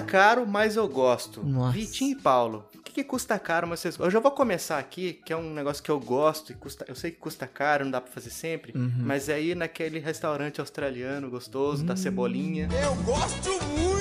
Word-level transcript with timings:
Custa 0.00 0.02
caro, 0.10 0.46
mas 0.46 0.76
eu 0.76 0.88
gosto. 0.88 1.42
Nossa. 1.44 1.72
Vitinho 1.72 2.12
e 2.12 2.20
Paulo. 2.20 2.64
O 2.76 2.82
que, 2.84 2.92
que 2.92 3.04
custa 3.04 3.38
caro, 3.38 3.66
mas 3.66 3.80
vocês... 3.80 3.98
Eu 3.98 4.10
já 4.10 4.20
vou 4.20 4.30
começar 4.30 4.78
aqui, 4.78 5.14
que 5.24 5.32
é 5.32 5.36
um 5.36 5.52
negócio 5.52 5.82
que 5.82 5.90
eu 5.90 5.98
gosto 6.00 6.52
e 6.52 6.54
custa... 6.54 6.84
Eu 6.88 6.94
sei 6.94 7.10
que 7.10 7.18
custa 7.18 7.46
caro, 7.46 7.84
não 7.84 7.90
dá 7.90 8.00
pra 8.00 8.12
fazer 8.12 8.30
sempre, 8.30 8.72
Uhum. 8.76 8.92
mas 8.98 9.28
é 9.28 9.40
ir 9.40 9.56
naquele 9.56 9.98
restaurante 9.98 10.60
australiano 10.60 11.28
gostoso, 11.30 11.82
Hum. 11.82 11.86
da 11.86 11.96
cebolinha. 11.96 12.68
Eu 12.82 12.94
gosto 13.02 13.50
muito! 13.76 13.93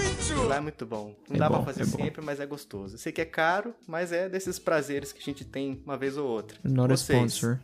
Lá 0.47 0.57
é 0.57 0.59
muito 0.59 0.85
bom. 0.85 1.15
Não 1.29 1.35
É 1.35 1.39
dá 1.39 1.49
bom, 1.49 1.55
pra 1.63 1.65
fazer 1.73 1.83
é 1.83 1.85
bom. 1.85 1.97
sempre, 2.03 2.21
mas 2.23 2.39
é 2.39 2.45
gostoso. 2.45 2.95
Eu 2.95 2.99
sei 2.99 3.11
que 3.11 3.21
é 3.21 3.25
caro, 3.25 3.73
mas 3.87 4.11
é 4.11 4.27
desses 4.29 4.57
prazeres 4.59 5.11
que 5.11 5.20
a 5.20 5.23
gente 5.23 5.43
tem 5.45 5.81
uma 5.85 5.98
vez 5.98 6.17
ou 6.17 6.27
outra. 6.27 6.57
Not 6.63 6.93
a 6.93 6.98
Vocês? 6.98 7.34
sponsor. 7.34 7.59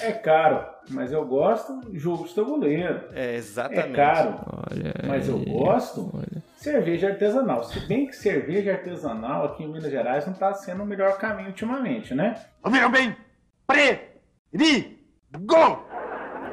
É 0.00 0.12
caro, 0.12 0.64
mas 0.90 1.12
eu 1.12 1.24
gosto 1.26 1.80
do 1.80 1.98
jogo 1.98 2.26
de 2.26 2.34
tabuleiro. 2.34 3.02
É, 3.12 3.34
É 3.34 3.36
exatamente. 3.36 3.92
caro, 3.94 4.40
Olha 4.70 4.94
mas 5.06 5.28
eu 5.28 5.38
gosto. 5.44 6.10
Olha. 6.14 6.42
Cerveja 6.56 7.08
artesanal. 7.08 7.64
Se 7.64 7.80
bem 7.86 8.06
que 8.06 8.14
cerveja 8.16 8.72
artesanal 8.72 9.44
aqui 9.46 9.62
em 9.64 9.68
Minas 9.68 9.90
Gerais 9.90 10.24
não 10.26 10.32
está 10.32 10.52
sendo 10.54 10.82
o 10.82 10.86
melhor 10.86 11.18
caminho 11.18 11.48
ultimamente, 11.48 12.14
né? 12.14 12.40
Ouviram 12.64 12.90
bem? 12.90 13.16
Perigo! 13.66 14.98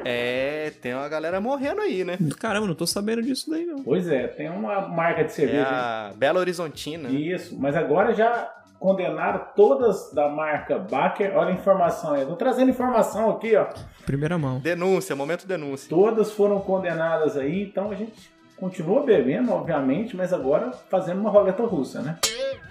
É, 0.04 0.72
tem 0.82 0.94
uma 0.94 1.08
galera 1.08 1.40
morrendo 1.40 1.80
aí, 1.80 2.04
né? 2.04 2.18
Caramba, 2.38 2.66
não 2.66 2.74
tô 2.74 2.86
sabendo 2.86 3.22
disso 3.22 3.50
daí, 3.50 3.64
não. 3.66 3.82
Pois 3.82 4.08
é, 4.08 4.26
tem 4.28 4.48
uma 4.50 4.80
marca 4.88 5.22
de 5.24 5.30
É 5.30 5.34
cerveja. 5.34 5.66
a 5.68 6.12
Bela 6.16 6.40
Horizontina. 6.40 7.08
né? 7.08 7.14
Isso, 7.14 7.56
mas 7.58 7.76
agora 7.76 8.14
já 8.14 8.52
condenaram 8.78 9.44
todas 9.54 10.10
da 10.14 10.28
marca 10.28 10.78
Baker. 10.78 11.36
Olha 11.36 11.50
a 11.50 11.52
informação 11.52 12.14
aí. 12.14 12.24
Tô 12.24 12.34
trazendo 12.36 12.70
informação 12.70 13.30
aqui, 13.30 13.54
ó. 13.54 13.66
Primeira 14.06 14.38
mão. 14.38 14.58
Denúncia, 14.58 15.14
momento 15.14 15.46
denúncia. 15.46 15.88
Todas 15.88 16.32
foram 16.32 16.60
condenadas 16.60 17.36
aí, 17.36 17.62
então 17.62 17.90
a 17.90 17.94
gente 17.94 18.30
continua 18.60 19.02
bebendo, 19.02 19.50
obviamente, 19.50 20.14
mas 20.14 20.32
agora 20.32 20.70
fazendo 20.90 21.20
uma 21.20 21.30
roleta 21.30 21.64
russa, 21.64 22.02
né? 22.02 22.18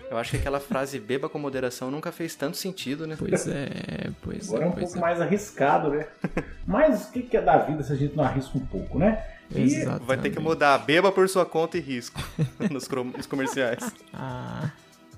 Eu 0.09 0.17
acho 0.17 0.31
que 0.31 0.37
aquela 0.37 0.59
frase 0.59 0.99
beba 0.99 1.27
com 1.27 1.37
moderação 1.37 1.91
nunca 1.91 2.11
fez 2.11 2.35
tanto 2.35 2.57
sentido, 2.57 3.05
né? 3.05 3.15
Pois 3.17 3.47
é, 3.47 4.09
pois 4.21 4.47
Agora 4.47 4.63
é 4.63 4.67
é, 4.67 4.69
um 4.69 4.71
pois 4.71 4.85
pouco 4.85 4.97
é. 4.97 5.01
mais 5.01 5.21
arriscado, 5.21 5.89
né? 5.89 6.07
Mas 6.65 7.05
o 7.05 7.11
que 7.11 7.23
que 7.23 7.37
é 7.37 7.41
da 7.41 7.57
vida 7.57 7.83
se 7.83 7.93
a 7.93 7.95
gente 7.95 8.15
não 8.15 8.23
arrisca 8.23 8.57
um 8.57 8.65
pouco, 8.65 8.97
né? 8.97 9.23
E 9.53 9.61
Exatamente. 9.61 10.05
Vai 10.05 10.17
ter 10.17 10.29
que 10.29 10.39
mudar. 10.39 10.77
Beba 10.79 11.11
por 11.11 11.27
sua 11.27 11.45
conta 11.45 11.77
e 11.77 11.81
risco 11.81 12.21
nos, 12.71 12.87
nos 12.87 13.25
comerciais. 13.25 13.93
Ah. 14.13 14.71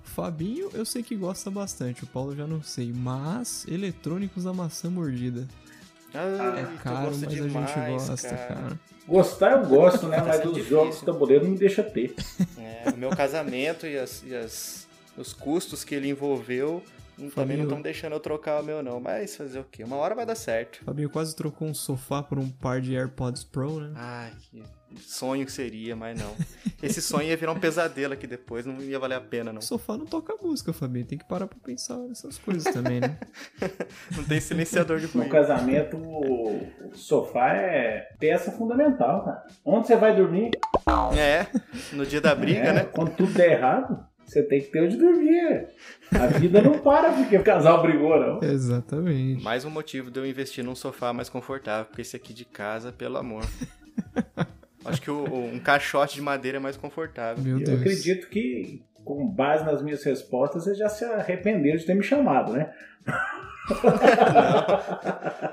Fabinho, 0.04 0.70
eu 0.74 0.86
sei 0.86 1.02
que 1.04 1.16
gosta 1.16 1.50
bastante, 1.50 2.04
o 2.04 2.08
Paulo 2.08 2.36
já 2.36 2.46
não 2.46 2.62
sei, 2.62 2.92
mas 2.94 3.66
eletrônicos 3.66 4.44
da 4.44 4.52
maçã 4.52 4.90
mordida. 4.90 5.48
Ai, 6.14 6.60
É 6.62 6.78
caro, 6.84 7.06
mas 7.08 7.20
demais, 7.22 7.72
a 7.78 7.86
gente 7.86 7.92
gosta, 7.92 8.38
cara. 8.38 8.80
gostar 9.08 9.52
eu 9.54 9.66
gosto, 9.68 10.08
né? 10.08 10.18
Mas 10.26 10.42
dos 10.42 10.54
difícil. 10.54 10.70
jogos 10.78 11.00
de 11.00 11.06
tabuleiro 11.06 11.44
não 11.46 11.52
me 11.52 11.58
deixa 11.58 11.82
ter. 11.84 12.14
É, 12.58 12.90
o 12.94 12.98
meu 12.98 13.10
casamento 13.12 13.86
e, 13.88 13.98
as, 13.98 14.24
e 14.24 14.36
as- 14.36 14.88
os 15.18 15.34
custos 15.34 15.84
que 15.84 15.94
ele 15.96 16.10
envolveu 16.10 16.82
hum, 17.20 17.30
também 17.30 17.30
não 17.30 17.32
Fabinho. 17.32 17.64
estão 17.64 17.82
deixando 17.82 18.14
eu 18.14 18.20
trocar 18.20 18.62
o 18.62 18.64
meu, 18.64 18.82
não. 18.84 19.00
Mas 19.00 19.36
fazer 19.36 19.60
o 19.60 19.64
quê? 19.64 19.84
Uma 19.84 19.96
hora 19.98 20.14
vai 20.16 20.26
dar 20.26 20.36
certo. 20.36 20.84
Fabinho 20.86 21.10
quase 21.10 21.36
trocou 21.36 21.68
um 21.68 21.74
sofá 21.74 22.22
por 22.24 22.38
um 22.40 22.50
par 22.50 22.82
de 22.82 22.96
AirPods 22.96 23.44
Pro, 23.44 23.80
né? 23.80 23.92
Ai, 23.96 24.32
que 24.50 24.64
sonho 25.00 25.46
que 25.46 25.52
seria, 25.52 25.96
mas 25.96 26.20
não. 26.20 26.36
Esse 26.82 27.02
sonho 27.04 27.28
ia 27.28 27.38
virar 27.38 27.52
um 27.52 27.60
pesadelo 27.60 28.14
aqui 28.14 28.26
depois, 28.28 28.66
não 28.66 28.82
ia 28.82 29.00
valer 29.00 29.16
a 29.16 29.22
pena, 29.22 29.52
não. 29.52 29.60
O 29.60 29.64
sofá 29.64 29.98
não 29.98 30.06
toca 30.06 30.36
música, 30.42 30.72
Fabinho. 30.74 31.06
Tem 31.06 31.18
que 31.18 31.26
parar 31.26 31.48
pra 31.48 31.58
pensar 31.64 31.98
nessas 31.98 32.38
coisas 32.38 32.64
também, 32.74 33.00
né? 33.00 33.18
Não 34.16 34.24
tem 34.24 34.40
silenciador 34.40 35.00
de 35.00 35.06
No 35.08 35.14
ruído. 35.14 35.30
casamento, 35.32 35.98
o 35.98 36.68
o 36.92 36.96
sofá 36.96 37.54
é 37.54 38.10
peça 38.20 38.52
fundamental, 38.52 39.24
cara. 39.24 39.44
Onde 39.64 39.88
você 39.88 39.96
vai 39.96 40.16
dormir? 40.16 40.52
É, 41.18 41.48
no 41.94 42.06
dia 42.06 42.20
da 42.22 42.36
briga, 42.36 42.60
É, 42.60 42.74
né? 42.74 42.84
Quando 42.84 43.16
tudo 43.16 43.32
der 43.34 43.54
errado, 43.54 44.06
você 44.26 44.44
tem 44.44 44.60
que 44.62 44.68
ter 44.68 44.84
onde 44.84 44.98
dormir. 44.98 45.68
A 46.12 46.28
vida 46.28 46.62
não 46.62 46.80
para 46.80 47.12
porque 47.14 47.38
o 47.38 47.44
casal 47.44 47.82
brigou, 47.82 48.20
não. 48.20 48.44
Exatamente. 48.44 49.42
Mais 49.44 49.64
um 49.66 49.70
motivo 49.70 50.12
de 50.12 50.20
eu 50.20 50.26
investir 50.26 50.64
num 50.64 50.76
sofá 50.76 51.14
mais 51.14 51.30
confortável, 51.30 51.86
porque 51.86 52.02
esse 52.02 52.16
aqui 52.16 52.34
de 52.34 52.44
casa, 52.46 52.92
pelo 52.92 53.18
amor. 53.18 53.44
Acho 54.86 55.02
que 55.02 55.12
o- 55.12 55.24
o- 55.24 55.46
um 55.54 55.60
caixote 55.60 56.16
de 56.16 56.22
madeira 56.22 56.58
é 56.58 56.60
mais 56.62 56.76
confortável. 56.78 57.44
Meu 57.44 57.60
Eu 57.60 57.66
Deus. 57.66 57.80
acredito 57.82 58.28
que, 58.30 58.84
com 59.06 59.28
base 59.28 59.64
nas 59.64 59.82
minhas 59.82 60.04
respostas, 60.04 60.64
você 60.64 60.76
já 60.76 60.90
se 60.90 61.04
arrependeu 61.06 61.78
de 61.78 61.86
ter 61.86 61.94
me 61.96 62.04
chamado, 62.04 62.54
né? 62.54 62.72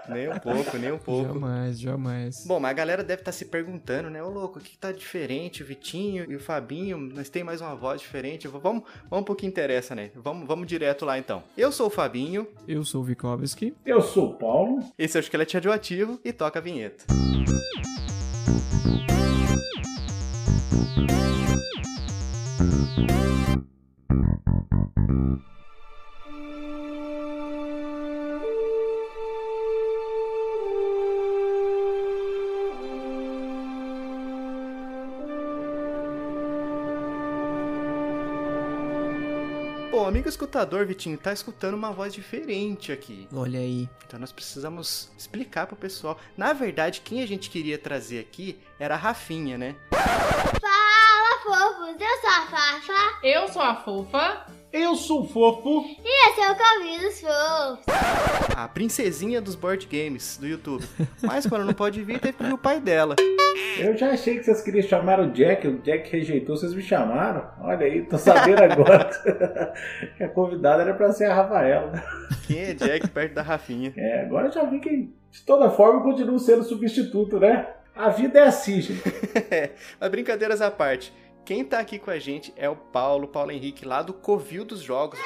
Nem 0.09 0.29
um 0.29 0.39
pouco, 0.39 0.77
nem 0.79 0.93
um 0.93 0.99
pouco. 0.99 1.35
Jamais, 1.35 1.79
jamais. 1.79 2.45
Bom, 2.47 2.59
mas 2.59 2.71
a 2.71 2.75
galera 2.75 3.05
deve 3.05 3.21
estar 3.21 3.33
se 3.33 3.45
perguntando, 3.45 4.09
né? 4.11 4.23
Ô 4.23 4.29
louco, 4.31 4.59
o 4.59 4.63
que, 4.63 4.71
que 4.71 4.79
tá 4.79 4.91
diferente? 4.93 5.63
O 5.63 5.67
Vitinho 5.67 6.25
e 6.31 6.35
o 6.35 6.41
Fabinho, 6.41 6.97
nós 6.99 7.29
tem 7.29 7.45
mais 7.45 7.61
uma 7.61 7.75
voz 7.75 8.01
diferente. 8.01 8.49
Vamos, 8.49 8.83
vamos 9.11 9.25
pro 9.27 9.37
que 9.37 9.47
interessa, 9.47 9.95
né? 9.95 10.11
Vamos, 10.17 10.47
vamos 10.47 10.67
direto 10.67 11.05
lá 11.05 11.19
então. 11.19 11.43
Eu 11.57 11.71
sou 11.71 11.87
o 11.89 11.91
Fabinho, 11.91 12.47
Eu 12.67 12.85
sou 12.85 13.03
o 13.03 13.05
Vikovski. 13.05 13.75
Eu 13.85 14.01
sou 14.01 14.31
o 14.31 14.35
Paulo. 14.35 14.81
esse 14.99 15.17
é 15.17 15.21
o 15.21 15.23
Esqueleto 15.23 15.55
Radioativo 15.55 16.19
e 16.25 16.33
toca 16.33 16.59
a 16.59 16.63
vinheta. 16.63 17.05
Bom, 17.09 18.08
Thank 18.49 18.87
you. 18.87 19.19
Amigo 40.09 40.29
escutador, 40.29 40.87
Vitinho, 40.87 41.19
tá 41.19 41.33
escutando 41.33 41.75
uma 41.75 41.93
voz 41.93 42.13
diferente 42.13 42.91
aqui. 42.91 43.29
Olha 43.33 43.61
aí. 43.61 43.89
Então 44.07 44.19
nós 44.19 44.33
precisamos 44.33 45.11
explicar 45.17 45.67
pro 45.67 45.77
pessoal. 45.77 46.19
Na 46.37 46.53
verdade, 46.53 47.01
quem 47.03 47.23
a 47.23 47.27
gente 47.27 47.51
queria 47.51 47.79
trazer 47.79 48.19
aqui 48.19 48.59
era 48.79 48.95
a 48.95 48.99
Rafinha, 48.99 49.59
né? 49.59 49.77
Fala, 49.91 51.39
fofos! 51.43 52.01
Eu 52.01 52.21
sou 52.21 52.31
a 52.31 52.47
Fafa 52.47 53.19
Eu 53.23 53.49
sou 53.49 53.63
a 53.63 53.77
fofa. 53.77 54.58
Eu 54.81 54.95
sou 54.95 55.27
fofo. 55.27 55.85
e 56.05 56.29
esse 56.31 56.41
é 56.41 56.53
o 56.53 56.57
Convidos 56.57 57.21
Fofos. 57.21 57.85
A 58.57 58.69
princesinha 58.69 59.41
dos 59.41 59.57
board 59.57 59.87
games 59.91 60.37
do 60.39 60.47
YouTube. 60.47 60.85
Mas 61.21 61.47
quando 61.47 61.65
não 61.65 61.75
pode 61.75 62.01
vir, 62.05 62.21
teve 62.21 62.35
que 62.35 62.45
vir 62.45 62.53
o 62.53 62.59
pai 62.59 62.81
dela. 62.81 63.17
Eu 63.77 63.97
já 63.97 64.11
achei 64.11 64.39
que 64.39 64.45
vocês 64.45 64.63
queriam 64.63 64.87
chamar 64.87 65.19
o 65.19 65.33
Jack. 65.33 65.67
O 65.67 65.79
Jack 65.83 66.11
rejeitou, 66.11 66.57
vocês 66.57 66.73
me 66.75 66.83
chamaram. 66.83 67.45
Olha 67.61 67.87
aí, 67.87 68.03
tô 68.03 68.17
sabendo 68.19 68.63
agora 68.63 69.11
que 70.17 70.23
a 70.23 70.29
convidada 70.29 70.83
era 70.83 70.95
pra 70.95 71.11
ser 71.13 71.25
a 71.25 71.35
Rafaela. 71.35 71.93
Quem 72.47 72.61
é 72.61 72.75
Jack 72.75 73.09
perto 73.09 73.35
da 73.35 73.43
Rafinha? 73.43 73.93
É, 73.97 74.23
agora 74.23 74.47
eu 74.47 74.53
já 74.53 74.63
vi 74.65 74.79
que, 74.79 74.91
de 75.31 75.43
toda 75.45 75.71
forma, 75.71 75.99
eu 75.99 76.05
continuo 76.05 76.39
sendo 76.39 76.63
substituto, 76.63 77.41
né? 77.41 77.67
A 77.97 78.11
vida 78.11 78.39
é 78.39 78.45
assim, 78.45 78.81
gente. 78.81 79.03
Mas 79.99 80.11
brincadeiras 80.11 80.61
à 80.63 80.71
parte. 80.71 81.13
Quem 81.49 81.65
tá 81.65 81.79
aqui 81.79 81.99
com 81.99 82.11
a 82.11 82.19
gente 82.19 82.53
é 82.57 82.69
o 82.69 82.77
Paulo, 82.77 83.27
Paulo 83.27 83.51
Henrique, 83.51 83.87
lá 83.87 84.03
do 84.03 84.13
Covil 84.13 84.67
dos 84.67 84.83
Jogos. 84.83 85.19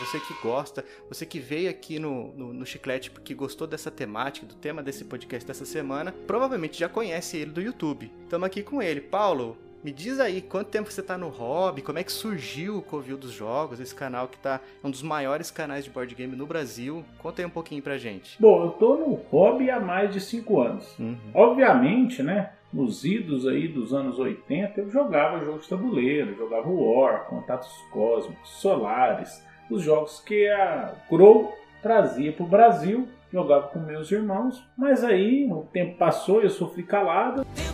Você 0.00 0.18
que 0.18 0.34
gosta, 0.42 0.84
você 1.08 1.24
que 1.24 1.38
veio 1.38 1.70
aqui 1.70 2.00
no, 2.00 2.32
no, 2.32 2.52
no 2.52 2.66
Chiclete 2.66 3.12
porque 3.12 3.32
gostou 3.32 3.64
dessa 3.64 3.92
temática, 3.92 4.44
do 4.44 4.56
tema 4.56 4.82
desse 4.82 5.04
podcast 5.04 5.46
dessa 5.46 5.64
semana, 5.64 6.10
provavelmente 6.26 6.76
já 6.76 6.88
conhece 6.88 7.36
ele 7.36 7.52
do 7.52 7.62
YouTube. 7.62 8.10
Estamos 8.24 8.44
aqui 8.44 8.64
com 8.64 8.82
ele. 8.82 9.00
Paulo, 9.00 9.56
me 9.84 9.92
diz 9.92 10.18
aí, 10.18 10.40
quanto 10.40 10.70
tempo 10.70 10.90
você 10.90 11.02
tá 11.02 11.18
no 11.18 11.28
hobby? 11.28 11.82
Como 11.82 11.98
é 11.98 12.02
que 12.02 12.10
surgiu 12.10 12.78
o 12.78 12.82
Covil 12.82 13.18
dos 13.18 13.30
Jogos? 13.30 13.78
Esse 13.78 13.94
canal 13.94 14.26
que 14.26 14.38
tá 14.38 14.58
é 14.82 14.86
um 14.86 14.90
dos 14.90 15.02
maiores 15.02 15.50
canais 15.50 15.84
de 15.84 15.90
board 15.90 16.14
game 16.14 16.34
no 16.34 16.46
Brasil. 16.46 17.04
Conta 17.18 17.42
aí 17.42 17.46
um 17.46 17.50
pouquinho 17.50 17.82
pra 17.82 17.98
gente. 17.98 18.40
Bom, 18.40 18.64
eu 18.64 18.70
tô 18.70 18.96
no 18.96 19.12
hobby 19.30 19.70
há 19.70 19.78
mais 19.78 20.10
de 20.10 20.22
5 20.22 20.58
anos. 20.58 20.98
Uhum. 20.98 21.18
Obviamente, 21.34 22.22
né? 22.22 22.52
Nos 22.72 23.04
idos 23.04 23.46
aí 23.46 23.68
dos 23.68 23.92
anos 23.92 24.18
80, 24.18 24.80
eu 24.80 24.90
jogava 24.90 25.44
jogos 25.44 25.64
de 25.64 25.68
tabuleiro, 25.68 26.34
jogava 26.34 26.66
War, 26.66 27.26
Contatos 27.26 27.70
Cósmicos, 27.92 28.48
Solares, 28.48 29.44
os 29.70 29.82
jogos 29.82 30.18
que 30.20 30.48
a 30.48 30.94
Crow 31.08 31.52
trazia 31.82 32.32
para 32.32 32.44
o 32.44 32.48
Brasil, 32.48 33.06
jogava 33.30 33.68
com 33.68 33.78
meus 33.78 34.10
irmãos, 34.10 34.66
mas 34.76 35.04
aí 35.04 35.46
o 35.52 35.68
tempo 35.72 35.98
passou 35.98 36.40
e 36.40 36.44
eu 36.44 36.50
sofri 36.50 36.82
calado. 36.82 37.44
Dei 37.54 37.73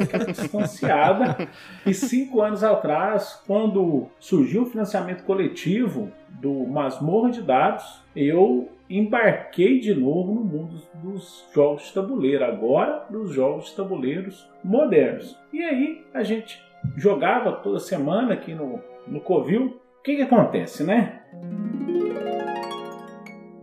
aquela 0.00 0.26
distanciada. 0.26 1.48
E 1.84 1.94
cinco 1.94 2.42
anos 2.42 2.62
atrás, 2.64 3.42
quando 3.46 4.06
surgiu 4.18 4.62
o 4.62 4.66
financiamento 4.66 5.24
coletivo 5.24 6.10
do 6.28 6.52
Masmorra 6.66 7.30
de 7.30 7.42
Dados, 7.42 8.02
eu 8.14 8.68
embarquei 8.88 9.80
de 9.80 9.94
novo 9.94 10.34
no 10.34 10.44
mundo 10.44 10.76
dos 10.94 11.44
jogos 11.54 11.84
de 11.84 11.94
tabuleiro, 11.94 12.44
agora 12.44 13.04
dos 13.10 13.32
jogos 13.32 13.66
de 13.66 13.76
tabuleiros 13.76 14.48
modernos. 14.62 15.36
E 15.52 15.62
aí 15.62 16.04
a 16.14 16.22
gente 16.22 16.62
jogava 16.96 17.52
toda 17.52 17.78
semana 17.78 18.34
aqui 18.34 18.54
no, 18.54 18.80
no 19.06 19.20
Covil. 19.20 19.80
O 19.98 20.02
que, 20.02 20.16
que 20.16 20.22
acontece, 20.22 20.84
né? 20.84 21.20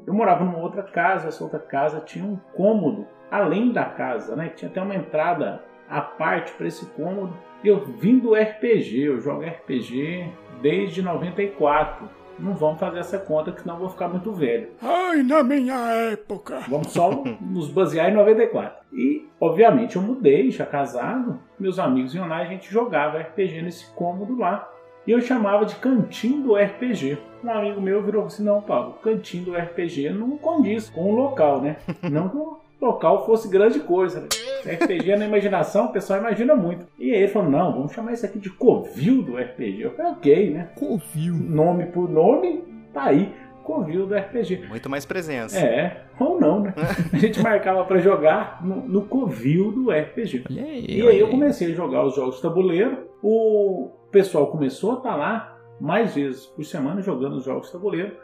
Eu 0.05 0.13
morava 0.13 0.43
numa 0.43 0.59
outra 0.59 0.83
casa, 0.83 1.29
essa 1.29 1.43
outra 1.43 1.59
casa 1.59 2.01
tinha 2.01 2.25
um 2.25 2.35
cômodo 2.53 3.07
além 3.31 3.71
da 3.71 3.85
casa, 3.85 4.35
né? 4.35 4.49
Tinha 4.49 4.69
até 4.69 4.81
uma 4.81 4.95
entrada 4.95 5.63
à 5.94 6.01
parte 6.01 6.51
para 6.54 6.68
esse 6.68 6.86
cômodo. 6.88 7.34
Eu 7.63 7.86
vim 7.86 8.18
do 8.18 8.34
RPG, 8.34 9.04
eu 9.04 9.22
jogo 9.22 9.44
RPG 9.44 10.28
desde 10.62 11.01
94. 11.01 12.10
Não 12.40 12.54
vamos 12.56 12.80
fazer 12.80 13.00
essa 13.00 13.19
conta, 13.19 13.51
que 13.51 13.62
senão 13.62 13.75
eu 13.75 13.81
vou 13.81 13.90
ficar 13.90 14.07
muito 14.07 14.34
velho. 14.34 14.69
Ai, 14.81 15.22
na 15.22 15.44
minha 15.44 15.75
época. 16.12 16.62
Vamos 16.68 16.92
só 16.92 17.24
nos 17.40 17.69
basear 17.69 18.10
em 18.10 18.16
94. 18.16 18.84
E, 18.92 19.28
obviamente, 19.40 19.95
eu 19.95 20.01
mudei, 20.01 20.50
já 20.50 20.66
casado. 20.66 21.40
Meus 21.60 21.78
amigos 21.78 22.16
iam 22.16 22.28
lá 22.28 22.42
e 22.42 22.48
a 22.48 22.50
gente 22.50 22.72
jogava 22.72 23.19
RPG 23.19 23.62
nesse 23.62 23.86
cômodo 23.94 24.36
lá. 24.36 24.68
E 25.06 25.12
eu 25.12 25.22
chamava 25.22 25.66
de 25.66 25.75
cantinho 25.75 26.42
do 26.42 26.56
RPG. 26.56 27.19
Um 27.44 27.51
amigo 27.51 27.80
meu 27.80 28.01
virou 28.01 28.25
assim: 28.25 28.44
Não, 28.44 28.62
Paulo, 28.62 28.94
cantinho 29.04 29.45
do 29.45 29.56
RPG 29.56 30.10
não 30.10 30.38
condiz 30.38 30.90
com 30.90 31.12
o 31.12 31.16
local, 31.16 31.62
né? 31.62 31.78
Não 32.10 32.28
o 32.28 32.60
local 32.83 33.25
fosse 33.25 33.47
grande 33.47 33.80
coisa. 33.80 34.21
Né? 34.21 34.27
RPG 34.74 35.15
na 35.15 35.25
imaginação, 35.25 35.85
o 35.85 35.91
pessoal 35.91 36.19
imagina 36.19 36.56
muito. 36.56 36.85
E 36.97 37.12
aí 37.12 37.24
ele 37.24 37.27
falou: 37.27 37.50
Não, 37.50 37.71
vamos 37.74 37.91
chamar 37.94 38.13
isso 38.13 38.25
aqui 38.25 38.39
de 38.39 38.50
Covil 38.50 39.21
do 39.21 39.38
RPG. 39.38 39.81
Eu 39.81 39.91
falei: 39.91 40.12
Ok, 40.12 40.50
né? 40.51 40.69
Covil. 40.75 41.33
Nome 41.35 41.85
por 41.88 42.09
nome, 42.09 42.63
tá 42.94 43.03
aí. 43.06 43.33
Covil 43.63 44.06
do 44.06 44.13
RPG. 44.15 44.65
Muito 44.68 44.89
mais 44.89 45.06
presença. 45.06 45.57
É, 45.57 46.03
ou 46.19 46.39
não, 46.39 46.59
né? 46.59 46.74
A 47.13 47.18
gente 47.18 47.41
marcava 47.41 47.85
pra 47.85 47.97
jogar 48.00 48.63
no, 48.63 48.75
no 48.88 49.01
Covil 49.03 49.71
do 49.71 49.89
RPG. 49.89 50.44
Olha 50.50 50.63
aí, 50.63 50.85
E 50.89 51.01
olha 51.01 51.12
aí 51.12 51.19
eu 51.19 51.30
comecei 51.30 51.71
a 51.71 51.75
jogar 51.75 52.06
os 52.06 52.15
jogos 52.15 52.35
de 52.35 52.41
tabuleiro. 52.41 53.07
O 53.21 53.89
pessoal 54.12 54.47
começou 54.47 54.91
a 54.91 54.97
estar 54.97 55.15
lá 55.15 55.57
mais 55.80 56.13
vezes 56.13 56.45
por 56.45 56.63
semana 56.65 57.01
jogando 57.01 57.38
os 57.38 57.45
jogos 57.45 57.68
de 57.68 57.74
tabuleiro. 57.74 58.15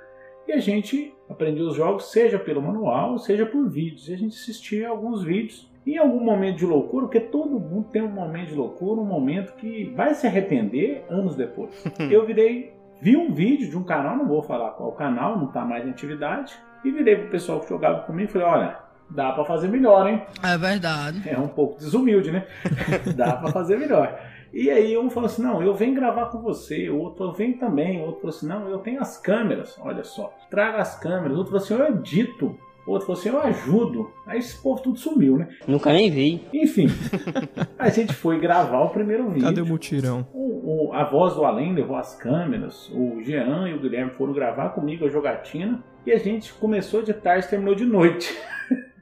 E 0.49 0.51
a 0.51 0.59
gente 0.59 1.13
aprendeu 1.29 1.67
os 1.67 1.75
jogos, 1.75 2.11
seja 2.11 2.39
pelo 2.39 2.59
manual, 2.59 3.19
seja 3.19 3.45
por 3.45 3.69
vídeos. 3.69 4.09
E 4.09 4.15
a 4.15 4.17
gente 4.17 4.35
assistia 4.35 4.89
alguns 4.89 5.21
vídeos. 5.21 5.69
Em 5.85 5.95
algum 5.95 6.19
momento 6.19 6.57
de 6.57 6.65
loucura, 6.65 7.05
porque 7.05 7.19
todo 7.19 7.59
mundo 7.59 7.89
tem 7.91 8.01
um 8.01 8.09
momento 8.09 8.47
de 8.47 8.55
loucura, 8.55 8.99
um 8.99 9.05
momento 9.05 9.53
que 9.53 9.93
vai 9.95 10.15
se 10.15 10.25
arrepender 10.25 11.05
anos 11.07 11.35
depois. 11.35 11.69
eu 12.09 12.25
virei, 12.25 12.73
vi 12.99 13.15
um 13.15 13.31
vídeo 13.31 13.69
de 13.69 13.77
um 13.77 13.83
canal, 13.83 14.17
não 14.17 14.27
vou 14.27 14.41
falar 14.41 14.71
qual 14.71 14.91
canal, 14.93 15.37
não 15.37 15.49
está 15.49 15.63
mais 15.63 15.85
em 15.85 15.91
atividade. 15.91 16.57
E 16.83 16.89
virei 16.89 17.15
pro 17.15 17.29
pessoal 17.29 17.59
que 17.59 17.69
jogava 17.69 18.01
comigo 18.01 18.27
e 18.27 18.33
falei, 18.33 18.47
olha, 18.47 18.79
dá 19.07 19.31
para 19.31 19.45
fazer 19.45 19.67
melhor, 19.67 20.09
hein? 20.09 20.23
É 20.41 20.57
verdade. 20.57 21.29
É 21.29 21.37
um 21.37 21.47
pouco 21.47 21.77
desumilde, 21.77 22.31
né? 22.31 22.47
Dá 23.15 23.33
pra 23.33 23.51
fazer 23.51 23.77
melhor. 23.77 24.19
E 24.53 24.69
aí 24.69 24.97
um 24.97 25.09
falou 25.09 25.27
assim, 25.27 25.41
não, 25.43 25.61
eu 25.61 25.73
venho 25.73 25.93
gravar 25.95 26.25
com 26.27 26.41
você, 26.41 26.89
o 26.89 26.97
outro 26.99 27.31
vem 27.31 27.53
também, 27.53 27.99
o 27.99 28.05
outro 28.05 28.21
falou 28.21 28.35
assim, 28.35 28.47
não, 28.47 28.67
eu 28.69 28.79
tenho 28.79 28.99
as 29.01 29.17
câmeras, 29.17 29.77
olha 29.81 30.03
só, 30.03 30.33
traga 30.49 30.79
as 30.79 30.97
câmeras, 30.99 31.35
o 31.35 31.39
outro 31.39 31.51
falou 31.59 31.63
assim, 31.63 31.73
eu 31.91 31.95
edito, 31.99 32.57
o 32.87 32.91
outro 32.91 33.05
falou 33.05 33.19
assim, 33.19 33.29
eu 33.29 33.39
ajudo. 33.41 34.11
Aí 34.25 34.39
esse 34.39 34.59
povo 34.61 34.81
tudo 34.81 34.97
sumiu, 34.97 35.37
né? 35.37 35.47
Nunca 35.67 35.91
nem 35.93 36.09
vi. 36.09 36.43
Enfim, 36.51 36.87
a 37.77 37.89
gente 37.89 38.13
foi 38.13 38.39
gravar 38.39 38.81
o 38.81 38.89
primeiro 38.89 39.27
vídeo. 39.29 39.43
Cadê 39.47 39.61
o 39.61 39.65
mutirão? 39.65 40.25
O- 40.33 40.87
o- 40.89 40.93
a 40.93 41.03
voz 41.03 41.35
do 41.35 41.45
além 41.45 41.73
levou 41.75 41.95
as 41.95 42.15
câmeras, 42.15 42.89
o 42.93 43.21
Jean 43.21 43.69
e 43.69 43.73
o 43.75 43.79
Guilherme 43.79 44.11
foram 44.11 44.33
gravar 44.33 44.69
comigo 44.69 45.05
a 45.05 45.09
jogatina 45.09 45.83
e 46.05 46.11
a 46.11 46.17
gente 46.17 46.51
começou 46.53 47.03
de 47.03 47.13
tarde 47.13 47.45
e 47.45 47.49
terminou 47.49 47.75
de 47.75 47.85
noite. 47.85 48.35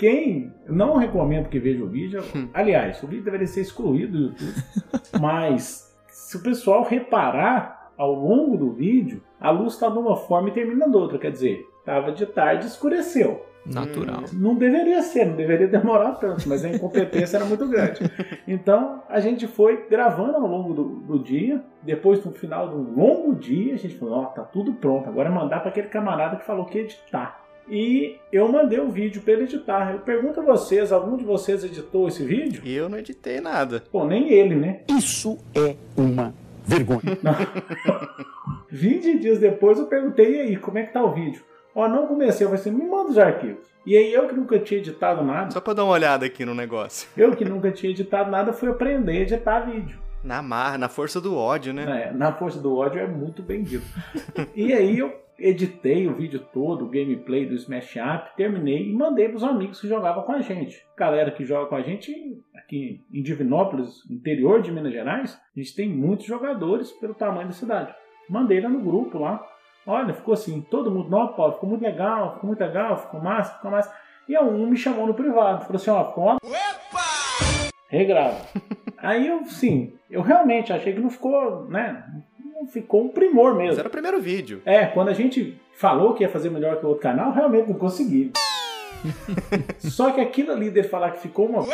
Quem 0.00 0.50
não 0.66 0.96
recomendo 0.96 1.50
que 1.50 1.58
veja 1.58 1.84
o 1.84 1.86
vídeo, 1.86 2.24
aliás, 2.54 3.02
o 3.02 3.06
vídeo 3.06 3.22
deveria 3.22 3.46
ser 3.46 3.60
excluído 3.60 4.12
do 4.12 4.24
YouTube, 4.28 4.54
mas 5.20 5.94
se 6.08 6.38
o 6.38 6.40
pessoal 6.40 6.82
reparar 6.82 7.92
ao 7.98 8.14
longo 8.14 8.56
do 8.56 8.72
vídeo, 8.72 9.22
a 9.38 9.50
luz 9.50 9.74
está 9.74 9.90
de 9.90 9.98
uma 9.98 10.16
forma 10.16 10.48
e 10.48 10.52
termina 10.52 10.88
de 10.88 10.96
outra, 10.96 11.18
quer 11.18 11.30
dizer, 11.30 11.66
estava 11.80 12.12
de 12.12 12.24
tarde 12.24 12.64
e 12.64 12.68
escureceu. 12.68 13.44
Natural. 13.66 14.22
Não 14.32 14.54
deveria 14.54 15.02
ser, 15.02 15.26
não 15.26 15.36
deveria 15.36 15.68
demorar 15.68 16.12
tanto, 16.12 16.48
mas 16.48 16.64
a 16.64 16.70
incompetência 16.70 17.36
era 17.36 17.44
muito 17.44 17.68
grande. 17.68 18.00
Então 18.48 19.02
a 19.06 19.20
gente 19.20 19.46
foi 19.46 19.86
gravando 19.86 20.38
ao 20.38 20.46
longo 20.46 20.72
do, 20.72 20.84
do 21.00 21.18
dia. 21.22 21.62
Depois, 21.82 22.24
no 22.24 22.32
final 22.32 22.70
do 22.70 22.78
longo 22.78 23.34
dia, 23.34 23.74
a 23.74 23.76
gente 23.76 23.98
falou: 23.98 24.20
Ó, 24.20 24.24
tá 24.28 24.44
tudo 24.44 24.72
pronto. 24.72 25.10
Agora 25.10 25.28
é 25.28 25.32
mandar 25.32 25.60
para 25.60 25.68
aquele 25.68 25.88
camarada 25.88 26.36
que 26.36 26.46
falou 26.46 26.64
que 26.64 26.78
ia 26.78 26.84
editar. 26.84 27.49
E 27.70 28.18
eu 28.32 28.48
mandei 28.48 28.80
o 28.80 28.88
vídeo 28.90 29.22
para 29.22 29.34
ele 29.34 29.44
editar. 29.44 29.92
Eu 29.92 30.00
pergunto 30.00 30.40
a 30.40 30.42
vocês: 30.42 30.90
algum 30.90 31.16
de 31.16 31.24
vocês 31.24 31.62
editou 31.62 32.08
esse 32.08 32.24
vídeo? 32.24 32.60
E 32.64 32.74
eu 32.74 32.88
não 32.88 32.98
editei 32.98 33.40
nada. 33.40 33.84
Pô, 33.92 34.04
nem 34.04 34.30
ele, 34.32 34.56
né? 34.56 34.80
Isso 34.88 35.38
é 35.54 35.76
uma 35.96 36.34
vergonha. 36.64 37.00
20 38.70 39.18
dias 39.18 39.38
depois 39.38 39.78
eu 39.78 39.86
perguntei: 39.86 40.36
e 40.36 40.40
aí, 40.40 40.56
como 40.56 40.78
é 40.78 40.82
que 40.84 40.92
tá 40.92 41.02
o 41.02 41.12
vídeo? 41.12 41.42
Ó, 41.74 41.88
não 41.88 42.06
comecei. 42.06 42.44
Eu 42.44 42.50
falei 42.50 42.60
assim: 42.60 42.70
me 42.72 42.84
manda 42.84 43.10
os 43.10 43.18
arquivos. 43.18 43.70
E 43.86 43.96
aí 43.96 44.12
eu 44.12 44.28
que 44.28 44.34
nunca 44.34 44.58
tinha 44.58 44.78
editado 44.78 45.24
nada, 45.24 45.50
Só 45.52 45.60
pra 45.60 45.72
dar 45.72 45.84
uma 45.84 45.92
olhada 45.94 46.26
aqui 46.26 46.44
no 46.44 46.54
negócio. 46.54 47.08
eu 47.16 47.34
que 47.34 47.44
nunca 47.44 47.70
tinha 47.70 47.90
editado 47.90 48.30
nada, 48.30 48.52
fui 48.52 48.68
aprender 48.68 49.12
a 49.12 49.20
editar 49.20 49.60
vídeo. 49.60 49.98
Na 50.22 50.42
marra, 50.42 50.76
na 50.76 50.88
força 50.88 51.18
do 51.18 51.34
ódio, 51.34 51.72
né? 51.72 52.08
É, 52.08 52.12
na 52.12 52.30
força 52.30 52.58
do 52.58 52.76
ódio 52.76 53.00
é 53.00 53.06
muito 53.06 53.42
bem 53.42 53.62
dito. 53.62 53.86
e 54.54 54.70
aí 54.74 54.98
eu 54.98 55.14
editei 55.40 56.06
o 56.06 56.14
vídeo 56.14 56.40
todo, 56.52 56.84
o 56.84 56.88
gameplay 56.88 57.46
do 57.46 57.54
Smash 57.54 57.96
Up, 57.96 58.36
terminei 58.36 58.88
e 58.88 58.92
mandei 58.92 59.28
para 59.28 59.36
os 59.36 59.44
amigos 59.44 59.80
que 59.80 59.88
jogavam 59.88 60.22
com 60.22 60.32
a 60.32 60.40
gente. 60.40 60.84
Galera 60.96 61.30
que 61.30 61.44
joga 61.44 61.68
com 61.68 61.76
a 61.76 61.82
gente 61.82 62.12
aqui 62.54 63.02
em 63.12 63.22
Divinópolis, 63.22 64.08
interior 64.10 64.60
de 64.60 64.70
Minas 64.70 64.92
Gerais, 64.92 65.40
a 65.56 65.60
gente 65.60 65.74
tem 65.74 65.88
muitos 65.88 66.26
jogadores 66.26 66.92
pelo 66.92 67.14
tamanho 67.14 67.48
da 67.48 67.54
cidade. 67.54 67.94
Mandei 68.28 68.60
lá 68.60 68.68
no 68.68 68.80
grupo 68.80 69.18
lá. 69.18 69.44
Olha, 69.86 70.12
ficou 70.12 70.34
assim, 70.34 70.60
todo 70.60 70.90
mundo, 70.90 71.08
não, 71.08 71.28
Paulo, 71.28 71.54
ficou 71.54 71.68
muito 71.68 71.82
legal, 71.82 72.34
ficou 72.34 72.48
muito 72.48 72.60
legal, 72.60 72.96
ficou 72.98 73.20
massa, 73.20 73.54
ficou 73.54 73.70
massa. 73.70 73.92
E 74.28 74.38
um 74.38 74.66
me 74.66 74.76
chamou 74.76 75.06
no 75.06 75.14
privado, 75.14 75.64
falou 75.64 75.76
assim, 75.76 75.90
ó, 75.90 76.08
ficou 76.08 76.24
uma 76.24 76.38
regrava. 77.90 78.38
Aí 78.98 79.26
eu, 79.26 79.44
sim, 79.46 79.94
eu 80.08 80.22
realmente 80.22 80.72
achei 80.72 80.92
que 80.92 81.00
não 81.00 81.10
ficou, 81.10 81.66
né? 81.68 82.04
Ficou 82.68 83.04
um 83.04 83.08
primor 83.08 83.54
Mas 83.54 83.64
mesmo. 83.64 83.80
era 83.80 83.88
o 83.88 83.90
primeiro 83.90 84.20
vídeo. 84.20 84.62
É, 84.64 84.86
quando 84.86 85.08
a 85.08 85.14
gente 85.14 85.60
falou 85.74 86.14
que 86.14 86.22
ia 86.22 86.28
fazer 86.28 86.50
melhor 86.50 86.78
que 86.78 86.84
o 86.84 86.88
outro 86.88 87.02
canal, 87.02 87.32
realmente 87.32 87.68
não 87.68 87.78
consegui. 87.78 88.32
Só 89.78 90.10
que 90.12 90.20
aquilo 90.20 90.52
ali 90.52 90.70
dele 90.70 90.88
falar 90.88 91.12
que 91.12 91.20
ficou 91.20 91.46
uma. 91.46 91.66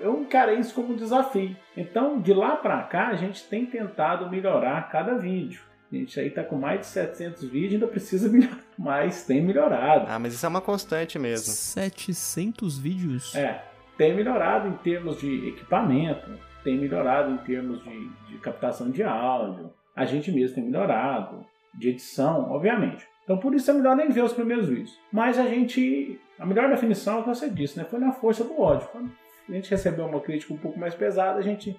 Eu 0.00 0.20
encarei 0.20 0.58
isso 0.58 0.74
como 0.74 0.92
um 0.92 0.96
desafio. 0.96 1.56
Então, 1.76 2.20
de 2.20 2.34
lá 2.34 2.56
pra 2.56 2.82
cá, 2.82 3.08
a 3.08 3.14
gente 3.14 3.44
tem 3.44 3.64
tentado 3.64 4.28
melhorar 4.28 4.88
cada 4.90 5.14
vídeo. 5.14 5.62
A 5.92 5.96
gente 5.96 6.18
aí 6.18 6.28
tá 6.28 6.42
com 6.42 6.56
mais 6.56 6.80
de 6.80 6.86
700 6.86 7.44
vídeos, 7.44 7.74
ainda 7.74 7.86
precisa 7.86 8.28
melhorar, 8.28 8.58
mas 8.76 9.24
tem 9.24 9.40
melhorado. 9.40 10.06
Ah, 10.08 10.18
mas 10.18 10.34
isso 10.34 10.44
é 10.44 10.48
uma 10.48 10.60
constante 10.60 11.18
mesmo. 11.18 11.52
700 11.52 12.76
vídeos? 12.78 13.34
É, 13.34 13.62
tem 13.96 14.14
melhorado 14.14 14.68
em 14.68 14.72
termos 14.78 15.20
de 15.20 15.48
equipamento, 15.48 16.28
tem 16.64 16.78
melhorado 16.78 17.30
em 17.30 17.36
termos 17.38 17.84
de, 17.84 18.08
de 18.28 18.38
captação 18.38 18.90
de 18.90 19.02
áudio, 19.02 19.70
a 19.94 20.04
gente 20.04 20.32
mesmo 20.32 20.56
tem 20.56 20.64
melhorado, 20.64 21.46
de 21.74 21.90
edição, 21.90 22.50
obviamente. 22.50 23.06
Então 23.22 23.38
por 23.38 23.54
isso 23.54 23.70
é 23.70 23.74
melhor 23.74 23.94
nem 23.94 24.10
ver 24.10 24.24
os 24.24 24.32
primeiros 24.32 24.68
vídeos. 24.68 24.98
Mas 25.12 25.38
a 25.38 25.46
gente. 25.46 26.18
A 26.38 26.44
melhor 26.44 26.68
definição 26.68 27.18
é 27.18 27.20
o 27.20 27.22
que 27.22 27.28
você 27.28 27.48
disse, 27.48 27.78
né? 27.78 27.84
Foi 27.84 28.00
na 28.00 28.12
força 28.12 28.42
do 28.42 28.60
ódio. 28.60 28.88
Quando 28.88 29.10
a 29.48 29.52
gente 29.52 29.70
recebeu 29.70 30.06
uma 30.06 30.20
crítica 30.20 30.52
um 30.52 30.58
pouco 30.58 30.78
mais 30.78 30.94
pesada, 30.94 31.38
a 31.38 31.42
gente, 31.42 31.78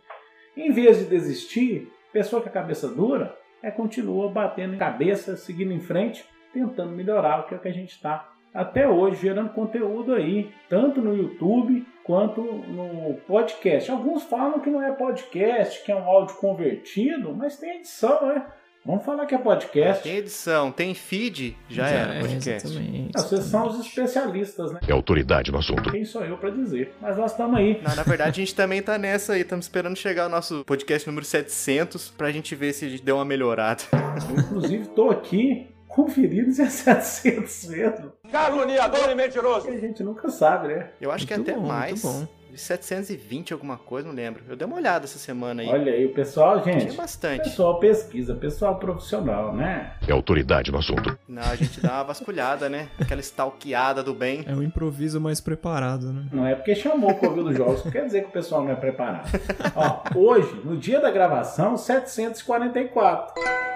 em 0.55 0.71
vez 0.71 0.97
de 0.99 1.05
desistir, 1.05 1.91
pessoa 2.13 2.41
com 2.41 2.47
a 2.47 2.51
cabeça 2.51 2.87
dura, 2.87 3.35
é 3.61 3.69
continua 3.69 4.29
batendo 4.29 4.75
em 4.75 4.77
cabeça, 4.77 5.35
seguindo 5.35 5.73
em 5.73 5.81
frente, 5.81 6.23
tentando 6.53 6.95
melhorar 6.95 7.41
o 7.41 7.47
que 7.47 7.55
é 7.55 7.57
que 7.57 7.67
a 7.67 7.73
gente 7.73 7.91
está 7.91 8.31
até 8.55 8.87
hoje 8.87 9.21
gerando 9.21 9.49
conteúdo 9.49 10.13
aí, 10.13 10.49
tanto 10.69 11.01
no 11.01 11.13
YouTube 11.13 11.85
quanto 12.05 12.41
no 12.41 13.15
podcast. 13.27 13.91
Alguns 13.91 14.23
falam 14.23 14.61
que 14.61 14.69
não 14.69 14.81
é 14.81 14.93
podcast, 14.93 15.83
que 15.83 15.91
é 15.91 15.95
um 15.95 16.05
áudio 16.05 16.37
convertido, 16.37 17.35
mas 17.35 17.57
tem 17.57 17.77
edição, 17.77 18.27
né? 18.27 18.45
Vamos 18.85 19.03
falar 19.03 19.25
que 19.25 19.33
é 19.33 19.37
podcast. 19.39 20.03
Tem 20.03 20.17
edição, 20.17 20.71
tem 20.71 20.93
feed, 20.93 21.57
já, 21.67 21.89
era 21.89 22.13
é, 22.13 22.19
podcast. 22.19 22.67
Exatamente. 22.67 23.11
Ah, 23.15 23.21
Vocês 23.21 23.43
são 23.45 23.67
os 23.67 23.79
especialistas, 23.83 24.71
né? 24.71 24.79
É 24.87 24.91
autoridade 24.91 25.51
no 25.51 25.57
assunto. 25.57 25.91
Quem 25.91 26.05
sou 26.05 26.23
eu 26.23 26.37
para 26.37 26.51
dizer? 26.51 26.93
Mas 27.01 27.17
nós 27.17 27.31
estamos 27.31 27.57
aí. 27.57 27.81
Não, 27.81 27.95
na 27.95 28.03
verdade, 28.03 28.29
a 28.29 28.45
gente 28.45 28.53
também 28.53 28.83
tá 28.83 28.99
nessa 28.99 29.33
aí. 29.33 29.41
Estamos 29.41 29.65
esperando 29.65 29.95
chegar 29.97 30.27
o 30.27 30.29
nosso 30.29 30.63
podcast 30.65 31.07
número 31.07 31.25
700 31.25 32.11
pra 32.11 32.31
gente 32.31 32.53
ver 32.53 32.73
se 32.73 32.85
a 32.85 32.89
gente 32.89 33.03
deu 33.03 33.15
uma 33.15 33.25
melhorada. 33.25 33.81
Eu, 34.29 34.39
inclusive, 34.39 34.83
estou 34.83 35.09
aqui 35.09 35.74
conferindo 35.95 36.51
se 36.53 36.61
é 36.61 36.69
700 36.69 37.67
mesmo. 37.69 38.11
Caluniador 38.29 39.09
e 39.09 39.15
mentiroso. 39.15 39.69
A 39.69 39.77
gente 39.77 40.03
nunca 40.03 40.29
sabe, 40.29 40.67
né? 40.67 40.89
Eu 40.99 41.09
acho 41.09 41.25
que 41.25 41.33
é 41.33 41.37
Muito 41.37 41.49
até 41.51 41.59
bom, 41.59 41.65
mais. 41.65 42.03
muito 42.03 42.19
bom. 42.27 42.27
720 42.57 43.51
alguma 43.51 43.77
coisa, 43.77 44.07
não 44.07 44.15
lembro. 44.15 44.41
Eu 44.47 44.55
dei 44.55 44.65
uma 44.65 44.77
olhada 44.77 45.03
essa 45.03 45.17
semana 45.19 45.61
aí. 45.61 45.67
Olha 45.67 45.91
aí, 45.91 46.05
o 46.05 46.13
pessoal, 46.13 46.61
Tinha 46.61 46.79
gente. 46.79 46.95
bastante. 46.95 47.43
Pessoal 47.43 47.79
pesquisa, 47.79 48.33
pessoal 48.33 48.79
profissional, 48.79 49.53
né? 49.53 49.95
É 50.07 50.11
autoridade 50.13 50.71
no 50.71 50.77
assunto. 50.77 51.17
Não, 51.27 51.43
a 51.43 51.55
gente 51.57 51.81
dá 51.81 51.95
uma 51.95 52.03
vasculhada, 52.05 52.69
né? 52.69 52.87
Aquela 52.97 53.19
stalkeada 53.19 54.01
do 54.01 54.13
bem. 54.13 54.45
É 54.47 54.53
um 54.53 54.63
improviso 54.63 55.19
mais 55.19 55.41
preparado, 55.41 56.13
né? 56.13 56.27
Não 56.31 56.45
é 56.47 56.55
porque 56.55 56.75
chamou 56.75 57.11
o 57.11 57.15
Covil 57.15 57.43
dos 57.43 57.57
Jogos, 57.57 57.83
não 57.83 57.91
quer 57.91 58.05
dizer 58.05 58.21
que 58.21 58.29
o 58.29 58.31
pessoal 58.33 58.63
não 58.63 58.71
é 58.71 58.75
preparado. 58.75 59.29
Ó, 59.75 60.03
hoje, 60.17 60.61
no 60.63 60.77
dia 60.77 61.01
da 61.01 61.11
gravação, 61.11 61.75
744. 61.75 63.33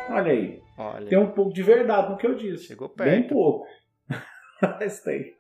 Olha 0.10 0.32
aí. 0.32 0.62
Olha, 0.79 1.07
Tem 1.07 1.17
um 1.17 1.31
pouco 1.31 1.53
de 1.53 1.62
verdade 1.62 2.09
no 2.09 2.17
que 2.17 2.25
eu 2.25 2.36
disse. 2.36 2.65
chegou 2.67 2.88
Bem 2.95 3.21
perto. 3.21 3.29
pouco. 3.33 3.67
Mas 4.79 5.01
tem. 5.01 5.33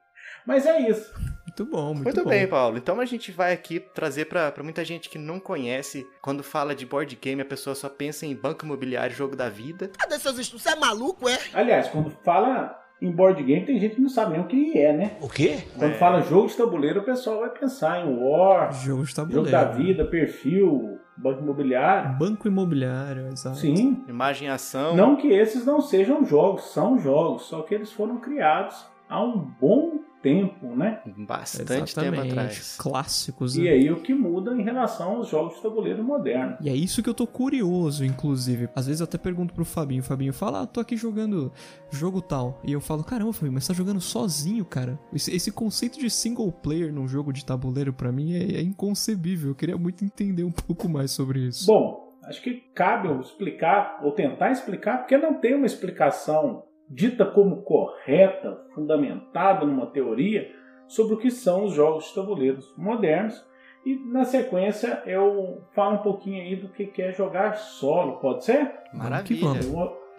Mas 0.45 0.65
é 0.65 0.79
isso. 0.89 1.13
Muito 1.47 1.65
bom, 1.65 1.93
muito, 1.93 2.03
Muito 2.03 2.23
bom. 2.23 2.29
bem, 2.29 2.47
Paulo. 2.47 2.77
Então 2.77 2.99
a 2.99 3.05
gente 3.05 3.31
vai 3.31 3.51
aqui 3.53 3.79
trazer 3.79 4.25
pra 4.25 4.51
pra 4.51 4.63
muita 4.63 4.83
gente 4.85 5.09
que 5.09 5.17
não 5.17 5.39
conhece. 5.39 6.05
Quando 6.21 6.43
fala 6.43 6.75
de 6.75 6.85
board 6.85 7.15
game, 7.15 7.41
a 7.41 7.45
pessoa 7.45 7.75
só 7.75 7.89
pensa 7.89 8.25
em 8.25 8.35
banco 8.35 8.65
imobiliário, 8.65 9.15
jogo 9.15 9.35
da 9.35 9.49
vida. 9.49 9.89
Cadê 9.97 10.19
seus 10.19 10.37
estudos? 10.37 10.63
Você 10.63 10.69
é 10.69 10.75
maluco, 10.75 11.27
é? 11.27 11.37
Aliás, 11.53 11.87
quando 11.89 12.11
fala 12.23 12.77
em 13.01 13.11
board 13.11 13.41
game, 13.43 13.65
tem 13.65 13.79
gente 13.79 13.95
que 13.95 14.01
não 14.01 14.09
sabe 14.09 14.33
nem 14.33 14.41
o 14.41 14.45
que 14.47 14.77
é, 14.77 14.91
né? 14.91 15.11
O 15.21 15.29
quê? 15.29 15.59
Quando 15.77 15.91
É. 15.91 15.95
fala 15.95 16.21
jogo 16.21 16.47
de 16.47 16.57
tabuleiro, 16.57 16.99
o 16.99 17.03
pessoal 17.03 17.39
vai 17.39 17.49
pensar 17.49 18.05
em 18.05 18.17
War, 18.21 18.73
Jogo 18.73 19.03
de 19.05 19.15
tabuleiro. 19.15 19.45
jogo 19.49 19.51
da 19.57 19.71
vida, 19.71 20.05
perfil, 20.05 20.97
banco 21.15 21.41
imobiliário. 21.41 22.17
Banco 22.17 22.47
imobiliário, 22.47 23.27
exato. 23.31 23.57
Sim. 23.57 24.03
Imagem 24.07 24.47
e 24.47 24.51
ação. 24.51 24.95
Não 24.95 25.15
que 25.15 25.27
esses 25.29 25.65
não 25.65 25.79
sejam 25.81 26.25
jogos, 26.25 26.71
são 26.73 26.97
jogos, 26.99 27.43
só 27.43 27.61
que 27.61 27.73
eles 27.73 27.91
foram 27.91 28.17
criados 28.17 28.85
há 29.09 29.23
um 29.23 29.37
bom 29.59 29.99
tempo, 30.21 30.75
né? 30.75 31.01
Bastante 31.17 31.67
tempo 31.67 31.83
Exatamente. 31.83 32.31
atrás. 32.31 32.77
Clássicos. 32.77 33.57
E 33.57 33.63
né? 33.63 33.69
aí 33.71 33.91
o 33.91 34.01
que 34.01 34.13
muda 34.13 34.53
em 34.53 34.63
relação 34.63 35.17
aos 35.17 35.29
jogos 35.29 35.55
de 35.55 35.61
tabuleiro 35.61 36.03
moderno. 36.03 36.57
E 36.61 36.69
é 36.69 36.75
isso 36.75 37.01
que 37.01 37.09
eu 37.09 37.13
tô 37.13 37.25
curioso, 37.25 38.03
inclusive. 38.05 38.69
Às 38.75 38.87
vezes 38.87 38.99
eu 39.01 39.05
até 39.05 39.17
pergunto 39.17 39.53
pro 39.53 39.65
Fabinho. 39.65 40.01
O 40.01 40.05
Fabinho 40.05 40.33
fala, 40.33 40.61
ah, 40.61 40.67
tô 40.67 40.79
aqui 40.79 40.95
jogando 40.95 41.51
jogo 41.89 42.21
tal. 42.21 42.59
E 42.63 42.71
eu 42.71 42.81
falo, 42.81 43.03
caramba, 43.03 43.33
Fabinho, 43.33 43.53
mas 43.53 43.67
tá 43.67 43.73
jogando 43.73 44.01
sozinho, 44.01 44.65
cara. 44.65 44.99
Esse, 45.13 45.35
esse 45.35 45.51
conceito 45.51 45.99
de 45.99 46.09
single 46.09 46.51
player 46.51 46.93
num 46.93 47.07
jogo 47.07 47.31
de 47.31 47.45
tabuleiro, 47.45 47.93
pra 47.93 48.11
mim, 48.11 48.33
é, 48.33 48.57
é 48.57 48.61
inconcebível. 48.61 49.51
Eu 49.51 49.55
queria 49.55 49.77
muito 49.77 50.03
entender 50.03 50.43
um 50.43 50.51
pouco 50.67 50.89
mais 50.89 51.11
sobre 51.11 51.39
isso. 51.39 51.67
Bom, 51.67 52.17
acho 52.23 52.41
que 52.41 52.55
cabe 52.73 53.07
eu 53.07 53.19
explicar, 53.21 53.99
ou 54.03 54.11
tentar 54.11 54.51
explicar, 54.51 54.99
porque 54.99 55.17
não 55.17 55.33
tem 55.35 55.55
uma 55.55 55.65
explicação 55.65 56.63
dita 56.89 57.25
como 57.25 57.61
correta, 57.61 58.65
fundamentada 58.73 59.65
numa 59.65 59.85
teoria, 59.87 60.49
sobre 60.87 61.13
o 61.13 61.17
que 61.17 61.29
são 61.29 61.65
os 61.65 61.73
jogos 61.73 62.05
de 62.05 62.15
tabuleiros 62.15 62.73
modernos. 62.75 63.47
E 63.85 63.95
na 63.95 64.25
sequência 64.25 65.01
eu 65.05 65.61
falo 65.73 65.95
um 65.95 66.03
pouquinho 66.03 66.41
aí 66.41 66.55
do 66.55 66.67
que 66.69 67.01
é 67.01 67.11
jogar 67.11 67.55
solo, 67.57 68.17
pode 68.17 68.43
ser? 68.43 68.73
Maravilha. 68.93 69.61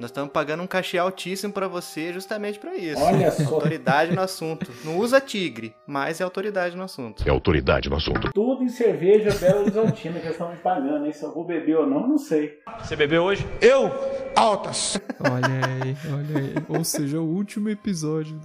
Nós 0.00 0.09
estamos 0.09 0.33
pagando 0.33 0.62
um 0.62 0.66
cachê 0.66 0.97
altíssimo 0.97 1.52
pra 1.52 1.69
você 1.69 2.11
justamente 2.11 2.59
pra 2.59 2.75
isso. 2.75 3.02
Olha 3.02 3.30
só, 3.30 3.54
Autoridade 3.54 4.14
no 4.14 4.23
assunto. 4.23 4.73
Não 4.83 4.97
usa 4.97 5.21
tigre, 5.21 5.75
mas 5.87 6.23
é 6.23 6.25
autoridade 6.25 6.75
no 6.75 6.83
assunto. 6.83 7.23
É 7.28 7.30
autoridade 7.30 7.90
no 7.90 7.97
assunto. 7.97 8.33
tudo 8.33 8.64
em 8.64 8.71
cerveja 8.71 9.30
Belo 9.38 9.61
Horizontina 9.61 10.19
que 10.19 10.25
eles 10.25 10.33
estão 10.33 10.50
me 10.50 10.57
pagando, 10.57 11.04
hein? 11.04 11.12
Se 11.12 11.23
eu 11.23 11.35
vou 11.35 11.45
beber 11.45 11.76
ou 11.76 11.87
não, 11.87 12.09
não 12.09 12.16
sei. 12.16 12.59
Você 12.78 12.97
bebeu 12.97 13.25
hoje? 13.25 13.47
Eu, 13.61 13.90
altas. 14.35 14.99
Olha 15.21 15.66
aí, 15.66 15.95
olha 16.11 16.38
aí. 16.38 16.54
Ou 16.78 16.83
seja, 16.83 17.21
o 17.21 17.25
último 17.25 17.69
episódio. 17.69 18.40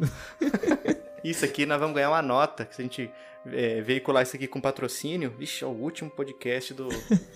Isso 1.24 1.46
aqui 1.46 1.66
nós 1.66 1.80
vamos 1.80 1.96
ganhar 1.96 2.10
uma 2.10 2.22
nota. 2.22 2.68
Se 2.70 2.82
a 2.82 2.84
gente 2.84 3.10
é, 3.54 3.80
veicular 3.80 4.24
isso 4.24 4.36
aqui 4.36 4.46
com 4.46 4.60
patrocínio. 4.60 5.34
Vixe, 5.38 5.64
é 5.64 5.68
o 5.68 5.70
último 5.70 6.10
podcast 6.10 6.74
do 6.74 6.90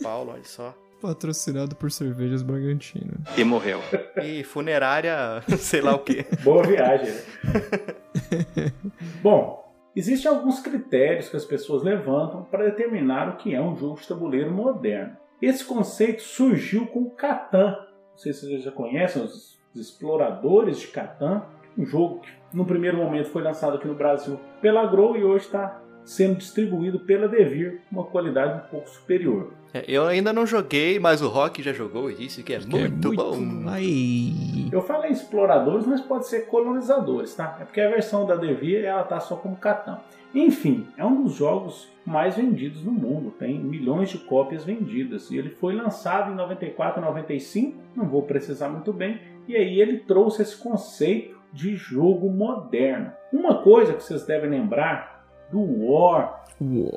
Paulo, 0.03 0.33
olha 0.33 0.43
só. 0.43 0.75
Patrocinado 1.01 1.75
por 1.75 1.91
Cervejas 1.91 2.41
Bragantino. 2.43 3.13
E 3.37 3.43
morreu. 3.43 3.79
E 4.23 4.43
funerária, 4.43 5.41
sei 5.57 5.81
lá 5.81 5.95
o 5.95 5.99
quê. 5.99 6.25
Boa 6.43 6.63
viagem. 6.63 7.07
né? 7.07 8.71
Bom, 9.23 9.63
existem 9.95 10.29
alguns 10.29 10.59
critérios 10.59 11.29
que 11.29 11.37
as 11.37 11.45
pessoas 11.45 11.83
levantam 11.83 12.43
para 12.43 12.65
determinar 12.65 13.29
o 13.29 13.37
que 13.37 13.53
é 13.55 13.61
um 13.61 13.75
jogo 13.77 13.99
de 13.99 14.07
tabuleiro 14.07 14.51
moderno. 14.51 15.15
Esse 15.41 15.63
conceito 15.63 16.21
surgiu 16.21 16.85
com 16.87 17.03
o 17.03 17.11
Catan. 17.11 17.77
Não 18.11 18.17
sei 18.17 18.33
se 18.33 18.45
vocês 18.45 18.63
já 18.63 18.71
conhecem, 18.71 19.23
os 19.23 19.57
exploradores 19.73 20.79
de 20.79 20.87
Catan. 20.87 21.43
Um 21.77 21.85
jogo 21.85 22.19
que 22.19 22.29
no 22.53 22.65
primeiro 22.65 22.97
momento 22.97 23.29
foi 23.29 23.41
lançado 23.41 23.77
aqui 23.77 23.87
no 23.87 23.95
Brasil 23.95 24.37
pela 24.61 24.85
Grow 24.85 25.15
e 25.15 25.23
hoje 25.23 25.45
está 25.45 25.81
sendo 26.09 26.37
distribuído 26.37 26.99
pela 26.99 27.27
Devir 27.27 27.81
com 27.87 27.99
uma 27.99 28.03
qualidade 28.03 28.57
um 28.57 28.67
pouco 28.71 28.89
superior. 28.89 29.53
É, 29.71 29.83
Eu 29.87 30.07
ainda 30.07 30.33
não 30.33 30.43
joguei, 30.43 30.97
mas 30.97 31.21
o 31.21 31.27
Rock 31.27 31.61
já 31.61 31.71
jogou 31.71 32.09
e 32.09 32.15
disse 32.15 32.41
que 32.41 32.51
é, 32.51 32.57
Que 32.57 32.75
é 32.75 32.89
muito, 32.89 33.13
bom. 33.13 33.37
Ai. 33.67 34.69
Eu 34.71 34.81
falei 34.81 35.11
exploradores, 35.11 35.85
mas 35.85 36.01
pode 36.01 36.27
ser 36.27 36.47
colonizadores, 36.47 37.35
tá? 37.35 37.59
É 37.61 37.63
porque 37.63 37.79
a 37.79 37.91
versão 37.91 38.25
da 38.25 38.35
Devir 38.35 38.83
ela 38.83 39.03
tá 39.03 39.19
só 39.19 39.35
como 39.35 39.55
Catan. 39.57 39.99
Enfim, 40.33 40.87
é 40.97 41.05
um 41.05 41.23
dos 41.23 41.35
jogos 41.35 41.87
mais 42.03 42.35
vendidos 42.35 42.83
no 42.83 42.91
mundo, 42.91 43.29
tem 43.29 43.59
milhões 43.59 44.09
de 44.09 44.17
cópias 44.17 44.65
vendidas 44.65 45.29
e 45.29 45.37
ele 45.37 45.51
foi 45.51 45.75
lançado 45.75 46.31
em 46.31 46.35
94, 46.35 46.99
95, 46.99 47.77
não 47.95 48.05
vou 48.05 48.23
precisar 48.23 48.69
muito 48.69 48.91
bem, 48.91 49.19
e 49.47 49.55
aí 49.55 49.79
ele 49.79 49.99
trouxe 49.99 50.41
esse 50.41 50.57
conceito 50.57 51.37
de 51.53 51.75
jogo 51.75 52.31
moderno. 52.31 53.11
Uma 53.31 53.61
coisa 53.61 53.93
que 53.93 54.03
vocês 54.03 54.25
devem 54.25 54.49
lembrar 54.49 55.18
do 55.51 55.59
War, 55.91 56.45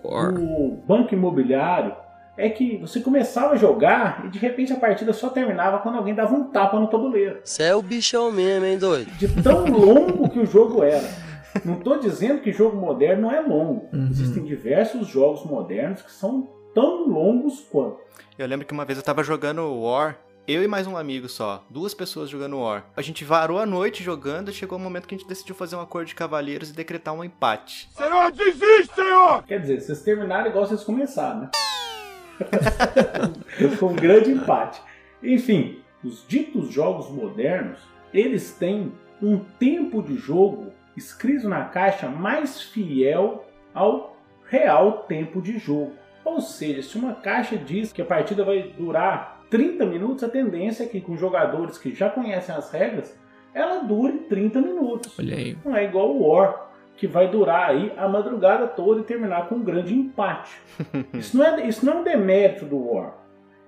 War. 0.04 0.32
do 0.32 0.76
Banco 0.86 1.14
Imobiliário, 1.14 1.94
é 2.36 2.48
que 2.48 2.78
você 2.78 3.00
começava 3.00 3.54
a 3.54 3.56
jogar 3.56 4.24
e 4.24 4.30
de 4.30 4.38
repente 4.38 4.72
a 4.72 4.76
partida 4.76 5.12
só 5.12 5.28
terminava 5.28 5.78
quando 5.78 5.98
alguém 5.98 6.14
dava 6.14 6.34
um 6.34 6.44
tapa 6.44 6.80
no 6.80 6.86
tabuleiro 6.86 7.40
Você 7.44 7.64
é 7.64 7.74
o 7.74 7.82
bichão 7.82 8.32
mesmo, 8.32 8.64
hein, 8.64 8.78
doido? 8.78 9.10
de 9.18 9.28
tão 9.42 9.66
longo 9.66 10.28
que 10.30 10.38
o 10.38 10.46
jogo 10.46 10.82
era. 10.82 11.08
Não 11.64 11.74
estou 11.74 11.98
dizendo 12.00 12.40
que 12.40 12.50
jogo 12.50 12.76
moderno 12.78 13.22
não 13.22 13.30
é 13.30 13.40
longo. 13.40 13.86
Uhum. 13.92 14.08
Existem 14.10 14.42
diversos 14.42 15.06
jogos 15.06 15.44
modernos 15.44 16.00
que 16.00 16.10
são 16.10 16.48
tão 16.74 17.06
longos 17.06 17.60
quanto. 17.70 17.98
Eu 18.38 18.46
lembro 18.46 18.66
que 18.66 18.72
uma 18.72 18.86
vez 18.86 18.98
eu 18.98 19.04
tava 19.04 19.22
jogando 19.22 19.60
War, 19.82 20.16
eu 20.46 20.62
e 20.62 20.66
mais 20.66 20.86
um 20.86 20.96
amigo 20.96 21.28
só, 21.28 21.64
duas 21.70 21.94
pessoas 21.94 22.28
jogando 22.28 22.58
War. 22.58 22.84
A 22.96 23.02
gente 23.02 23.24
varou 23.24 23.58
a 23.58 23.66
noite 23.66 24.02
jogando 24.02 24.50
e 24.50 24.54
chegou 24.54 24.76
o 24.76 24.80
momento 24.80 25.06
que 25.06 25.14
a 25.14 25.18
gente 25.18 25.28
decidiu 25.28 25.54
fazer 25.54 25.76
um 25.76 25.80
acordo 25.80 26.08
de 26.08 26.14
cavalheiros 26.14 26.70
e 26.70 26.74
decretar 26.74 27.14
um 27.14 27.22
empate. 27.22 27.88
Senhor, 27.92 28.32
desiste, 28.32 28.94
senhor! 28.94 29.44
Quer 29.44 29.60
dizer, 29.60 29.80
vocês 29.80 30.02
terminaram 30.02 30.48
igual 30.48 30.66
vocês 30.66 30.82
começaram, 30.82 31.42
né? 31.42 31.50
Com 33.78 33.86
um 33.86 33.94
grande 33.94 34.32
empate. 34.32 34.80
Enfim, 35.22 35.80
os 36.02 36.26
ditos 36.26 36.72
jogos 36.72 37.08
modernos, 37.08 37.78
eles 38.12 38.52
têm 38.52 38.92
um 39.22 39.38
tempo 39.38 40.02
de 40.02 40.16
jogo 40.16 40.72
escrito 40.96 41.48
na 41.48 41.66
caixa 41.66 42.08
mais 42.08 42.60
fiel 42.60 43.44
ao 43.72 44.16
real 44.48 45.04
tempo 45.04 45.40
de 45.40 45.58
jogo. 45.58 45.92
Ou 46.24 46.40
seja, 46.40 46.82
se 46.82 46.96
uma 46.96 47.14
caixa 47.14 47.56
diz 47.56 47.92
que 47.92 48.02
a 48.02 48.04
partida 48.04 48.44
vai 48.44 48.62
durar 48.76 49.41
30 49.52 49.84
minutos, 49.84 50.24
a 50.24 50.30
tendência 50.30 50.84
é 50.84 50.86
que 50.86 50.98
com 50.98 51.14
jogadores 51.14 51.76
que 51.76 51.94
já 51.94 52.08
conhecem 52.08 52.54
as 52.54 52.72
regras, 52.72 53.14
ela 53.52 53.80
dure 53.80 54.20
30 54.20 54.62
minutos. 54.62 55.18
Olha 55.18 55.36
aí. 55.36 55.58
Não 55.62 55.76
é 55.76 55.84
igual 55.84 56.08
o 56.08 56.26
War, 56.26 56.70
que 56.96 57.06
vai 57.06 57.30
durar 57.30 57.68
aí 57.68 57.92
a 57.98 58.08
madrugada 58.08 58.66
toda 58.66 59.02
e 59.02 59.04
terminar 59.04 59.50
com 59.50 59.56
um 59.56 59.62
grande 59.62 59.94
empate. 59.94 60.58
isso, 61.12 61.36
não 61.36 61.44
é, 61.44 61.66
isso 61.66 61.84
não 61.84 61.92
é 61.92 61.96
um 61.96 62.02
demérito 62.02 62.64
do 62.64 62.82
War. 62.82 63.18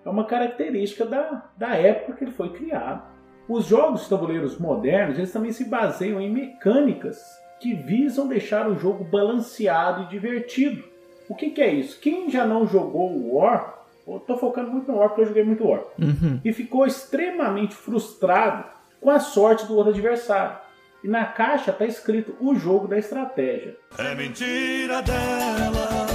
É 0.03 0.09
uma 0.09 0.25
característica 0.25 1.05
da, 1.05 1.51
da 1.55 1.77
época 1.77 2.15
que 2.15 2.25
ele 2.25 2.33
foi 2.33 2.49
criado. 2.49 3.03
Os 3.47 3.67
jogos 3.67 4.05
de 4.05 4.09
tabuleiros 4.09 4.59
modernos 4.59 5.19
eles 5.19 5.35
também 5.35 5.53
se 5.53 5.69
baseiam 5.69 6.19
em 6.19 6.33
mecânicas 6.33 7.23
que 7.61 7.75
visam 7.75 8.27
deixar 8.27 8.71
o 8.71 8.79
jogo 8.79 9.05
balanceado 9.05 10.05
e 10.05 10.09
divertido. 10.09 10.83
O 11.29 11.35
que, 11.35 11.51
que 11.51 11.61
é 11.61 11.71
isso? 11.75 12.01
Quem 12.01 12.31
já 12.31 12.47
não 12.47 12.67
jogou 12.67 13.11
o 13.11 13.35
War, 13.35 13.84
eu 14.07 14.21
tô 14.21 14.37
focando 14.37 14.71
muito 14.71 14.91
no 14.91 14.99
War 14.99 15.09
porque 15.09 15.23
eu 15.23 15.27
joguei 15.27 15.45
muito 15.45 15.67
War, 15.67 15.83
Uhum. 15.99 16.41
e 16.45 16.53
ficou 16.53 16.87
extremamente 16.87 17.75
frustrado 17.75 18.65
com 19.01 19.11
a 19.11 19.19
sorte 19.21 19.67
do 19.67 19.75
outro 19.77 19.93
adversário. 19.93 20.59
E 21.03 21.09
na 21.09 21.27
caixa 21.27 21.71
está 21.71 21.85
escrito 21.85 22.35
o 22.41 22.55
jogo 22.55 22.89
da 22.89 22.97
estratégia. 22.99 23.77
É 23.99 24.15
mentira 24.15 25.03
dela. 25.03 26.07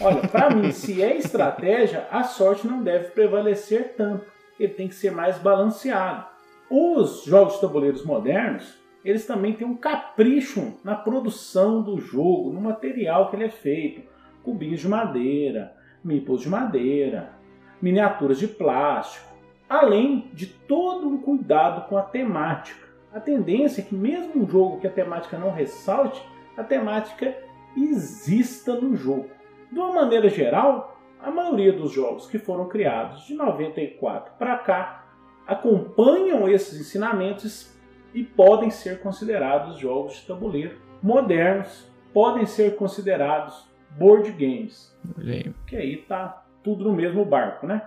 Olha, 0.00 0.26
para 0.28 0.50
mim, 0.50 0.70
se 0.72 1.02
é 1.02 1.16
estratégia, 1.16 2.06
a 2.10 2.22
sorte 2.22 2.66
não 2.66 2.82
deve 2.82 3.08
prevalecer 3.10 3.94
tanto. 3.96 4.24
Ele 4.58 4.72
tem 4.72 4.88
que 4.88 4.94
ser 4.94 5.10
mais 5.10 5.36
balanceado. 5.38 6.24
Os 6.70 7.24
jogos 7.24 7.54
de 7.54 7.60
tabuleiros 7.62 8.04
modernos, 8.04 8.72
eles 9.04 9.26
também 9.26 9.52
têm 9.54 9.66
um 9.66 9.76
capricho 9.76 10.74
na 10.84 10.94
produção 10.94 11.82
do 11.82 11.98
jogo, 12.00 12.52
no 12.52 12.60
material 12.60 13.28
que 13.30 13.36
ele 13.36 13.44
é 13.46 13.50
feito. 13.50 14.02
Cubinhos 14.44 14.80
de 14.80 14.88
madeira, 14.88 15.72
meeples 16.02 16.42
de 16.42 16.48
madeira, 16.48 17.32
miniaturas 17.80 18.38
de 18.38 18.48
plástico, 18.48 19.30
além 19.68 20.28
de 20.32 20.46
todo 20.46 21.08
um 21.08 21.18
cuidado 21.18 21.88
com 21.88 21.96
a 21.96 22.02
temática. 22.02 22.88
A 23.12 23.20
tendência 23.20 23.80
é 23.80 23.84
que 23.84 23.94
mesmo 23.94 24.42
um 24.42 24.48
jogo 24.48 24.80
que 24.80 24.86
a 24.86 24.90
temática 24.90 25.38
não 25.38 25.50
ressalte, 25.50 26.22
a 26.56 26.62
temática 26.62 27.36
exista 27.76 28.74
no 28.74 28.96
jogo. 28.96 29.28
De 29.70 29.78
uma 29.78 29.92
maneira 29.92 30.28
geral, 30.28 31.00
a 31.22 31.30
maioria 31.30 31.72
dos 31.72 31.92
jogos 31.92 32.26
que 32.26 32.38
foram 32.38 32.68
criados 32.68 33.26
de 33.26 33.34
94 33.34 34.32
para 34.38 34.58
cá 34.58 35.04
acompanham 35.46 36.48
esses 36.48 36.80
ensinamentos 36.80 37.76
e 38.14 38.22
podem 38.22 38.70
ser 38.70 39.00
considerados 39.00 39.78
jogos 39.78 40.14
de 40.14 40.26
tabuleiro 40.26 40.78
modernos, 41.02 41.86
podem 42.12 42.46
ser 42.46 42.76
considerados 42.76 43.69
board 43.98 44.30
games, 44.32 44.94
aí. 45.18 45.52
que 45.66 45.76
aí 45.76 45.96
tá 45.96 46.44
tudo 46.62 46.84
no 46.84 46.92
mesmo 46.92 47.24
barco, 47.24 47.66
né? 47.66 47.82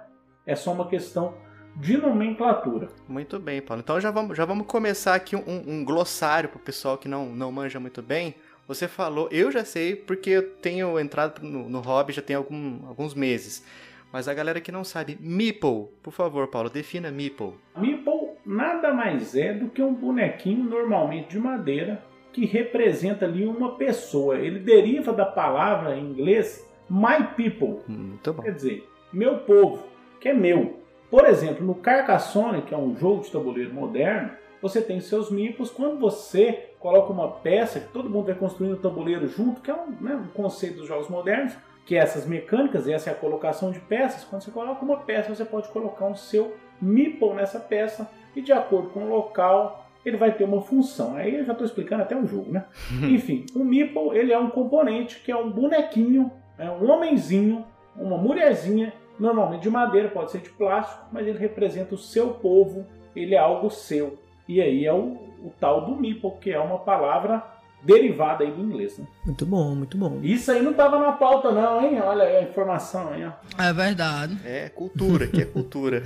É 0.45 0.55
só 0.55 0.73
uma 0.73 0.87
questão 0.87 1.35
de 1.75 1.97
nomenclatura. 1.97 2.87
Muito 3.07 3.39
bem, 3.39 3.61
Paulo. 3.61 3.81
Então 3.81 3.99
já 3.99 4.11
vamos, 4.11 4.37
já 4.37 4.45
vamos 4.45 4.67
começar 4.67 5.15
aqui 5.15 5.35
um, 5.35 5.63
um 5.67 5.85
glossário 5.85 6.49
para 6.49 6.57
o 6.57 6.61
pessoal 6.61 6.97
que 6.97 7.07
não, 7.07 7.27
não 7.27 7.51
manja 7.51 7.79
muito 7.79 8.01
bem. 8.01 8.35
Você 8.67 8.87
falou, 8.87 9.27
eu 9.31 9.51
já 9.51 9.65
sei 9.65 9.95
porque 9.95 10.29
eu 10.29 10.55
tenho 10.55 10.99
entrado 10.99 11.43
no, 11.43 11.69
no 11.69 11.79
hobby 11.79 12.13
já 12.13 12.21
tem 12.21 12.35
algum, 12.35 12.85
alguns 12.87 13.13
meses. 13.13 13.65
Mas 14.11 14.27
a 14.27 14.33
galera 14.33 14.61
que 14.61 14.71
não 14.71 14.83
sabe, 14.83 15.17
Meeple, 15.19 15.87
por 16.03 16.13
favor, 16.13 16.47
Paulo, 16.47 16.69
defina 16.69 17.11
Meeple. 17.11 17.55
Meeple 17.75 18.33
nada 18.45 18.93
mais 18.93 19.35
é 19.35 19.53
do 19.53 19.69
que 19.69 19.81
um 19.81 19.93
bonequinho 19.93 20.63
normalmente 20.65 21.29
de 21.29 21.39
madeira 21.39 22.03
que 22.33 22.45
representa 22.45 23.25
ali 23.25 23.45
uma 23.45 23.75
pessoa. 23.75 24.37
Ele 24.37 24.59
deriva 24.59 25.13
da 25.13 25.25
palavra 25.25 25.95
em 25.95 26.03
inglês 26.03 26.67
my 26.89 27.23
people. 27.35 27.79
Bom. 27.87 28.41
Quer 28.41 28.55
dizer, 28.55 28.89
meu 29.11 29.39
povo, 29.39 29.83
que 30.19 30.29
é 30.29 30.33
meu. 30.33 30.79
Por 31.09 31.25
exemplo, 31.25 31.65
no 31.65 31.75
Carcassonne, 31.75 32.63
que 32.63 32.73
é 32.73 32.77
um 32.77 32.95
jogo 32.95 33.23
de 33.23 33.31
tabuleiro 33.31 33.73
moderno, 33.73 34.31
você 34.61 34.81
tem 34.81 34.99
seus 34.99 35.29
meeples. 35.29 35.69
Quando 35.69 35.99
você 35.99 36.69
coloca 36.79 37.13
uma 37.13 37.29
peça, 37.29 37.79
que 37.79 37.93
todo 37.93 38.09
mundo 38.09 38.25
vai 38.25 38.35
construindo 38.35 38.73
o 38.73 38.77
tabuleiro 38.77 39.27
junto, 39.27 39.61
que 39.61 39.69
é 39.69 39.75
um, 39.75 39.91
né, 40.01 40.15
um 40.15 40.27
conceito 40.29 40.77
dos 40.77 40.87
jogos 40.87 41.07
modernos, 41.09 41.53
que 41.85 41.95
é 41.95 41.99
essas 41.99 42.25
mecânicas, 42.25 42.87
essa 42.87 43.09
é 43.09 43.13
a 43.13 43.15
colocação 43.15 43.71
de 43.71 43.79
peças. 43.79 44.23
Quando 44.23 44.41
você 44.41 44.51
coloca 44.51 44.83
uma 44.83 44.97
peça, 44.97 45.35
você 45.35 45.45
pode 45.45 45.67
colocar 45.69 46.05
um 46.05 46.15
seu 46.15 46.55
meeple 46.81 47.33
nessa 47.33 47.59
peça 47.59 48.09
e 48.35 48.41
de 48.41 48.51
acordo 48.51 48.89
com 48.89 49.03
o 49.03 49.09
local 49.09 49.82
ele 50.05 50.17
vai 50.17 50.31
ter 50.31 50.43
uma 50.43 50.61
função. 50.61 51.15
Aí 51.15 51.35
eu 51.35 51.45
já 51.45 51.53
estou 51.53 51.65
explicando 51.65 52.03
até 52.03 52.15
o 52.15 52.25
jogo, 52.25 52.51
né? 52.51 52.65
Enfim, 53.03 53.45
o 53.55 53.63
meeple 53.63 54.17
ele 54.17 54.31
é 54.33 54.39
um 54.39 54.49
componente 54.49 55.19
que 55.19 55.31
é 55.31 55.35
um 55.35 55.49
bonequinho, 55.49 56.31
é 56.57 56.69
um 56.69 56.89
homenzinho, 56.89 57.65
uma 57.95 58.17
mulherzinha, 58.17 58.93
normalmente 59.19 59.61
de 59.61 59.69
madeira, 59.69 60.09
pode 60.09 60.31
ser 60.31 60.41
de 60.41 60.49
plástico, 60.49 61.05
mas 61.11 61.27
ele 61.27 61.37
representa 61.37 61.95
o 61.95 61.97
seu 61.97 62.31
povo, 62.31 62.85
ele 63.15 63.35
é 63.35 63.39
algo 63.39 63.69
seu. 63.69 64.17
E 64.47 64.61
aí 64.61 64.85
é 64.85 64.93
o, 64.93 65.17
o 65.43 65.53
tal 65.59 65.85
do 65.85 65.95
meeple, 65.95 66.31
que 66.41 66.51
é 66.51 66.59
uma 66.59 66.79
palavra 66.79 67.43
derivada 67.83 68.43
aí 68.43 68.51
do 68.51 68.61
inglês. 68.61 68.97
Né? 68.97 69.05
Muito 69.25 69.45
bom, 69.45 69.75
muito 69.75 69.97
bom. 69.97 70.19
Isso 70.23 70.51
aí 70.51 70.61
não 70.61 70.73
tava 70.73 70.97
na 70.99 71.11
pauta 71.11 71.51
não, 71.51 71.83
hein? 71.83 71.99
Olha 72.01 72.23
aí 72.23 72.37
a 72.37 72.43
informação 72.43 73.09
aí, 73.09 73.25
ó. 73.25 73.31
É 73.61 73.73
verdade. 73.73 74.37
É 74.45 74.69
cultura, 74.69 75.27
que 75.27 75.41
é 75.41 75.45
cultura. 75.45 76.03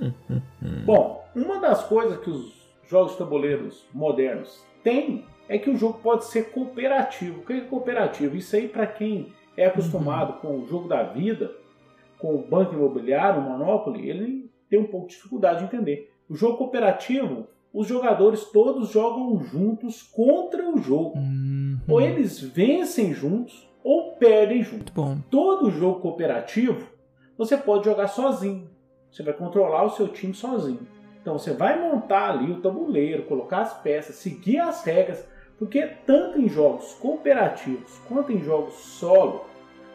Bom, 0.86 1.28
uma 1.34 1.58
das 1.60 1.84
coisas 1.84 2.18
que 2.20 2.30
os 2.30 2.59
jogos 2.90 3.12
de 3.12 3.18
tabuleiros 3.18 3.86
modernos 3.94 4.64
têm 4.82 5.24
é 5.48 5.58
que 5.58 5.70
o 5.70 5.76
jogo 5.76 6.00
pode 6.02 6.24
ser 6.26 6.50
cooperativo. 6.50 7.40
O 7.40 7.46
que 7.46 7.52
é 7.52 7.60
cooperativo? 7.60 8.36
Isso 8.36 8.56
aí 8.56 8.68
para 8.68 8.86
quem 8.86 9.32
é 9.56 9.66
acostumado 9.66 10.40
com 10.40 10.58
o 10.58 10.66
jogo 10.66 10.88
da 10.88 11.02
vida, 11.02 11.52
com 12.18 12.34
o 12.34 12.42
banco 12.42 12.74
imobiliário, 12.74 13.40
o 13.40 13.44
Monopoly, 13.44 14.08
ele 14.08 14.50
tem 14.68 14.78
um 14.78 14.86
pouco 14.86 15.08
de 15.08 15.14
dificuldade 15.14 15.60
de 15.60 15.64
entender. 15.64 16.12
O 16.28 16.34
jogo 16.34 16.58
cooperativo, 16.58 17.48
os 17.72 17.86
jogadores 17.86 18.44
todos 18.44 18.90
jogam 18.90 19.40
juntos 19.40 20.02
contra 20.02 20.68
o 20.68 20.78
jogo. 20.78 21.18
Uhum. 21.18 21.78
Ou 21.88 22.00
eles 22.00 22.40
vencem 22.40 23.12
juntos 23.12 23.68
ou 23.82 24.12
perdem 24.12 24.62
juntos. 24.62 24.92
Todo 25.30 25.70
jogo 25.70 26.00
cooperativo 26.00 26.86
você 27.36 27.56
pode 27.56 27.84
jogar 27.84 28.08
sozinho. 28.08 28.68
Você 29.10 29.22
vai 29.22 29.34
controlar 29.34 29.84
o 29.84 29.90
seu 29.90 30.06
time 30.06 30.34
sozinho. 30.34 30.86
Então 31.20 31.38
você 31.38 31.52
vai 31.52 31.78
montar 31.78 32.30
ali 32.30 32.50
o 32.50 32.60
tabuleiro, 32.60 33.24
colocar 33.24 33.60
as 33.60 33.74
peças, 33.82 34.16
seguir 34.16 34.58
as 34.58 34.82
regras, 34.84 35.26
porque 35.58 35.86
tanto 36.06 36.40
em 36.40 36.48
jogos 36.48 36.94
cooperativos 36.94 37.98
quanto 38.08 38.32
em 38.32 38.42
jogos 38.42 38.74
solo, 38.74 39.44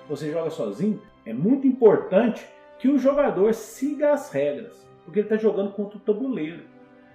você 0.08 0.32
joga 0.32 0.52
sozinho, 0.52 1.02
é 1.26 1.34
muito 1.34 1.66
importante 1.66 2.48
que 2.78 2.88
o 2.88 3.00
jogador 3.00 3.54
siga 3.54 4.14
as 4.14 4.32
regras, 4.32 4.88
porque 5.04 5.20
ele 5.20 5.26
está 5.26 5.38
jogando 5.38 5.72
contra 5.72 5.98
o 5.98 6.02
tabuleiro. 6.02 6.64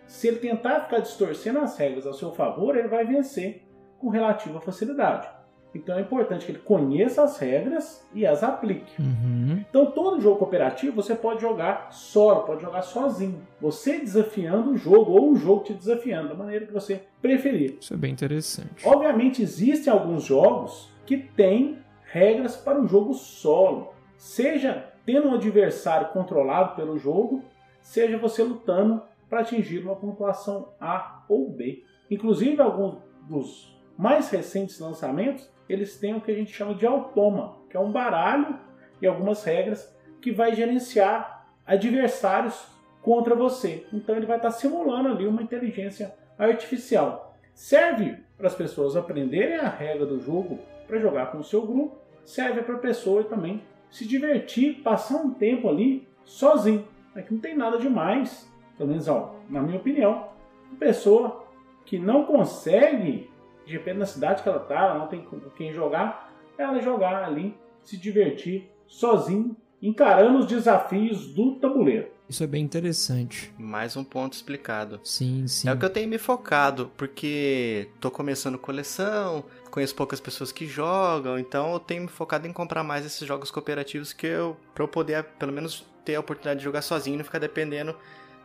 Se 0.06 0.26
ele 0.26 0.38
tentar 0.38 0.80
ficar 0.80 0.98
distorcendo 0.98 1.60
as 1.60 1.78
regras 1.78 2.04
ao 2.04 2.14
seu 2.14 2.32
favor, 2.32 2.76
ele 2.76 2.88
vai 2.88 3.04
vencer 3.04 3.62
com 3.98 4.08
relativa 4.08 4.60
facilidade. 4.60 5.28
Então 5.74 5.96
é 5.96 6.00
importante 6.00 6.44
que 6.44 6.52
ele 6.52 6.58
conheça 6.58 7.22
as 7.22 7.38
regras 7.38 8.06
e 8.12 8.26
as 8.26 8.42
aplique. 8.42 9.00
Uhum. 9.00 9.64
Então 9.68 9.86
todo 9.86 10.20
jogo 10.20 10.38
cooperativo 10.38 10.96
você 10.96 11.14
pode 11.14 11.40
jogar 11.40 11.92
solo, 11.92 12.42
pode 12.42 12.62
jogar 12.62 12.82
sozinho. 12.82 13.40
Você 13.60 13.98
desafiando 14.00 14.72
o 14.72 14.76
jogo 14.76 15.12
ou 15.12 15.32
o 15.32 15.36
jogo 15.36 15.64
te 15.64 15.72
desafiando, 15.72 16.30
da 16.30 16.34
maneira 16.34 16.66
que 16.66 16.72
você 16.72 17.02
preferir. 17.22 17.78
Isso 17.80 17.94
é 17.94 17.96
bem 17.96 18.12
interessante. 18.12 18.86
Obviamente 18.86 19.42
existem 19.42 19.92
alguns 19.92 20.24
jogos 20.24 20.90
que 21.06 21.16
têm 21.16 21.78
regras 22.12 22.56
para 22.56 22.80
o 22.80 22.86
jogo 22.86 23.14
solo. 23.14 23.94
Seja 24.16 24.92
tendo 25.06 25.28
um 25.28 25.34
adversário 25.34 26.08
controlado 26.08 26.74
pelo 26.76 26.98
jogo, 26.98 27.42
seja 27.80 28.18
você 28.18 28.42
lutando 28.42 29.02
para 29.28 29.40
atingir 29.40 29.78
uma 29.78 29.94
pontuação 29.94 30.68
A 30.80 31.24
ou 31.28 31.48
B. 31.48 31.84
Inclusive 32.10 32.60
alguns 32.60 32.98
dos 33.28 33.80
mais 33.96 34.30
recentes 34.30 34.78
lançamentos, 34.80 35.48
eles 35.72 35.98
têm 35.98 36.14
o 36.14 36.20
que 36.20 36.30
a 36.30 36.34
gente 36.34 36.52
chama 36.52 36.74
de 36.74 36.86
automa, 36.86 37.56
que 37.68 37.76
é 37.76 37.80
um 37.80 37.92
baralho 37.92 38.58
e 39.00 39.06
algumas 39.06 39.44
regras 39.44 39.94
que 40.20 40.32
vai 40.32 40.54
gerenciar 40.54 41.46
adversários 41.66 42.66
contra 43.02 43.34
você. 43.34 43.86
Então 43.92 44.16
ele 44.16 44.26
vai 44.26 44.36
estar 44.36 44.50
simulando 44.50 45.08
ali 45.08 45.26
uma 45.26 45.42
inteligência 45.42 46.14
artificial. 46.38 47.36
Serve 47.54 48.18
para 48.36 48.46
as 48.46 48.54
pessoas 48.54 48.96
aprenderem 48.96 49.56
a 49.56 49.68
regra 49.68 50.06
do 50.06 50.20
jogo 50.20 50.58
para 50.86 50.98
jogar 50.98 51.30
com 51.30 51.38
o 51.38 51.44
seu 51.44 51.66
grupo, 51.66 51.98
serve 52.24 52.62
para 52.62 52.74
a 52.74 52.78
pessoa 52.78 53.24
também 53.24 53.62
se 53.90 54.06
divertir, 54.06 54.82
passar 54.82 55.16
um 55.16 55.32
tempo 55.32 55.68
ali 55.68 56.08
sozinho. 56.24 56.86
É 57.14 57.22
que 57.22 57.32
não 57.32 57.40
tem 57.40 57.56
nada 57.56 57.78
demais, 57.78 58.50
pelo 58.76 58.90
menos 58.90 59.08
ó, 59.08 59.34
na 59.48 59.62
minha 59.62 59.78
opinião, 59.78 60.28
uma 60.70 60.78
pessoa 60.78 61.44
que 61.84 61.98
não 61.98 62.24
consegue 62.24 63.29
de 63.66 63.72
repente 63.72 63.98
na 63.98 64.06
cidade 64.06 64.42
que 64.42 64.48
ela 64.48 64.58
tá, 64.58 64.86
ela 64.86 64.98
não 64.98 65.06
tem 65.06 65.22
com 65.22 65.38
quem 65.50 65.72
jogar, 65.72 66.32
ela 66.58 66.80
jogar 66.80 67.24
ali, 67.24 67.56
se 67.84 67.96
divertir 67.96 68.70
sozinho, 68.86 69.56
encarando 69.80 70.38
os 70.38 70.46
desafios 70.46 71.32
do 71.32 71.56
tabuleiro. 71.56 72.08
Isso 72.28 72.44
é 72.44 72.46
bem 72.46 72.62
interessante. 72.62 73.52
Mais 73.58 73.96
um 73.96 74.04
ponto 74.04 74.34
explicado. 74.34 75.00
Sim, 75.02 75.48
sim. 75.48 75.68
É 75.68 75.72
o 75.72 75.78
que 75.78 75.84
eu 75.84 75.90
tenho 75.90 76.08
me 76.08 76.18
focado, 76.18 76.92
porque 76.96 77.88
tô 77.98 78.08
começando 78.08 78.56
coleção, 78.56 79.44
conheço 79.70 79.94
poucas 79.96 80.20
pessoas 80.20 80.52
que 80.52 80.66
jogam, 80.66 81.38
então 81.38 81.72
eu 81.72 81.80
tenho 81.80 82.02
me 82.02 82.08
focado 82.08 82.46
em 82.46 82.52
comprar 82.52 82.84
mais 82.84 83.04
esses 83.04 83.26
jogos 83.26 83.50
cooperativos 83.50 84.12
que 84.12 84.26
eu 84.26 84.56
para 84.74 84.84
eu 84.84 84.88
poder 84.88 85.24
pelo 85.40 85.52
menos 85.52 85.84
ter 86.04 86.14
a 86.14 86.20
oportunidade 86.20 86.58
de 86.58 86.64
jogar 86.64 86.82
sozinho 86.82 87.14
e 87.14 87.18
não 87.18 87.24
ficar 87.24 87.38
dependendo 87.38 87.96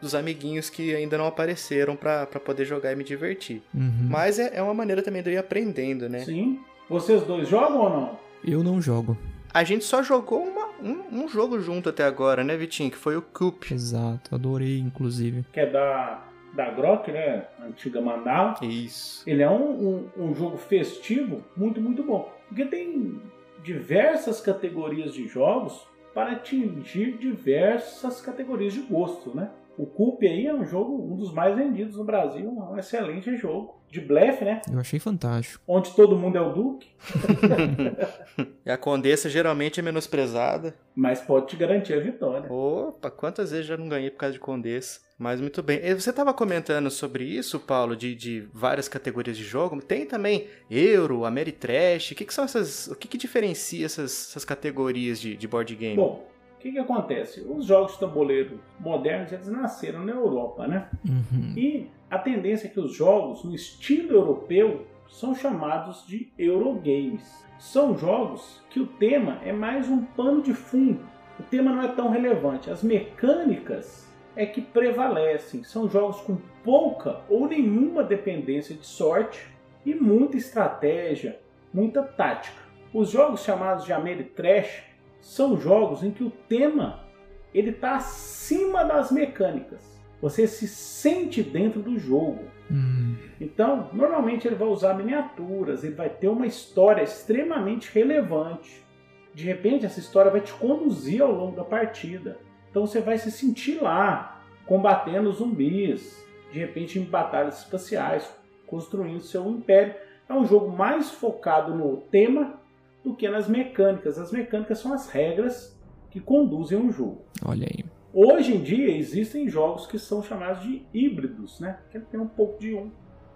dos 0.02 0.14
amiguinhos 0.14 0.70
que 0.70 0.94
ainda 0.96 1.18
não 1.18 1.28
apareceram 1.28 1.96
para 1.96 2.26
poder 2.26 2.66
jogar 2.66 2.92
e 2.92 2.96
me 2.96 3.04
divertir. 3.04 3.62
Uhum. 3.74 4.08
Mas 4.10 4.40
é, 4.40 4.52
é 4.56 4.62
uma 4.62 4.74
maneira 4.74 5.02
também 5.02 5.22
de 5.22 5.30
eu 5.30 5.34
ir 5.34 5.38
aprendendo, 5.38 6.08
né? 6.10 6.20
Sim. 6.20 6.60
Vocês 6.90 7.24
dois 7.24 7.48
jogam 7.48 7.80
ou 7.80 7.90
não? 7.90 8.20
Eu 8.44 8.64
não 8.64 8.82
jogo. 8.82 9.18
A 9.54 9.64
gente 9.64 9.86
só 9.86 10.04
jogou 10.04 10.44
uma, 10.44 10.68
um, 10.82 11.24
um 11.24 11.28
jogo 11.28 11.60
junto 11.60 11.90
até 11.90 12.04
agora, 12.04 12.44
né, 12.44 12.56
Vitinho? 12.58 12.92
Que 12.92 12.98
foi 12.98 13.16
o 13.16 13.22
Coop. 13.22 13.74
Exato, 13.74 14.36
adorei, 14.36 14.80
inclusive. 14.80 15.46
Que 15.52 15.62
é 15.62 15.66
da, 15.66 16.24
da 16.54 16.70
Grok, 16.70 17.12
né? 17.12 17.46
Antiga 17.66 18.02
Mandala. 18.02 18.56
Isso. 18.62 19.24
Ele 19.28 19.42
é 19.42 19.50
um, 19.50 20.10
um, 20.18 20.26
um 20.26 20.36
jogo 20.36 20.58
festivo 20.58 21.44
muito, 21.56 21.82
muito 21.82 22.04
bom. 22.04 22.32
Porque 22.48 22.66
tem 22.66 23.20
diversas 23.64 24.40
categorias 24.42 25.14
de 25.14 25.28
jogos 25.28 25.88
para 26.14 26.34
atingir 26.34 27.18
diversas 27.18 28.22
categorias 28.22 28.74
de 28.74 28.82
gosto, 28.82 29.36
né? 29.36 29.50
O 29.78 29.86
Coop 29.86 30.26
aí 30.26 30.48
é 30.48 30.54
um 30.54 30.66
jogo, 30.66 31.12
um 31.12 31.18
dos 31.18 31.34
mais 31.34 31.56
vendidos 31.56 31.98
no 31.98 32.04
Brasil, 32.04 32.50
um 32.50 32.78
excelente 32.78 33.36
jogo. 33.36 33.76
De 33.90 34.02
blefe, 34.02 34.44
né? 34.44 34.62
Eu 34.70 34.80
achei 34.80 35.00
fantástico. 35.00 35.64
Onde 35.66 35.96
todo 35.96 36.18
mundo 36.18 36.38
é 36.38 36.42
o 36.42 36.52
Duque. 36.52 36.90
E 38.66 38.70
a 38.70 38.78
Condessa 38.78 39.30
geralmente 39.30 39.80
é 39.80 39.84
menosprezada. 39.84 40.76
Mas 40.96 41.22
pode 41.22 41.48
te 41.48 41.56
garantir 41.56 41.94
a 41.94 42.00
vitória. 42.00 42.52
Opa, 42.52 43.12
quantas 43.12 43.52
vezes 43.52 43.68
já 43.68 43.78
não 43.78 43.88
ganhei 43.88 44.10
por 44.10 44.18
causa 44.18 44.34
de 44.34 44.40
Condessa? 44.40 45.00
Mas 45.18 45.40
muito 45.40 45.62
bem. 45.62 45.80
E 45.84 45.94
Você 45.94 46.10
estava 46.10 46.34
comentando 46.34 46.90
sobre 46.90 47.24
isso, 47.24 47.60
Paulo, 47.60 47.96
de, 47.96 48.16
de 48.16 48.50
várias 48.52 48.90
categorias 48.90 49.38
de 49.38 49.44
jogo. 49.44 49.80
Tem 49.82 50.06
também 50.06 50.48
Euro, 50.70 51.24
Ameritrash. 51.24 52.12
O 52.12 52.16
que, 52.16 52.26
que 52.26 52.34
são 52.34 52.44
essas. 52.44 52.88
O 52.88 52.96
que, 52.96 53.08
que 53.08 53.18
diferencia 53.18 53.86
essas, 53.86 54.30
essas 54.30 54.44
categorias 54.44 55.22
de, 55.22 55.38
de 55.38 55.48
board 55.48 55.74
game? 55.76 55.96
Bom, 55.96 56.28
o 56.56 56.58
que, 56.60 56.72
que 56.72 56.80
acontece? 56.80 57.42
Os 57.42 57.66
jogos 57.66 57.94
de 57.94 58.00
tabuleiro 58.00 58.60
modernos 58.80 59.32
eles 59.32 59.48
nasceram 59.48 60.04
na 60.04 60.14
Europa, 60.14 60.68
né? 60.68 60.90
Uhum. 61.08 61.54
E 61.56 61.92
a 62.10 62.18
tendência 62.18 62.68
é 62.68 62.70
que 62.70 62.80
os 62.80 62.94
jogos 62.94 63.44
no 63.44 63.54
estilo 63.54 64.14
europeu 64.14 64.88
são 65.08 65.36
chamados 65.36 66.06
de 66.08 66.32
Eurogames. 66.38 67.46
São 67.60 67.98
jogos 67.98 68.62
que 68.70 68.80
o 68.80 68.88
tema 68.88 69.40
é 69.44 69.54
mais 69.54 69.90
um 69.90 70.04
pano 70.04 70.42
de 70.42 70.54
fundo. 70.54 71.00
O 71.40 71.44
tema 71.44 71.72
não 71.72 71.84
é 71.84 71.88
tão 71.90 72.10
relevante. 72.10 72.70
As 72.70 72.84
mecânicas 72.84 74.10
é 74.36 74.46
que 74.46 74.62
prevalecem. 74.62 75.64
São 75.64 75.90
jogos 75.90 76.22
com 76.22 76.38
pouca 76.64 77.22
ou 77.30 77.48
nenhuma 77.48 78.04
dependência 78.04 78.76
de 78.76 78.86
sorte 78.86 79.48
e 79.86 79.94
muita 79.94 80.38
estratégia, 80.38 81.40
muita 81.74 82.02
tática. 82.04 82.64
Os 82.94 83.10
jogos 83.10 83.44
chamados 83.44 83.86
de 83.86 83.94
Ameritrash 83.94 84.84
são 85.26 85.60
jogos 85.60 86.04
em 86.04 86.12
que 86.12 86.24
o 86.24 86.30
tema 86.30 87.04
ele 87.52 87.72
está 87.72 88.00
cima 88.00 88.84
das 88.84 89.12
mecânicas. 89.12 90.00
Você 90.22 90.48
se 90.48 90.68
sente 90.68 91.42
dentro 91.42 91.82
do 91.82 91.98
jogo. 91.98 92.44
Hum, 92.72 93.16
Então, 93.42 93.90
normalmente 93.92 94.48
ele 94.48 94.56
vai 94.56 94.68
usar 94.68 94.94
miniaturas, 94.94 95.84
ele 95.84 95.96
vai 95.96 96.10
ter 96.10 96.28
uma 96.28 96.46
história 96.46 97.02
extremamente 97.02 97.92
relevante. 97.92 98.86
De 99.34 99.44
repente, 99.44 99.86
essa 99.86 100.00
história 100.00 100.30
vai 100.30 100.42
te 100.42 100.54
conduzir 100.54 101.24
ao 101.24 101.32
longo 101.32 101.56
da 101.56 101.64
partida. 101.64 102.38
Então, 102.70 102.86
você 102.86 103.02
vai 103.02 103.18
se 103.18 103.32
sentir 103.32 103.82
lá, 103.82 104.44
combatendo 104.68 105.32
zumbis, 105.32 106.24
de 106.52 106.60
repente 106.60 107.00
em 107.00 107.04
batalhas 107.04 107.60
espaciais, 107.64 108.32
construindo 108.68 109.22
seu 109.22 109.50
império. 109.50 109.96
É 110.30 110.34
um 110.34 110.46
jogo 110.46 110.70
mais 110.72 111.10
focado 111.10 111.74
no 111.74 111.98
tema 111.98 112.60
do 113.06 113.16
que 113.16 113.30
nas 113.30 113.48
mecânicas. 113.48 114.18
As 114.18 114.32
mecânicas 114.32 114.80
são 114.80 114.92
as 114.92 115.08
regras 115.08 115.80
que 116.10 116.20
conduzem 116.20 116.78
o 116.78 116.92
jogo. 116.92 117.24
olha 117.46 117.68
aí. 117.68 117.86
Hoje 118.12 118.56
em 118.56 118.64
dia 118.64 118.98
existem 118.98 119.48
jogos 119.48 119.86
que 119.86 120.00
são 120.00 120.24
chamados 120.24 120.64
de 120.64 120.86
híbridos, 120.94 121.60
né? 121.60 121.80
Que 121.92 122.00
tem 122.00 122.20
um 122.20 122.28
pouco 122.28 122.60
de 122.60 122.74
um, 122.74 122.90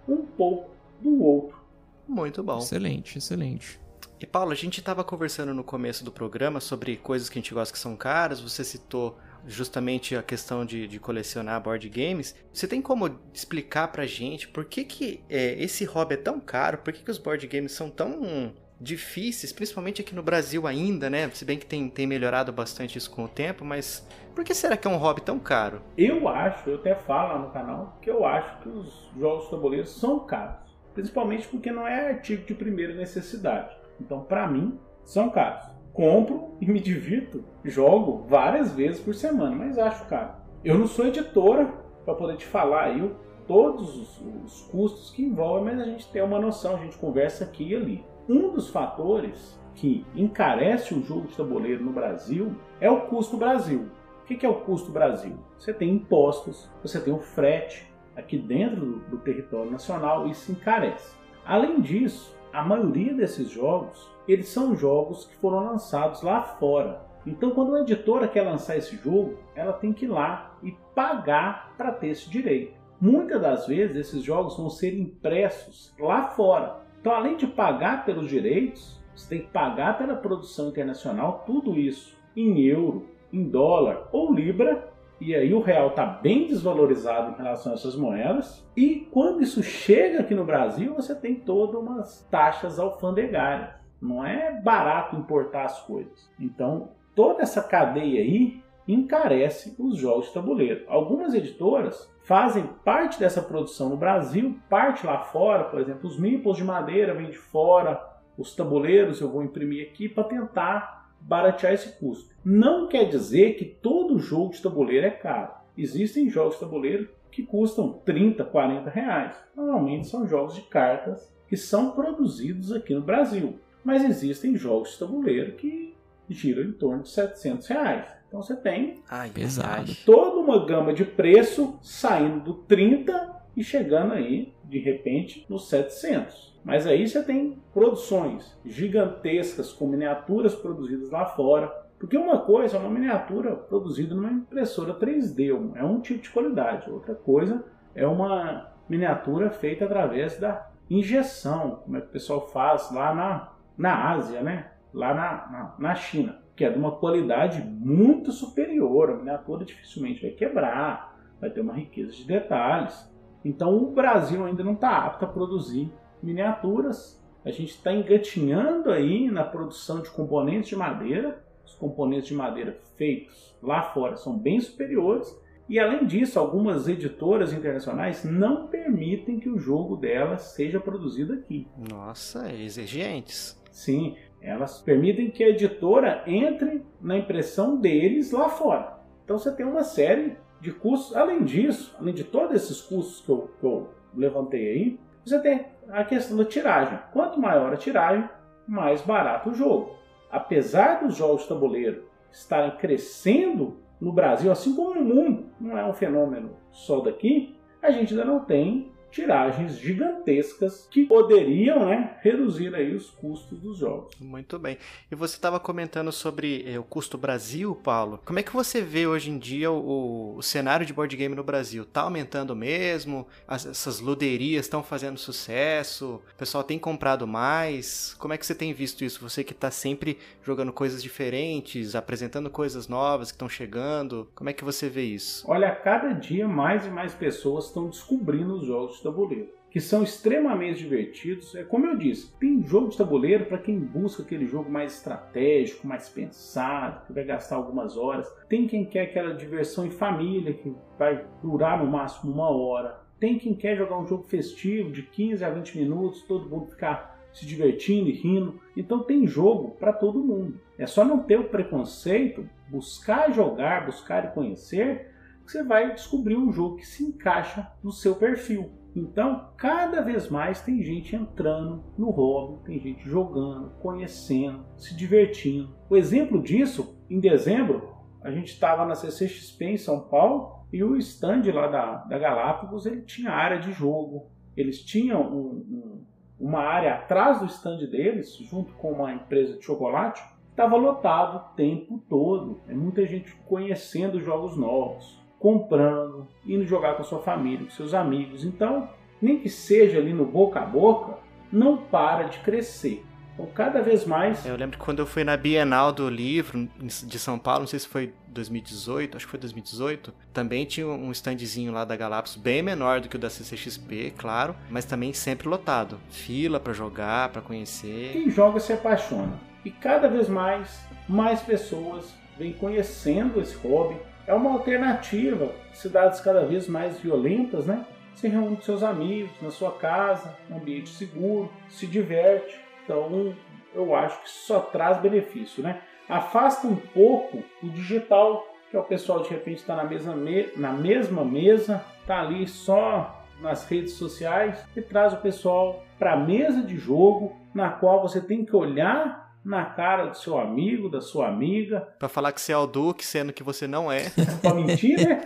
um 0.08 0.24
pouco 0.24 0.70
do 1.00 1.22
outro. 1.22 1.60
Muito 2.08 2.42
bom. 2.42 2.58
Excelente, 2.58 3.18
excelente. 3.18 3.78
E 4.18 4.26
Paulo, 4.26 4.52
a 4.52 4.54
gente 4.54 4.80
estava 4.80 5.04
conversando 5.04 5.54
no 5.54 5.62
começo 5.62 6.02
do 6.02 6.10
programa 6.10 6.60
sobre 6.60 6.96
coisas 6.96 7.28
que 7.28 7.38
a 7.38 7.42
gente 7.42 7.52
gosta 7.52 7.72
que 7.72 7.78
são 7.78 7.94
caras. 7.94 8.40
Você 8.40 8.64
citou 8.64 9.18
justamente 9.46 10.16
a 10.16 10.22
questão 10.22 10.64
de, 10.64 10.88
de 10.88 10.98
colecionar 10.98 11.62
board 11.62 11.86
games. 11.88 12.34
Você 12.50 12.66
tem 12.66 12.80
como 12.80 13.18
explicar 13.34 13.88
pra 13.88 14.06
gente 14.06 14.48
por 14.48 14.64
que, 14.64 14.84
que 14.84 15.22
é, 15.28 15.62
esse 15.62 15.84
hobby 15.84 16.14
é 16.14 16.16
tão 16.16 16.40
caro? 16.40 16.78
Por 16.78 16.92
que, 16.92 17.04
que 17.04 17.10
os 17.10 17.18
board 17.18 17.46
games 17.46 17.72
são 17.72 17.90
tão 17.90 18.54
difíceis, 18.80 19.52
principalmente 19.52 20.00
aqui 20.00 20.14
no 20.14 20.22
Brasil 20.22 20.66
ainda, 20.66 21.10
né? 21.10 21.28
Se 21.30 21.44
bem 21.44 21.58
que 21.58 21.66
tem, 21.66 21.88
tem 21.88 22.06
melhorado 22.06 22.50
bastante 22.50 22.96
isso 22.96 23.10
com 23.10 23.24
o 23.24 23.28
tempo, 23.28 23.64
mas 23.64 24.06
por 24.34 24.42
que 24.42 24.54
será 24.54 24.76
que 24.76 24.88
é 24.88 24.90
um 24.90 24.96
hobby 24.96 25.20
tão 25.20 25.38
caro? 25.38 25.82
Eu 25.98 26.26
acho, 26.26 26.70
eu 26.70 26.76
até 26.76 26.94
falo 26.94 27.34
lá 27.34 27.38
no 27.38 27.50
canal, 27.50 27.98
que 28.00 28.08
eu 28.08 28.24
acho 28.24 28.62
que 28.62 28.68
os 28.70 29.10
jogos 29.18 29.70
de 29.70 29.88
são 29.88 30.20
caros. 30.20 30.70
Principalmente 30.94 31.46
porque 31.46 31.70
não 31.70 31.86
é 31.86 32.08
artigo 32.08 32.44
de 32.46 32.54
primeira 32.54 32.94
necessidade. 32.94 33.76
Então, 34.00 34.22
pra 34.22 34.46
mim, 34.46 34.78
são 35.04 35.28
caros. 35.28 35.68
Compro 35.92 36.56
e 36.60 36.66
me 36.66 36.80
divirto, 36.80 37.44
jogo 37.64 38.24
várias 38.28 38.72
vezes 38.72 39.00
por 39.00 39.14
semana, 39.14 39.54
mas 39.54 39.76
acho 39.76 40.06
caro. 40.06 40.32
Eu 40.64 40.78
não 40.78 40.86
sou 40.86 41.06
editora 41.06 41.66
para 42.04 42.14
poder 42.14 42.36
te 42.36 42.46
falar 42.46 42.84
aí 42.84 43.10
todos 43.46 43.96
os, 43.96 44.20
os 44.44 44.62
custos 44.70 45.10
que 45.10 45.22
envolvem, 45.22 45.64
mas 45.64 45.80
a 45.80 45.84
gente 45.84 46.10
tem 46.10 46.22
uma 46.22 46.38
noção, 46.38 46.76
a 46.76 46.78
gente 46.78 46.96
conversa 46.96 47.44
aqui 47.44 47.68
e 47.68 47.76
ali. 47.76 48.09
Um 48.32 48.52
dos 48.52 48.70
fatores 48.70 49.60
que 49.74 50.06
encarece 50.14 50.94
o 50.94 51.02
jogo 51.02 51.26
de 51.26 51.36
tabuleiro 51.36 51.84
no 51.84 51.90
Brasil 51.90 52.54
é 52.80 52.88
o 52.88 53.00
custo 53.08 53.36
Brasil. 53.36 53.88
O 54.22 54.24
que 54.24 54.46
é 54.46 54.48
o 54.48 54.60
custo 54.60 54.92
Brasil? 54.92 55.36
Você 55.58 55.74
tem 55.74 55.90
impostos, 55.94 56.70
você 56.80 57.00
tem 57.00 57.12
o 57.12 57.18
frete 57.18 57.92
aqui 58.14 58.38
dentro 58.38 59.00
do, 59.10 59.18
território 59.18 59.68
nacional 59.68 60.28
e 60.28 60.30
isso 60.30 60.52
encarece. 60.52 61.16
Além 61.44 61.80
disso, 61.80 62.32
a 62.52 62.62
maioria 62.62 63.12
desses 63.12 63.50
jogos, 63.50 64.08
eles 64.28 64.48
são 64.48 64.76
jogos 64.76 65.24
que 65.24 65.34
foram 65.34 65.64
lançados 65.64 66.22
lá 66.22 66.40
fora. 66.40 67.04
Então, 67.26 67.50
quando 67.50 67.70
uma 67.70 67.80
editora 67.80 68.28
quer 68.28 68.42
lançar 68.42 68.76
esse 68.76 68.96
jogo, 68.96 69.40
ela 69.56 69.72
tem 69.72 69.92
que 69.92 70.04
ir 70.04 70.08
lá 70.08 70.56
e 70.62 70.70
pagar 70.94 71.74
para 71.76 71.90
ter 71.90 72.10
esse 72.10 72.30
direito. 72.30 72.78
Muitas 73.00 73.42
das 73.42 73.66
vezes, 73.66 73.96
esses 73.96 74.22
jogos 74.22 74.56
vão 74.56 74.70
ser 74.70 74.96
impressos 74.96 75.92
lá 75.98 76.28
fora. 76.28 76.88
Então, 77.00 77.12
além 77.12 77.36
de 77.36 77.46
pagar 77.46 78.04
pelos 78.04 78.28
direitos, 78.28 79.00
você 79.14 79.28
tem 79.28 79.40
que 79.40 79.52
pagar 79.52 79.96
pela 79.96 80.14
produção 80.14 80.68
internacional, 80.68 81.44
tudo 81.46 81.78
isso 81.78 82.18
em 82.36 82.60
euro, 82.60 83.08
em 83.32 83.44
dólar 83.44 84.08
ou 84.12 84.32
libra. 84.32 84.88
E 85.20 85.34
aí 85.34 85.52
o 85.52 85.60
real 85.60 85.88
está 85.88 86.06
bem 86.06 86.46
desvalorizado 86.46 87.32
em 87.32 87.36
relação 87.36 87.72
a 87.72 87.74
essas 87.74 87.96
moedas. 87.96 88.66
E 88.76 89.08
quando 89.10 89.42
isso 89.42 89.62
chega 89.62 90.20
aqui 90.20 90.34
no 90.34 90.44
Brasil, 90.44 90.94
você 90.94 91.14
tem 91.14 91.34
todas 91.34 91.80
umas 91.80 92.26
taxas 92.30 92.78
alfandegárias. 92.78 93.70
Não 94.00 94.24
é 94.24 94.60
barato 94.60 95.16
importar 95.16 95.64
as 95.64 95.80
coisas. 95.82 96.30
Então, 96.38 96.90
toda 97.14 97.42
essa 97.42 97.62
cadeia 97.62 98.20
aí 98.20 98.62
encarece 98.92 99.74
os 99.78 99.96
jogos 99.96 100.26
de 100.26 100.34
tabuleiro. 100.34 100.84
Algumas 100.88 101.34
editoras 101.34 102.10
fazem 102.22 102.64
parte 102.84 103.18
dessa 103.18 103.42
produção 103.42 103.88
no 103.88 103.96
Brasil, 103.96 104.58
parte 104.68 105.06
lá 105.06 105.18
fora, 105.18 105.64
por 105.64 105.80
exemplo, 105.80 106.08
os 106.08 106.18
meeples 106.18 106.56
de 106.56 106.64
madeira 106.64 107.14
vêm 107.14 107.30
de 107.30 107.38
fora, 107.38 108.00
os 108.36 108.54
tabuleiros 108.54 109.20
eu 109.20 109.30
vou 109.30 109.42
imprimir 109.42 109.88
aqui 109.88 110.08
para 110.08 110.24
tentar 110.24 111.10
baratear 111.20 111.74
esse 111.74 111.98
custo. 111.98 112.34
Não 112.44 112.88
quer 112.88 113.04
dizer 113.04 113.56
que 113.56 113.64
todo 113.64 114.18
jogo 114.18 114.52
de 114.52 114.62
tabuleiro 114.62 115.06
é 115.06 115.10
caro. 115.10 115.52
Existem 115.76 116.30
jogos 116.30 116.54
de 116.54 116.60
tabuleiro 116.60 117.08
que 117.30 117.42
custam 117.42 117.92
30, 118.04 118.44
40 118.44 118.90
reais. 118.90 119.36
Normalmente 119.54 120.08
são 120.08 120.26
jogos 120.26 120.54
de 120.54 120.62
cartas 120.62 121.32
que 121.48 121.56
são 121.56 121.90
produzidos 121.90 122.72
aqui 122.72 122.94
no 122.94 123.02
Brasil. 123.02 123.58
Mas 123.84 124.04
existem 124.04 124.56
jogos 124.56 124.92
de 124.92 124.98
tabuleiro 124.98 125.52
que 125.52 125.94
giram 126.28 126.62
em 126.62 126.72
torno 126.72 127.02
de 127.02 127.10
700 127.10 127.66
reais. 127.66 128.19
Então 128.30 128.40
você 128.40 128.54
tem 128.54 129.02
Ai, 129.10 129.28
Pesado. 129.28 129.90
toda 130.06 130.36
uma 130.38 130.64
gama 130.64 130.92
de 130.94 131.04
preço 131.04 131.76
saindo 131.82 132.40
do 132.40 132.54
30 132.54 133.42
e 133.56 133.64
chegando 133.64 134.12
aí, 134.14 134.54
de 134.64 134.78
repente, 134.78 135.44
nos 135.48 135.68
700. 135.68 136.56
Mas 136.64 136.86
aí 136.86 137.08
você 137.08 137.22
tem 137.24 137.58
produções 137.74 138.56
gigantescas 138.64 139.72
com 139.72 139.88
miniaturas 139.88 140.54
produzidas 140.54 141.10
lá 141.10 141.26
fora. 141.26 141.68
Porque 141.98 142.16
uma 142.16 142.38
coisa 142.38 142.76
é 142.76 142.80
uma 142.80 142.88
miniatura 142.88 143.54
produzida 143.56 144.14
numa 144.14 144.30
impressora 144.30 144.94
3D, 144.94 145.52
um- 145.52 145.76
é 145.76 145.82
um 145.84 146.00
tipo 146.00 146.22
de 146.22 146.30
qualidade. 146.30 146.88
Outra 146.88 147.14
coisa 147.16 147.64
é 147.96 148.06
uma 148.06 148.70
miniatura 148.88 149.50
feita 149.50 149.84
através 149.86 150.38
da 150.38 150.68
injeção, 150.88 151.80
como 151.84 151.96
é 151.96 152.00
que 152.00 152.06
o 152.06 152.10
pessoal 152.10 152.46
faz 152.48 152.90
lá 152.92 153.12
na, 153.14 153.52
na 153.76 154.12
Ásia, 154.12 154.40
né? 154.40 154.70
lá 154.92 155.14
na, 155.14 155.22
na, 155.52 155.74
na 155.78 155.94
China, 155.94 156.39
que 156.60 156.64
é 156.66 156.70
de 156.70 156.78
uma 156.78 156.92
qualidade 156.92 157.62
muito 157.62 158.30
superior. 158.32 159.08
A 159.08 159.16
miniatura 159.16 159.64
dificilmente 159.64 160.20
vai 160.20 160.30
quebrar, 160.32 161.18
vai 161.40 161.48
ter 161.48 161.62
uma 161.62 161.72
riqueza 161.72 162.12
de 162.12 162.22
detalhes. 162.22 163.10
Então 163.42 163.78
o 163.78 163.92
Brasil 163.92 164.44
ainda 164.44 164.62
não 164.62 164.74
está 164.74 165.06
apto 165.06 165.24
a 165.24 165.28
produzir 165.28 165.90
miniaturas. 166.22 167.18
A 167.46 167.50
gente 167.50 167.70
está 167.70 167.90
engatinhando 167.94 168.90
aí 168.90 169.30
na 169.30 169.42
produção 169.42 170.02
de 170.02 170.10
componentes 170.10 170.68
de 170.68 170.76
madeira. 170.76 171.42
Os 171.64 171.74
componentes 171.76 172.28
de 172.28 172.34
madeira 172.34 172.78
feitos 172.94 173.56
lá 173.62 173.84
fora 173.94 174.18
são 174.18 174.38
bem 174.38 174.60
superiores. 174.60 175.34
E 175.66 175.78
além 175.78 176.04
disso, 176.04 176.38
algumas 176.38 176.86
editoras 176.86 177.54
internacionais 177.54 178.22
não 178.22 178.66
permitem 178.66 179.40
que 179.40 179.48
o 179.48 179.58
jogo 179.58 179.96
delas 179.96 180.42
seja 180.42 180.78
produzido 180.78 181.32
aqui. 181.32 181.66
Nossa, 181.90 182.52
exigentes. 182.52 183.58
Sim, 183.70 184.16
elas 184.40 184.80
permitem 184.80 185.30
que 185.30 185.44
a 185.44 185.48
editora 185.48 186.22
entre 186.26 186.84
na 187.00 187.16
impressão 187.16 187.76
deles 187.76 188.32
lá 188.32 188.48
fora. 188.48 188.98
Então 189.24 189.38
você 189.38 189.54
tem 189.54 189.66
uma 189.66 189.84
série 189.84 190.36
de 190.60 190.72
custos. 190.72 191.16
Além 191.16 191.44
disso, 191.44 191.94
além 191.98 192.14
de 192.14 192.24
todos 192.24 192.54
esses 192.54 192.80
custos 192.80 193.20
que 193.24 193.30
eu, 193.30 193.50
que 193.60 193.66
eu 193.66 193.88
levantei 194.14 194.70
aí, 194.70 195.00
você 195.24 195.38
tem 195.40 195.66
a 195.88 196.04
questão 196.04 196.36
da 196.36 196.44
tiragem. 196.44 196.98
Quanto 197.12 197.40
maior 197.40 197.72
a 197.72 197.76
tiragem, 197.76 198.28
mais 198.66 199.02
barato 199.02 199.50
o 199.50 199.54
jogo. 199.54 199.96
Apesar 200.30 201.02
dos 201.02 201.16
jogos 201.16 201.42
de 201.42 201.48
tabuleiro 201.48 202.04
estarem 202.30 202.76
crescendo 202.76 203.78
no 204.00 204.12
Brasil, 204.12 204.50
assim 204.50 204.74
como 204.74 204.94
no 204.94 205.04
mundo, 205.04 205.46
não 205.60 205.76
é 205.76 205.84
um 205.84 205.92
fenômeno 205.92 206.56
só 206.70 207.00
daqui, 207.00 207.56
a 207.82 207.90
gente 207.90 208.14
ainda 208.14 208.24
não 208.24 208.40
tem 208.40 208.92
tiragens 209.10 209.78
gigantescas 209.78 210.86
que 210.90 211.04
poderiam 211.06 211.86
né, 211.86 212.16
reduzir 212.22 212.74
aí 212.74 212.94
os 212.94 213.10
custos 213.10 213.58
dos 213.58 213.78
jogos. 213.78 214.14
Muito 214.20 214.58
bem. 214.58 214.76
E 215.10 215.14
você 215.14 215.36
estava 215.36 215.58
comentando 215.60 216.12
sobre 216.12 216.64
eh, 216.66 216.78
o 216.78 216.82
custo 216.82 217.16
Brasil, 217.18 217.74
Paulo. 217.74 218.20
Como 218.24 218.38
é 218.38 218.42
que 218.42 218.52
você 218.52 218.80
vê 218.80 219.06
hoje 219.06 219.30
em 219.30 219.38
dia 219.38 219.70
o, 219.70 220.36
o 220.36 220.42
cenário 220.42 220.84
de 220.86 220.92
board 220.92 221.14
game 221.16 221.34
no 221.34 221.44
Brasil? 221.44 221.84
Tá 221.84 222.02
aumentando 222.02 222.54
mesmo? 222.54 223.26
As- 223.46 223.66
essas 223.66 224.00
luderias 224.00 224.66
estão 224.66 224.82
fazendo 224.82 225.18
sucesso? 225.18 226.20
O 226.34 226.36
pessoal 226.38 226.62
tem 226.64 226.78
comprado 226.78 227.26
mais? 227.26 228.14
Como 228.18 228.32
é 228.34 228.38
que 228.38 228.46
você 228.46 228.54
tem 228.54 228.72
visto 228.72 229.04
isso? 229.04 229.20
Você 229.20 229.42
que 229.44 229.52
está 229.52 229.70
sempre 229.70 230.18
jogando 230.44 230.72
coisas 230.72 231.02
diferentes, 231.02 231.94
apresentando 231.94 232.50
coisas 232.50 232.88
novas 232.88 233.30
que 233.30 233.34
estão 233.36 233.48
chegando. 233.48 234.28
Como 234.34 234.50
é 234.50 234.52
que 234.52 234.64
você 234.64 234.88
vê 234.88 235.02
isso? 235.04 235.44
Olha, 235.48 235.68
a 235.68 235.76
cada 235.76 236.12
dia 236.12 236.46
mais 236.48 236.86
e 236.86 236.90
mais 236.90 237.14
pessoas 237.14 237.66
estão 237.66 237.88
descobrindo 237.88 238.54
os 238.54 238.66
jogos 238.66 238.99
de 239.00 239.04
tabuleiro, 239.04 239.48
que 239.70 239.80
são 239.80 240.02
extremamente 240.02 240.78
divertidos. 240.78 241.54
É 241.54 241.64
como 241.64 241.86
eu 241.86 241.96
disse, 241.96 242.32
tem 242.38 242.62
jogo 242.66 242.88
de 242.88 242.98
tabuleiro 242.98 243.46
para 243.46 243.58
quem 243.58 243.78
busca 243.78 244.22
aquele 244.22 244.46
jogo 244.46 244.70
mais 244.70 244.94
estratégico, 244.94 245.86
mais 245.86 246.08
pensado, 246.08 247.06
que 247.06 247.12
vai 247.12 247.24
gastar 247.24 247.56
algumas 247.56 247.96
horas. 247.96 248.28
Tem 248.48 248.66
quem 248.66 248.84
quer 248.84 249.02
aquela 249.02 249.34
diversão 249.34 249.86
em 249.86 249.90
família 249.90 250.54
que 250.54 250.74
vai 250.98 251.24
durar 251.42 251.82
no 251.82 251.90
máximo 251.90 252.32
uma 252.32 252.50
hora. 252.50 253.00
Tem 253.18 253.38
quem 253.38 253.54
quer 253.54 253.76
jogar 253.76 253.98
um 253.98 254.06
jogo 254.06 254.24
festivo 254.24 254.90
de 254.90 255.02
15 255.02 255.44
a 255.44 255.50
20 255.50 255.78
minutos, 255.78 256.22
todo 256.22 256.48
mundo 256.48 256.70
ficar 256.70 257.20
se 257.32 257.46
divertindo 257.46 258.08
e 258.08 258.12
rindo. 258.12 258.60
Então 258.76 259.02
tem 259.02 259.26
jogo 259.26 259.76
para 259.78 259.92
todo 259.92 260.24
mundo. 260.24 260.60
É 260.78 260.86
só 260.86 261.04
não 261.04 261.22
ter 261.22 261.38
o 261.38 261.48
preconceito 261.48 262.48
buscar 262.70 263.32
jogar, 263.32 263.84
buscar 263.84 264.24
e 264.24 264.28
conhecer, 264.28 265.10
você 265.44 265.64
vai 265.64 265.92
descobrir 265.92 266.36
um 266.36 266.52
jogo 266.52 266.76
que 266.76 266.86
se 266.86 267.04
encaixa 267.04 267.66
no 267.82 267.90
seu 267.90 268.14
perfil. 268.14 268.70
Então, 268.94 269.50
cada 269.56 270.00
vez 270.00 270.28
mais 270.28 270.60
tem 270.62 270.82
gente 270.82 271.14
entrando 271.14 271.84
no 271.96 272.10
hobby, 272.10 272.64
tem 272.64 272.80
gente 272.80 273.08
jogando, 273.08 273.70
conhecendo, 273.80 274.64
se 274.76 274.96
divertindo. 274.96 275.74
O 275.88 275.96
exemplo 275.96 276.42
disso, 276.42 276.98
em 277.08 277.20
dezembro, 277.20 277.94
a 278.22 278.30
gente 278.30 278.48
estava 278.48 278.84
na 278.84 278.94
CCXP 278.94 279.64
em 279.64 279.76
São 279.76 280.00
Paulo 280.00 280.60
e 280.72 280.82
o 280.82 280.96
stand 280.96 281.42
lá 281.52 281.68
da, 281.68 281.96
da 282.04 282.18
Galápagos 282.18 282.86
ele 282.86 283.02
tinha 283.02 283.30
área 283.30 283.58
de 283.58 283.72
jogo. 283.72 284.30
Eles 284.56 284.84
tinham 284.84 285.22
um, 285.22 285.46
um, 285.48 286.04
uma 286.38 286.60
área 286.60 286.94
atrás 286.94 287.40
do 287.40 287.46
stand 287.46 287.78
deles, 287.86 288.36
junto 288.36 288.72
com 288.74 288.92
uma 288.92 289.12
empresa 289.12 289.56
de 289.56 289.64
chocolate, 289.64 290.22
estava 290.50 290.76
lotado 290.76 291.36
o 291.36 291.54
tempo 291.54 292.02
todo. 292.08 292.60
É 292.68 292.74
muita 292.74 293.06
gente 293.06 293.34
conhecendo 293.46 294.20
jogos 294.20 294.56
novos, 294.56 295.19
comprando, 295.40 296.28
indo 296.46 296.64
jogar 296.66 296.94
com 296.94 297.02
a 297.02 297.04
sua 297.04 297.20
família, 297.20 297.64
com 297.64 297.70
seus 297.70 297.94
amigos. 297.94 298.44
Então, 298.44 298.88
nem 299.20 299.40
que 299.40 299.48
seja 299.48 299.98
ali 299.98 300.12
no 300.12 300.26
boca 300.26 300.60
a 300.60 300.66
boca, 300.66 301.18
não 301.50 301.78
para 301.78 302.24
de 302.24 302.38
crescer. 302.40 303.04
Então, 303.32 303.46
cada 303.54 303.80
vez 303.80 304.04
mais. 304.04 304.44
Eu 304.44 304.54
lembro 304.54 304.78
que 304.78 304.84
quando 304.84 304.98
eu 304.98 305.06
fui 305.06 305.24
na 305.24 305.36
Bienal 305.38 305.92
do 305.92 306.10
Livro 306.10 306.68
de 306.78 307.18
São 307.18 307.38
Paulo, 307.38 307.60
não 307.60 307.66
sei 307.66 307.78
se 307.78 307.88
foi 307.88 308.12
2018, 308.28 309.16
acho 309.16 309.24
que 309.24 309.30
foi 309.30 309.40
2018, 309.40 310.12
também 310.30 310.66
tinha 310.66 310.86
um 310.86 311.10
standzinho 311.10 311.72
lá 311.72 311.86
da 311.86 311.96
Galápagos, 311.96 312.36
bem 312.36 312.62
menor 312.62 313.00
do 313.00 313.08
que 313.08 313.16
o 313.16 313.18
da 313.18 313.30
CCXP, 313.30 314.12
claro, 314.18 314.54
mas 314.68 314.84
também 314.84 315.14
sempre 315.14 315.48
lotado. 315.48 315.98
Fila 316.10 316.60
para 316.60 316.74
jogar, 316.74 317.30
para 317.30 317.40
conhecer. 317.40 318.12
Quem 318.12 318.28
joga 318.28 318.60
se 318.60 318.74
apaixona. 318.74 319.40
E 319.64 319.70
cada 319.70 320.06
vez 320.06 320.28
mais, 320.28 320.80
mais 321.08 321.40
pessoas 321.40 322.14
vêm 322.38 322.52
conhecendo 322.52 323.40
esse 323.40 323.56
hobby. 323.56 323.96
É 324.30 324.34
uma 324.34 324.52
alternativa. 324.52 325.50
Cidades 325.72 326.20
cada 326.20 326.46
vez 326.46 326.68
mais 326.68 327.00
violentas, 327.00 327.66
né? 327.66 327.84
Se 328.14 328.28
reúne 328.28 328.54
com 328.54 328.62
seus 328.62 328.84
amigos, 328.84 329.32
na 329.42 329.50
sua 329.50 329.72
casa, 329.72 330.36
um 330.48 330.58
ambiente 330.58 330.88
seguro, 330.90 331.50
se 331.68 331.84
diverte. 331.84 332.56
Então, 332.84 333.34
eu 333.74 333.92
acho 333.92 334.22
que 334.22 334.30
só 334.30 334.60
traz 334.60 334.98
benefício, 334.98 335.64
né? 335.64 335.80
Afasta 336.08 336.68
um 336.68 336.76
pouco 336.76 337.42
o 337.60 337.68
digital, 337.70 338.46
que 338.70 338.76
é 338.76 338.78
o 338.78 338.84
pessoal 338.84 339.20
de 339.20 339.30
repente 339.30 339.56
está 339.58 339.74
na 339.74 339.82
mesma, 339.82 340.14
me 340.14 340.48
na 340.56 340.72
mesma 340.72 341.24
mesa, 341.24 341.84
está 342.00 342.20
ali 342.20 342.46
só 342.46 343.24
nas 343.40 343.68
redes 343.68 343.94
sociais 343.94 344.64
e 344.76 344.80
traz 344.80 345.12
o 345.12 345.16
pessoal 345.16 345.82
para 345.98 346.12
a 346.12 346.16
mesa 346.16 346.62
de 346.62 346.76
jogo, 346.76 347.34
na 347.52 347.70
qual 347.70 348.00
você 348.00 348.20
tem 348.20 348.44
que 348.44 348.54
olhar 348.54 349.29
na 349.44 349.64
cara 349.64 350.06
do 350.06 350.16
seu 350.16 350.38
amigo, 350.38 350.88
da 350.88 351.00
sua 351.00 351.28
amiga. 351.28 351.88
Para 351.98 352.08
falar 352.08 352.32
que 352.32 352.40
você 352.40 352.52
é 352.52 352.56
o 352.56 352.66
Duque, 352.66 353.04
sendo 353.04 353.32
que 353.32 353.42
você 353.42 353.66
não 353.66 353.90
é. 353.90 354.10
para 354.42 354.54
mentir, 354.54 354.96
né? 354.96 355.22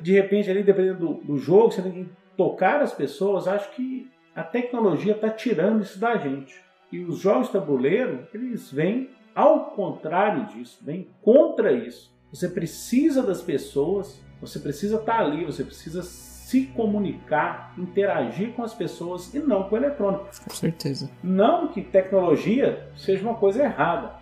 de 0.00 0.12
repente, 0.12 0.50
ali, 0.50 0.62
dependendo 0.62 0.98
do, 0.98 1.14
do 1.14 1.38
jogo, 1.38 1.72
você 1.72 1.82
tem 1.82 1.92
que 1.92 2.10
tocar 2.36 2.80
as 2.80 2.92
pessoas. 2.92 3.48
Acho 3.48 3.70
que 3.72 4.10
a 4.34 4.42
tecnologia 4.42 5.14
está 5.14 5.30
tirando 5.30 5.82
isso 5.82 5.98
da 5.98 6.16
gente. 6.16 6.54
E 6.90 7.00
os 7.04 7.18
jogos 7.18 7.48
tabuleiro, 7.48 8.26
eles 8.32 8.70
vêm 8.70 9.10
ao 9.34 9.70
contrário 9.70 10.46
disso, 10.46 10.78
vêm 10.82 11.08
contra 11.20 11.72
isso. 11.72 12.14
Você 12.32 12.48
precisa 12.48 13.22
das 13.22 13.42
pessoas, 13.42 14.20
você 14.40 14.58
precisa 14.58 14.96
estar 14.96 15.18
tá 15.18 15.24
ali, 15.24 15.44
você 15.44 15.64
precisa 15.64 16.02
se 16.44 16.66
comunicar, 16.66 17.72
interagir 17.78 18.52
com 18.52 18.62
as 18.62 18.74
pessoas 18.74 19.32
e 19.32 19.38
não 19.38 19.62
com 19.62 19.76
o 19.76 19.78
eletrônico. 19.78 20.26
Com 20.26 20.54
certeza. 20.54 21.10
Não 21.22 21.68
que 21.68 21.80
tecnologia 21.80 22.86
seja 22.94 23.26
uma 23.26 23.34
coisa 23.34 23.62
errada. 23.62 24.12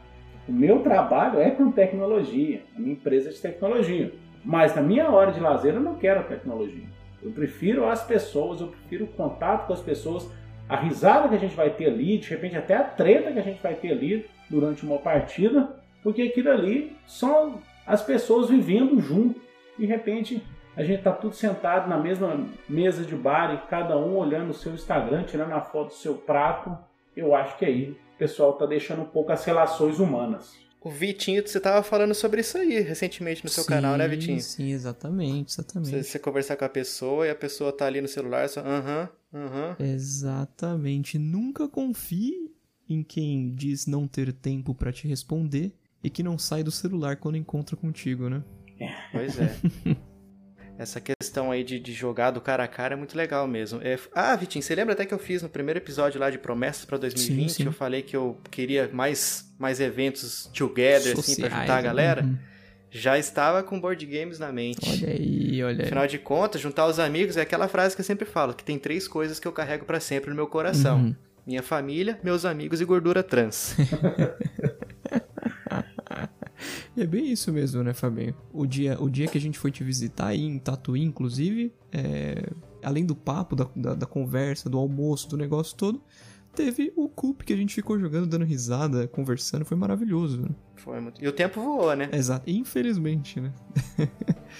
O 0.48 0.52
meu 0.52 0.84
trabalho 0.84 1.40
é 1.40 1.50
com 1.50 1.72
tecnologia, 1.72 2.62
a 2.76 2.78
minha 2.78 2.92
empresa 2.92 3.28
é 3.28 3.32
de 3.32 3.40
tecnologia. 3.40 4.14
Mas 4.44 4.72
na 4.72 4.82
minha 4.82 5.10
hora 5.10 5.32
de 5.32 5.40
lazer 5.40 5.74
eu 5.74 5.80
não 5.80 5.96
quero 5.96 6.20
a 6.20 6.22
tecnologia. 6.22 6.84
Eu 7.20 7.32
prefiro 7.32 7.88
as 7.88 8.04
pessoas, 8.04 8.60
eu 8.60 8.68
prefiro 8.68 9.06
o 9.06 9.08
contato 9.08 9.66
com 9.66 9.72
as 9.72 9.80
pessoas, 9.80 10.30
a 10.68 10.76
risada 10.76 11.28
que 11.28 11.34
a 11.34 11.40
gente 11.40 11.56
vai 11.56 11.70
ter 11.70 11.86
ali, 11.86 12.18
de 12.18 12.30
repente 12.30 12.56
até 12.56 12.76
a 12.76 12.84
treta 12.84 13.32
que 13.32 13.38
a 13.40 13.42
gente 13.42 13.60
vai 13.60 13.74
ter 13.74 13.90
ali 13.90 14.26
durante 14.48 14.86
uma 14.86 14.98
partida, 14.98 15.74
porque 16.04 16.22
aquilo 16.22 16.52
ali 16.52 16.96
são 17.04 17.58
as 17.84 18.00
pessoas 18.00 18.48
vivendo 18.48 19.00
junto. 19.00 19.40
De 19.76 19.86
repente 19.86 20.40
a 20.76 20.82
gente 20.82 20.98
está 20.98 21.12
tudo 21.12 21.34
sentado 21.34 21.88
na 21.88 21.98
mesma 21.98 22.46
mesa 22.68 23.04
de 23.04 23.14
bar 23.14 23.54
e 23.54 23.68
cada 23.68 23.96
um 23.96 24.16
olhando 24.16 24.50
o 24.50 24.54
seu 24.54 24.72
Instagram, 24.72 25.24
tirando 25.24 25.52
a 25.52 25.60
foto 25.60 25.88
do 25.88 25.94
seu 25.94 26.14
prato. 26.14 26.76
Eu 27.16 27.34
acho 27.34 27.58
que 27.58 27.64
aí 27.64 27.90
o 27.90 28.18
pessoal 28.18 28.52
está 28.52 28.64
deixando 28.64 29.02
um 29.02 29.06
pouco 29.06 29.32
as 29.32 29.44
relações 29.44 29.98
humanas. 29.98 30.56
O 30.80 30.90
Vitinho, 30.90 31.46
você 31.46 31.60
tava 31.60 31.82
falando 31.82 32.12
sobre 32.12 32.40
isso 32.40 32.58
aí 32.58 32.80
recentemente 32.80 33.44
no 33.44 33.50
seu 33.50 33.62
sim, 33.62 33.68
canal, 33.68 33.96
né, 33.96 34.08
Vitinho? 34.08 34.40
Sim, 34.40 34.72
exatamente, 34.72 35.52
exatamente. 35.52 35.90
Você, 35.90 36.02
você, 36.02 36.18
conversar 36.18 36.56
com 36.56 36.64
a 36.64 36.68
pessoa 36.68 37.26
e 37.26 37.30
a 37.30 37.36
pessoa 37.36 37.70
tá 37.70 37.86
ali 37.86 38.00
no 38.00 38.08
celular, 38.08 38.48
só 38.48 38.60
aham, 38.60 39.08
uh 39.32 39.36
aham. 39.36 39.48
-huh, 39.52 39.72
uh 39.72 39.76
-huh. 39.78 39.84
Exatamente. 39.84 41.18
Nunca 41.18 41.68
confie 41.68 42.50
em 42.88 43.02
quem 43.04 43.54
diz 43.54 43.86
não 43.86 44.08
ter 44.08 44.32
tempo 44.32 44.74
para 44.74 44.92
te 44.92 45.06
responder 45.06 45.72
e 46.02 46.10
que 46.10 46.22
não 46.22 46.36
sai 46.36 46.64
do 46.64 46.70
celular 46.72 47.16
quando 47.16 47.36
encontra 47.36 47.76
contigo, 47.76 48.28
né? 48.28 48.42
Pois 49.12 49.38
é. 49.38 49.54
Essa 50.78 51.00
questão 51.00 51.50
aí 51.50 51.62
de, 51.62 51.78
de 51.78 51.92
jogar 51.92 52.30
do 52.30 52.40
cara 52.40 52.64
a 52.64 52.68
cara 52.68 52.94
é 52.94 52.96
muito 52.96 53.16
legal 53.16 53.46
mesmo. 53.46 53.80
É... 53.82 53.98
Ah, 54.14 54.34
Vitinho, 54.34 54.62
você 54.62 54.74
lembra 54.74 54.94
até 54.94 55.04
que 55.04 55.14
eu 55.14 55.18
fiz 55.18 55.42
no 55.42 55.48
primeiro 55.48 55.78
episódio 55.78 56.20
lá 56.20 56.30
de 56.30 56.38
promessas 56.38 56.84
para 56.84 56.98
2020? 56.98 57.48
Sim, 57.48 57.54
sim. 57.54 57.64
Eu 57.64 57.72
falei 57.72 58.02
que 58.02 58.16
eu 58.16 58.38
queria 58.50 58.88
mais, 58.92 59.52
mais 59.58 59.80
eventos 59.80 60.50
together, 60.52 61.14
Sociais, 61.14 61.18
assim, 61.18 61.40
pra 61.40 61.50
juntar 61.50 61.76
a 61.76 61.82
galera. 61.82 62.24
Uhum. 62.24 62.36
Já 62.90 63.18
estava 63.18 63.62
com 63.62 63.80
board 63.80 64.04
games 64.04 64.38
na 64.38 64.52
mente. 64.52 64.88
Olha 64.88 65.12
aí, 65.12 65.64
olha 65.64 65.80
aí. 65.80 65.86
Afinal 65.86 66.06
de 66.06 66.18
contas, 66.18 66.60
juntar 66.60 66.86
os 66.86 66.98
amigos 66.98 67.36
é 67.36 67.40
aquela 67.40 67.68
frase 67.68 67.94
que 67.94 68.00
eu 68.02 68.04
sempre 68.04 68.26
falo, 68.26 68.52
que 68.52 68.64
tem 68.64 68.78
três 68.78 69.08
coisas 69.08 69.40
que 69.40 69.48
eu 69.48 69.52
carrego 69.52 69.84
para 69.84 69.98
sempre 69.98 70.30
no 70.30 70.36
meu 70.36 70.46
coração. 70.46 70.98
Uhum. 70.98 71.14
Minha 71.46 71.62
família, 71.62 72.20
meus 72.22 72.44
amigos 72.44 72.80
e 72.80 72.84
gordura 72.84 73.22
trans. 73.22 73.74
é 76.96 77.06
bem 77.06 77.32
isso 77.32 77.52
mesmo, 77.52 77.82
né, 77.82 77.92
Fabinho? 77.92 78.34
O 78.52 78.66
dia, 78.66 79.00
o 79.00 79.08
dia 79.08 79.26
que 79.26 79.38
a 79.38 79.40
gente 79.40 79.58
foi 79.58 79.70
te 79.70 79.82
visitar 79.82 80.28
aí 80.28 80.42
em 80.42 80.58
Tatuí, 80.58 81.02
inclusive, 81.02 81.72
é, 81.92 82.50
além 82.82 83.04
do 83.04 83.14
papo, 83.14 83.54
da, 83.54 83.68
da, 83.74 83.94
da, 83.94 84.06
conversa, 84.06 84.68
do 84.68 84.78
almoço, 84.78 85.28
do 85.28 85.36
negócio 85.36 85.76
todo, 85.76 86.02
teve 86.54 86.92
o 86.96 87.08
Coop 87.08 87.44
que 87.44 87.52
a 87.52 87.56
gente 87.56 87.74
ficou 87.74 87.98
jogando, 87.98 88.26
dando 88.26 88.44
risada, 88.44 89.06
conversando, 89.08 89.64
foi 89.64 89.76
maravilhoso. 89.76 90.42
Né? 90.42 90.48
Foi 90.76 91.00
muito. 91.00 91.22
E 91.22 91.28
o 91.28 91.32
tempo 91.32 91.60
voou, 91.60 91.94
né? 91.94 92.08
Exato. 92.12 92.48
Infelizmente, 92.48 93.40
né? 93.40 93.52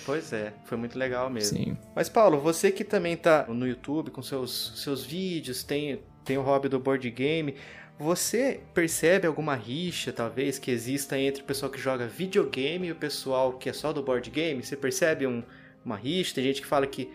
pois 0.06 0.32
é, 0.32 0.54
foi 0.64 0.78
muito 0.78 0.98
legal 0.98 1.28
mesmo. 1.30 1.58
Sim. 1.58 1.76
Mas, 1.94 2.08
Paulo, 2.08 2.40
você 2.40 2.70
que 2.70 2.84
também 2.84 3.16
tá 3.16 3.46
no 3.48 3.66
YouTube 3.66 4.10
com 4.10 4.22
seus, 4.22 4.72
seus 4.76 5.04
vídeos, 5.04 5.62
tem, 5.62 6.00
tem 6.24 6.38
o 6.38 6.42
hobby 6.42 6.68
do 6.68 6.78
board 6.78 7.08
game. 7.10 7.54
Você 8.02 8.58
percebe 8.74 9.28
alguma 9.28 9.54
rixa, 9.54 10.12
talvez, 10.12 10.58
que 10.58 10.72
exista 10.72 11.16
entre 11.16 11.40
o 11.40 11.44
pessoal 11.44 11.70
que 11.70 11.78
joga 11.78 12.04
videogame 12.04 12.88
e 12.88 12.90
o 12.90 12.96
pessoal 12.96 13.52
que 13.52 13.68
é 13.68 13.72
só 13.72 13.92
do 13.92 14.02
board 14.02 14.28
game? 14.28 14.60
Você 14.60 14.76
percebe 14.76 15.24
um, 15.24 15.40
uma 15.84 15.94
rixa? 15.94 16.34
Tem 16.34 16.42
gente 16.42 16.60
que 16.60 16.66
fala 16.66 16.84
que 16.84 17.08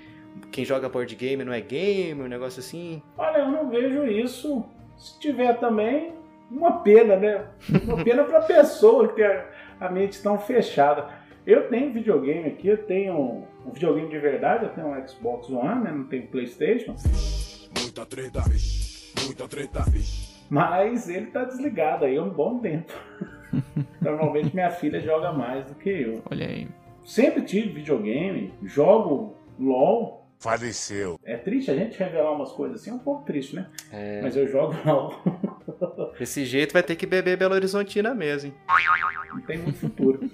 quem 0.49 0.63
joga 0.63 0.87
board 0.87 1.13
game 1.13 1.43
não 1.43 1.51
é 1.51 1.59
game, 1.59 2.21
um 2.21 2.27
negócio 2.27 2.61
assim? 2.61 3.03
Olha, 3.17 3.39
eu 3.39 3.51
não 3.51 3.69
vejo 3.69 4.05
isso. 4.07 4.63
Se 4.97 5.19
tiver 5.19 5.59
também, 5.59 6.13
uma 6.49 6.79
pena, 6.79 7.17
né? 7.17 7.47
Uma 7.83 7.99
pena 8.01 8.23
pra 8.23 8.39
pessoa 8.39 9.09
que 9.09 9.15
tem 9.15 9.25
a, 9.25 9.45
a 9.81 9.91
mente 9.91 10.21
tão 10.21 10.39
fechada. 10.39 11.09
Eu 11.45 11.67
tenho 11.67 11.91
videogame 11.91 12.47
aqui, 12.47 12.69
eu 12.69 12.77
tenho 12.77 13.45
um 13.65 13.71
videogame 13.73 14.07
de 14.07 14.19
verdade, 14.19 14.63
eu 14.63 14.69
tenho 14.69 14.87
um 14.87 15.05
Xbox 15.05 15.49
One, 15.49 15.83
né? 15.83 15.91
não 15.91 16.05
tenho 16.05 16.27
Playstation. 16.27 16.95
Muita 17.77 18.05
treta, 18.05 18.41
muita 19.25 19.47
treta, 19.49 19.83
mas 20.49 21.09
ele 21.09 21.27
tá 21.27 21.43
desligado 21.43 22.05
aí 22.05 22.17
há 22.17 22.23
um 22.23 22.29
bom 22.29 22.59
tempo. 22.59 22.93
Normalmente 24.01 24.53
minha 24.53 24.71
filha 24.71 24.99
joga 24.99 25.31
mais 25.31 25.65
do 25.65 25.75
que 25.75 25.89
eu. 25.89 26.21
Olha 26.29 26.47
aí. 26.47 26.67
Sempre 27.03 27.41
tive 27.43 27.69
videogame, 27.69 28.53
jogo 28.63 29.35
LOL. 29.59 30.27
Faleceu. 30.39 31.19
É 31.23 31.35
triste 31.35 31.71
a 31.71 31.75
gente 31.75 31.97
revelar 31.97 32.31
umas 32.31 32.51
coisas 32.51 32.81
assim, 32.81 32.91
é 32.91 32.93
um 32.93 32.99
pouco 32.99 33.25
triste, 33.25 33.55
né? 33.55 33.67
É... 33.91 34.21
Mas 34.21 34.35
eu 34.35 34.47
jogo 34.47 34.75
LOL. 34.85 35.13
Desse 36.17 36.45
jeito 36.45 36.73
vai 36.73 36.83
ter 36.83 36.95
que 36.95 37.05
beber 37.05 37.37
Belo 37.37 37.55
Horizontina 37.55 38.13
mesmo, 38.13 38.49
hein? 38.49 38.55
Não 39.33 39.41
tem 39.41 39.57
muito 39.57 39.79
futuro. 39.79 40.29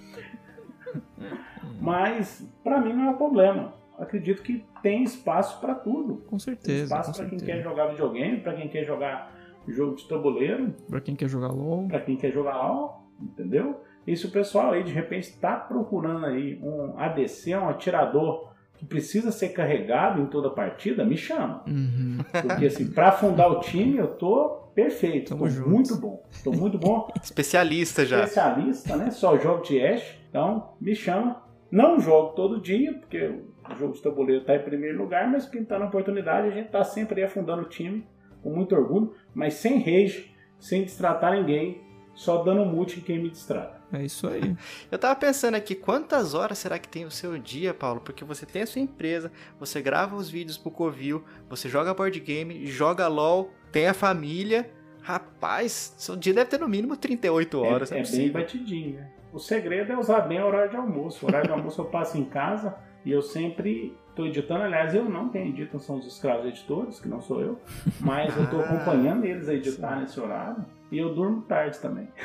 Mas, 1.80 2.47
para 2.63 2.80
mim, 2.80 2.93
não 2.93 3.08
é 3.08 3.10
um 3.12 3.17
problema. 3.17 3.73
Acredito 3.97 4.41
que 4.41 4.65
tem 4.82 5.04
espaço 5.04 5.60
para 5.60 5.76
tudo. 5.76 6.23
Com 6.28 6.39
certeza. 6.39 6.67
Tem 6.67 6.84
espaço 6.84 7.13
para 7.13 7.30
quem 7.30 7.39
quer 7.39 7.62
jogar 7.62 7.88
videogame, 7.88 8.39
para 8.39 8.54
quem 8.54 8.67
quer 8.67 8.86
jogar 8.86 9.32
jogo 9.71 9.95
de 9.95 10.08
tabuleiro. 10.08 10.73
Pra 10.89 10.99
quem 10.99 11.15
quer 11.15 11.28
jogar 11.28 11.49
LOL. 11.52 11.88
Pra 11.88 12.02
quem 12.02 12.15
quer 12.15 12.32
jogar 12.32 12.56
LOL, 12.56 13.08
entendeu? 13.21 13.82
E 14.06 14.15
se 14.15 14.26
o 14.26 14.32
pessoal 14.32 14.71
aí 14.71 14.84
de 14.84 14.91
repente 14.91 15.30
está 15.30 15.56
procurando 15.56 16.26
aí 16.26 16.60
um 16.62 16.97
ADC, 16.97 17.56
um 17.56 17.69
atirador 17.69 18.52
que 18.76 18.86
precisa 18.86 19.32
ser 19.32 19.49
carregado 19.49 20.21
em 20.21 20.26
toda 20.26 20.49
partida, 20.49 21.06
me 21.06 21.15
chama. 21.15 21.63
Uhum. 21.67 22.17
Porque 22.41 22.65
assim, 22.65 22.91
para 22.91 23.12
fundar 23.12 23.47
o 23.47 23.60
time, 23.62 23.97
eu 23.97 24.08
tô 24.08 24.63
perfeito. 24.76 25.30
Tamo 25.30 25.45
Tô 25.45 25.49
junto. 25.49 25.69
muito 25.69 25.95
bom. 25.95 26.23
Tô 26.43 26.52
muito 26.52 26.78
bom. 26.78 27.08
Especialista 27.21 28.06
já. 28.06 28.23
Especialista, 28.23 28.97
né? 28.97 29.12
Só 29.12 29.38
jogo 29.38 29.63
de 29.63 29.80
Ash. 29.82 30.19
Então, 30.30 30.73
me 30.82 30.95
chama. 30.95 31.41
Não 31.71 31.99
jogo 31.99 32.34
todo 32.36 32.62
dia, 32.62 32.93
porque 32.93 33.39
o 33.71 33.76
jogo 33.76 33.93
de 33.93 34.02
tabuleiro 34.02 34.43
tá 34.43 34.56
em 34.56 34.63
primeiro 34.63 34.97
lugar, 34.97 35.30
mas 35.32 35.45
pintando 35.45 35.86
a 35.86 35.88
oportunidade, 35.88 36.47
a 36.47 36.52
gente 36.52 36.69
tá 36.69 36.84
sempre 36.84 37.21
aí 37.21 37.26
afundando 37.26 37.63
o 37.63 37.69
time, 37.69 38.06
com 38.44 38.50
muito 38.50 38.76
orgulho, 38.76 39.14
mas 39.34 39.56
sem 39.56 39.80
rage, 39.80 40.36
sem 40.60 40.84
destratar 40.84 41.34
ninguém, 41.34 41.82
só 42.14 42.44
dando 42.44 42.66
mute 42.66 43.00
em 43.00 43.02
quem 43.02 43.20
me 43.20 43.30
distrata. 43.30 43.82
É 43.92 44.04
isso 44.04 44.28
aí. 44.28 44.56
Eu 44.92 45.00
tava 45.00 45.16
pensando 45.16 45.56
aqui, 45.56 45.76
quantas 45.76 46.34
horas 46.34 46.58
será 46.58 46.78
que 46.78 46.88
tem 46.88 47.06
o 47.06 47.12
seu 47.12 47.38
dia, 47.38 47.74
Paulo? 47.74 48.02
Porque 48.02 48.24
você 48.24 48.46
tem 48.46 48.64
a 48.64 48.68
sua 48.68 48.82
empresa, 48.82 49.32
você 49.60 49.82
grava 49.82 50.16
os 50.16 50.30
vídeos 50.30 50.58
pro 50.58 50.72
Covil, 50.72 51.24
você 51.50 51.70
joga 51.70 51.94
board 51.94 52.20
game, 52.20 52.66
joga 52.68 53.08
LOL, 53.08 53.52
tem 53.72 53.88
a 53.88 53.94
família. 53.94 54.70
Rapaz, 55.02 55.94
seu 55.98 56.16
dia 56.16 56.34
deve 56.34 56.50
ter 56.50 56.60
no 56.60 56.68
mínimo 56.68 56.96
38 56.96 57.60
horas, 57.60 57.92
é, 57.92 57.98
é, 57.98 58.02
é 58.02 58.06
bem 58.06 58.32
batidinho, 58.32 58.96
né? 58.96 59.12
O 59.34 59.40
segredo 59.40 59.92
é 59.92 59.98
usar 59.98 60.22
bem 60.22 60.40
o 60.40 60.46
horário 60.46 60.70
de 60.70 60.78
almoço. 60.78 61.26
O 61.26 61.28
horário 61.28 61.48
de 61.48 61.54
almoço 61.54 61.82
eu 61.82 61.86
passo 61.86 62.18
em 62.18 62.24
casa 62.24 62.78
e 63.04 63.12
eu 63.12 63.22
sempre 63.22 63.98
estou 64.13 64.26
editando. 64.28 64.63
Aliás, 64.63 64.93
eu 64.95 65.04
não 65.10 65.30
quem 65.30 65.49
edita 65.49 65.78
são 65.80 65.97
os 65.97 66.08
escravos 66.08 66.45
editores, 66.45 66.99
que 66.99 67.08
não 67.08 67.21
sou 67.21 67.41
eu. 67.41 67.60
Mas 67.99 68.36
eu 68.38 68.43
estou 68.43 68.62
Ah, 68.63 68.65
acompanhando 68.65 69.26
eles 69.26 69.49
a 69.49 69.54
editar 69.54 69.99
nesse 69.99 70.19
horário. 70.19 70.63
E 70.91 70.97
eu 70.97 71.13
durmo 71.13 71.41
tarde 71.41 71.80
também. 71.80 72.08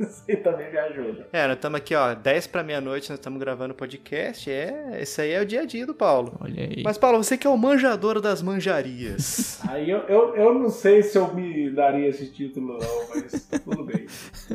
Isso 0.00 0.24
aí 0.28 0.36
também 0.36 0.70
me 0.72 0.78
ajuda. 0.78 1.28
É, 1.32 1.46
nós 1.46 1.56
estamos 1.56 1.76
aqui, 1.78 1.94
ó, 1.94 2.14
10 2.14 2.46
pra 2.46 2.62
meia-noite, 2.62 3.10
nós 3.10 3.18
estamos 3.18 3.38
gravando 3.38 3.74
o 3.74 3.76
podcast. 3.76 4.50
É, 4.50 5.00
esse 5.02 5.20
aí 5.20 5.32
é 5.32 5.40
o 5.42 5.46
dia 5.46 5.60
a 5.60 5.64
dia 5.66 5.86
do 5.86 5.94
Paulo. 5.94 6.34
Olha 6.40 6.62
aí. 6.64 6.82
Mas, 6.82 6.96
Paulo, 6.96 7.22
você 7.22 7.36
que 7.36 7.46
é 7.46 7.50
o 7.50 7.56
manjador 7.58 8.20
das 8.20 8.40
manjarias. 8.42 9.60
Aí 9.68 9.90
eu, 9.90 9.98
eu, 10.08 10.34
eu 10.36 10.54
não 10.54 10.70
sei 10.70 11.02
se 11.02 11.18
eu 11.18 11.34
me 11.34 11.70
daria 11.70 12.08
esse 12.08 12.32
título, 12.32 12.78
não, 12.78 13.08
mas 13.10 13.46
tudo 13.64 13.84
bem. 13.84 14.06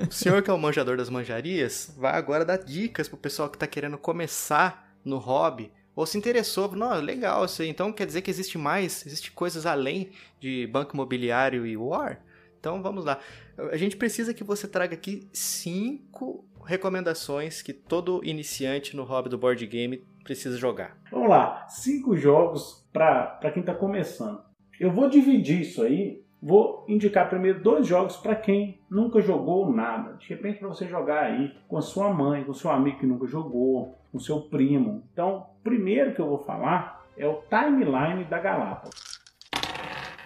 o 0.10 0.12
senhor 0.12 0.42
que 0.42 0.50
é 0.50 0.54
o 0.54 0.58
manjador 0.58 0.98
das 0.98 1.10
manjarias 1.10 1.94
vai 1.98 2.14
agora 2.14 2.44
dar 2.44 2.58
dicas 2.58 3.08
pro 3.08 3.18
pessoal 3.18 3.50
que 3.50 3.58
tá 3.58 3.68
querendo 3.68 3.98
começar 3.98 4.92
no 5.06 5.18
hobby. 5.18 5.72
Ou 6.02 6.08
se 6.08 6.18
interessou, 6.18 6.72
não, 6.72 7.00
legal 7.00 7.46
isso 7.46 7.62
aí. 7.62 7.70
Então 7.70 7.94
quer 7.94 8.08
dizer 8.08 8.24
que 8.24 8.32
existe 8.32 8.58
mais, 8.58 9.06
existe 9.06 9.32
coisas 9.32 9.68
além 9.68 10.10
de 10.40 10.66
banco 10.66 10.96
imobiliário 10.96 11.64
e 11.64 11.78
war? 11.78 12.20
Então 12.60 12.82
vamos 12.82 13.06
lá. 13.06 13.20
A 13.72 13.78
gente 13.78 13.96
precisa 13.96 14.34
que 14.34 14.44
você 14.44 14.68
traga 14.68 14.96
aqui 14.96 15.30
cinco 15.32 16.44
recomendações 16.66 17.62
que 17.62 17.72
todo 17.72 18.20
iniciante 18.24 18.96
no 18.96 19.04
hobby 19.04 19.30
do 19.30 19.38
board 19.38 19.64
game 19.68 20.04
precisa 20.24 20.58
jogar. 20.58 20.98
Vamos 21.12 21.30
lá, 21.30 21.68
cinco 21.68 22.18
jogos 22.18 22.84
para 22.92 23.52
quem 23.54 23.60
está 23.60 23.76
começando. 23.76 24.42
Eu 24.80 24.92
vou 24.92 25.08
dividir 25.08 25.62
isso 25.62 25.84
aí. 25.84 26.26
Vou 26.42 26.84
indicar 26.90 27.30
primeiro 27.30 27.62
dois 27.62 27.86
jogos 27.86 28.18
para 28.18 28.36
quem 28.36 28.82
nunca 28.90 29.22
jogou 29.22 29.72
nada. 29.72 30.14
De 30.14 30.28
repente, 30.30 30.58
para 30.58 30.70
você 30.70 30.88
jogar 30.88 31.26
aí 31.26 31.56
com 31.68 31.78
a 31.78 31.82
sua 31.82 32.12
mãe, 32.12 32.44
com 32.44 32.56
seu 32.56 32.72
amigo 32.72 32.98
que 32.98 33.06
nunca 33.06 33.28
jogou, 33.28 34.01
o 34.14 34.20
seu 34.20 34.42
primo. 34.42 35.04
Então, 35.12 35.48
primeiro 35.64 36.14
que 36.14 36.22
eu 36.22 36.28
vou 36.28 36.40
falar 36.40 37.06
é 37.18 37.28
o 37.28 37.42
Timeline 37.50 38.24
da 38.26 38.40
Galápagos. 38.40 39.20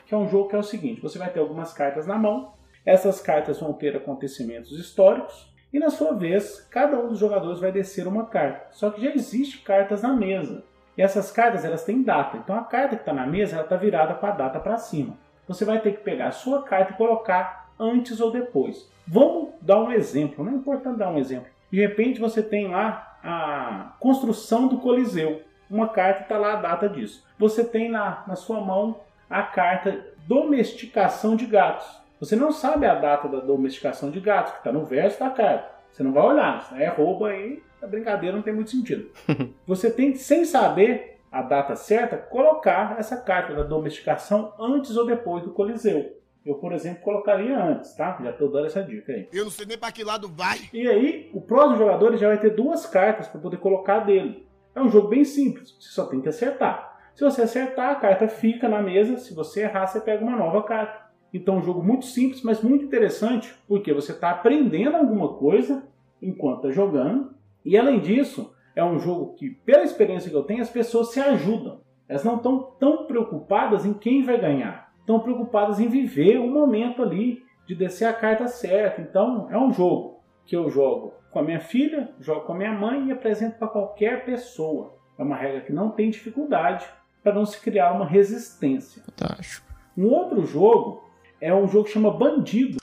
Que 0.05 0.13
é 0.13 0.17
um 0.17 0.27
jogo 0.27 0.49
que 0.49 0.55
é 0.55 0.59
o 0.59 0.63
seguinte: 0.63 1.01
você 1.01 1.17
vai 1.17 1.29
ter 1.29 1.39
algumas 1.39 1.73
cartas 1.73 2.07
na 2.07 2.17
mão. 2.17 2.53
Essas 2.85 3.19
cartas 3.19 3.59
vão 3.59 3.73
ter 3.73 3.95
acontecimentos 3.95 4.71
históricos. 4.71 5.53
E 5.73 5.79
na 5.79 5.89
sua 5.89 6.13
vez, 6.13 6.61
cada 6.71 6.97
um 6.99 7.07
dos 7.07 7.19
jogadores 7.19 7.59
vai 7.59 7.71
descer 7.71 8.07
uma 8.07 8.27
carta. 8.27 8.67
Só 8.71 8.91
que 8.91 9.01
já 9.01 9.11
existe 9.11 9.59
cartas 9.63 10.03
na 10.03 10.13
mesa. 10.13 10.63
E 10.97 11.01
essas 11.01 11.31
cartas 11.31 11.65
elas 11.65 11.83
têm 11.83 12.03
data. 12.03 12.37
Então 12.37 12.55
a 12.55 12.63
carta 12.63 12.95
que 12.95 13.01
está 13.01 13.11
na 13.11 13.25
mesa 13.27 13.55
ela 13.55 13.63
está 13.63 13.75
virada 13.75 14.13
com 14.13 14.25
a 14.25 14.31
data 14.31 14.59
para 14.59 14.77
cima. 14.77 15.17
Você 15.47 15.65
vai 15.65 15.81
ter 15.81 15.97
que 15.97 16.03
pegar 16.03 16.27
a 16.27 16.31
sua 16.31 16.63
carta 16.63 16.93
e 16.93 16.97
colocar 16.97 17.69
antes 17.79 18.21
ou 18.21 18.31
depois. 18.31 18.89
Vamos 19.05 19.49
dar 19.61 19.81
um 19.81 19.91
exemplo. 19.91 20.43
Não 20.43 20.53
é 20.53 20.55
importante 20.55 20.97
dar 20.97 21.09
um 21.09 21.17
exemplo. 21.17 21.47
De 21.71 21.79
repente 21.79 22.19
você 22.19 22.41
tem 22.41 22.69
lá 22.69 23.14
a 23.25 23.95
construção 23.99 24.67
do 24.67 24.77
Coliseu. 24.77 25.41
Uma 25.69 25.89
carta 25.89 26.21
está 26.21 26.37
lá 26.37 26.53
a 26.53 26.61
data 26.61 26.87
disso. 26.87 27.25
Você 27.39 27.65
tem 27.65 27.89
na, 27.89 28.23
na 28.27 28.35
sua 28.35 28.61
mão 28.61 29.01
a 29.27 29.41
carta 29.41 30.13
domesticação 30.27 31.35
de 31.35 31.47
gatos. 31.47 31.87
Você 32.19 32.35
não 32.35 32.51
sabe 32.51 32.85
a 32.85 32.93
data 32.93 33.27
da 33.27 33.39
domesticação 33.39 34.11
de 34.11 34.19
gatos, 34.19 34.53
que 34.53 34.59
está 34.59 34.71
no 34.71 34.85
verso 34.85 35.19
da 35.19 35.29
carta. 35.29 35.73
Você 35.91 36.03
não 36.03 36.13
vai 36.13 36.23
olhar, 36.23 36.71
é 36.77 36.87
roubo 36.87 37.25
aí, 37.25 37.63
a 37.81 37.87
brincadeira 37.87 38.35
não 38.35 38.43
tem 38.43 38.53
muito 38.53 38.71
sentido. 38.71 39.09
Você 39.65 39.89
tem 39.89 40.11
que, 40.11 40.19
sem 40.19 40.45
saber 40.45 41.19
a 41.31 41.41
data 41.41 41.75
certa, 41.75 42.17
colocar 42.17 42.95
essa 42.99 43.17
carta 43.17 43.53
da 43.53 43.63
domesticação 43.63 44.53
antes 44.59 44.95
ou 44.95 45.05
depois 45.05 45.43
do 45.43 45.51
Coliseu. 45.51 46.15
Eu, 46.45 46.55
por 46.55 46.73
exemplo, 46.73 47.01
colocaria 47.01 47.57
antes, 47.57 47.95
tá? 47.95 48.19
Já 48.21 48.29
estou 48.29 48.51
dando 48.51 48.67
essa 48.67 48.83
dica 48.83 49.11
aí. 49.11 49.27
Eu 49.33 49.45
não 49.45 49.51
sei 49.51 49.65
nem 49.65 49.79
pra 49.79 49.91
que 49.91 50.03
lado 50.03 50.29
vai. 50.29 50.69
E 50.71 50.87
aí, 50.87 51.24
próximo 51.45 51.77
jogador 51.77 52.15
já 52.17 52.27
vai 52.27 52.39
ter 52.39 52.55
duas 52.55 52.85
cartas 52.85 53.27
para 53.27 53.39
poder 53.39 53.57
colocar 53.57 53.99
dele. 53.99 54.47
É 54.75 54.81
um 54.81 54.89
jogo 54.89 55.07
bem 55.07 55.23
simples, 55.23 55.75
você 55.79 55.89
só 55.89 56.05
tem 56.05 56.21
que 56.21 56.29
acertar. 56.29 56.95
Se 57.13 57.23
você 57.23 57.43
acertar, 57.43 57.91
a 57.91 57.95
carta 57.95 58.27
fica 58.27 58.67
na 58.67 58.81
mesa, 58.81 59.17
se 59.17 59.33
você 59.33 59.61
errar, 59.61 59.87
você 59.87 60.01
pega 60.01 60.23
uma 60.23 60.35
nova 60.35 60.63
carta. 60.63 61.05
Então, 61.33 61.57
um 61.57 61.61
jogo 61.61 61.81
muito 61.81 62.05
simples, 62.05 62.43
mas 62.43 62.61
muito 62.61 62.85
interessante, 62.85 63.53
porque 63.67 63.93
você 63.93 64.11
está 64.11 64.31
aprendendo 64.31 64.97
alguma 64.97 65.33
coisa 65.35 65.87
enquanto 66.21 66.57
está 66.57 66.71
jogando. 66.71 67.33
E 67.63 67.77
além 67.77 67.99
disso, 67.99 68.53
é 68.75 68.83
um 68.83 68.99
jogo 68.99 69.33
que, 69.35 69.49
pela 69.49 69.83
experiência 69.83 70.29
que 70.29 70.35
eu 70.35 70.43
tenho, 70.43 70.61
as 70.61 70.69
pessoas 70.69 71.11
se 71.11 71.19
ajudam. 71.19 71.81
Elas 72.07 72.23
não 72.23 72.35
estão 72.35 72.71
tão 72.79 73.05
preocupadas 73.05 73.85
em 73.85 73.93
quem 73.93 74.23
vai 74.23 74.39
ganhar. 74.39 74.93
Estão 74.99 75.19
preocupadas 75.19 75.79
em 75.79 75.87
viver 75.87 76.37
o 76.37 76.47
momento 76.47 77.01
ali 77.01 77.43
de 77.65 77.75
descer 77.75 78.05
a 78.05 78.13
carta 78.13 78.47
certa. 78.47 79.01
Então, 79.01 79.47
é 79.49 79.57
um 79.57 79.71
jogo 79.71 80.19
que 80.45 80.55
eu 80.55 80.69
jogo 80.69 81.13
com 81.35 81.39
a 81.39 81.43
minha 81.43 81.59
filha, 81.59 82.11
jogo 82.21 82.45
com 82.45 82.53
a 82.53 82.55
minha 82.55 82.71
mãe 82.71 83.09
e 83.09 83.11
apresento 83.11 83.57
para 83.59 83.67
qualquer 83.67 84.23
pessoa. 84.23 84.95
É 85.19 85.21
uma 85.21 85.35
regra 85.35 85.59
que 85.59 85.73
não 85.73 85.91
tem 85.91 86.09
dificuldade 86.09 86.87
para 87.21 87.33
não 87.33 87.45
se 87.45 87.59
criar 87.59 87.91
uma 87.91 88.05
resistência. 88.05 89.03
Fantástico. 89.03 89.67
Um 89.97 90.07
outro 90.07 90.45
jogo 90.45 91.03
é 91.41 91.53
um 91.53 91.67
jogo 91.67 91.83
que 91.83 91.91
chama 91.91 92.09
Bandido. 92.09 92.77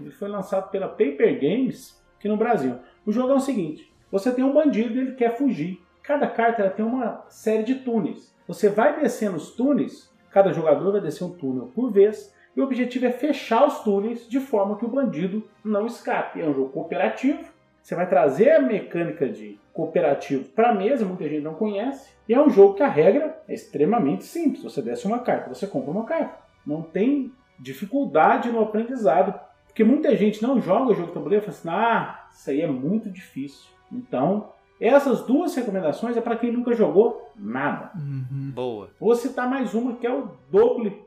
Ele 0.00 0.10
foi 0.10 0.28
lançado 0.28 0.70
pela 0.70 0.88
Paper 0.88 1.38
Games 1.38 2.02
aqui 2.16 2.26
no 2.26 2.38
Brasil. 2.38 2.78
O 3.04 3.12
jogo 3.12 3.32
é 3.32 3.36
o 3.36 3.40
seguinte: 3.40 3.92
você 4.10 4.32
tem 4.32 4.42
um 4.42 4.54
bandido 4.54 4.94
e 4.94 5.00
ele 5.00 5.14
quer 5.14 5.36
fugir. 5.36 5.78
Cada 6.02 6.26
carta 6.26 6.62
ela 6.62 6.70
tem 6.70 6.86
uma 6.86 7.26
série 7.28 7.64
de 7.64 7.74
túneis. 7.74 8.34
Você 8.48 8.70
vai 8.70 8.98
descendo 8.98 9.36
os 9.36 9.50
túneis, 9.50 10.10
cada 10.30 10.54
jogador 10.54 10.92
vai 10.92 11.02
descer 11.02 11.24
um 11.24 11.36
túnel 11.36 11.70
por 11.74 11.92
vez, 11.92 12.34
e 12.56 12.60
o 12.60 12.64
objetivo 12.64 13.06
é 13.06 13.12
fechar 13.12 13.66
os 13.66 13.80
túneis 13.80 14.28
de 14.28 14.40
forma 14.40 14.76
que 14.76 14.84
o 14.84 14.88
bandido 14.88 15.48
não 15.64 15.86
escape. 15.86 16.40
É 16.40 16.48
um 16.48 16.54
jogo 16.54 16.70
cooperativo. 16.70 17.44
Você 17.82 17.94
vai 17.94 18.08
trazer 18.08 18.50
a 18.50 18.60
mecânica 18.60 19.28
de 19.28 19.58
cooperativo 19.72 20.44
para 20.44 20.70
a 20.70 20.74
mesa, 20.74 21.06
muita 21.06 21.28
gente 21.28 21.42
não 21.42 21.54
conhece. 21.54 22.10
E 22.28 22.34
é 22.34 22.40
um 22.40 22.50
jogo 22.50 22.74
que 22.74 22.82
a 22.82 22.88
regra 22.88 23.40
é 23.48 23.54
extremamente 23.54 24.24
simples. 24.24 24.62
Você 24.62 24.82
desce 24.82 25.06
uma 25.06 25.20
carta, 25.20 25.52
você 25.52 25.66
compra 25.66 25.90
uma 25.90 26.04
carta. 26.04 26.38
Não 26.66 26.82
tem 26.82 27.32
dificuldade 27.58 28.50
no 28.50 28.60
aprendizado. 28.60 29.38
Porque 29.66 29.84
muita 29.84 30.14
gente 30.16 30.42
não 30.42 30.60
joga 30.60 30.90
o 30.90 30.94
jogo 30.94 31.08
de 31.08 31.14
tabuleiro 31.14 31.44
e 31.44 31.46
fala 31.46 31.58
assim: 31.58 31.68
ah, 31.68 32.28
isso 32.32 32.50
aí 32.50 32.60
é 32.60 32.66
muito 32.66 33.10
difícil. 33.10 33.68
Então, 33.90 34.52
essas 34.80 35.22
duas 35.22 35.54
recomendações 35.54 36.16
é 36.16 36.20
para 36.20 36.36
quem 36.36 36.52
nunca 36.52 36.74
jogou 36.74 37.30
nada. 37.36 37.92
Uhum. 37.94 38.50
Boa. 38.54 38.90
Vou 38.98 39.14
citar 39.14 39.48
mais 39.48 39.74
uma 39.74 39.96
que 39.96 40.06
é 40.06 40.12
o 40.12 40.30
Double. 40.50 41.04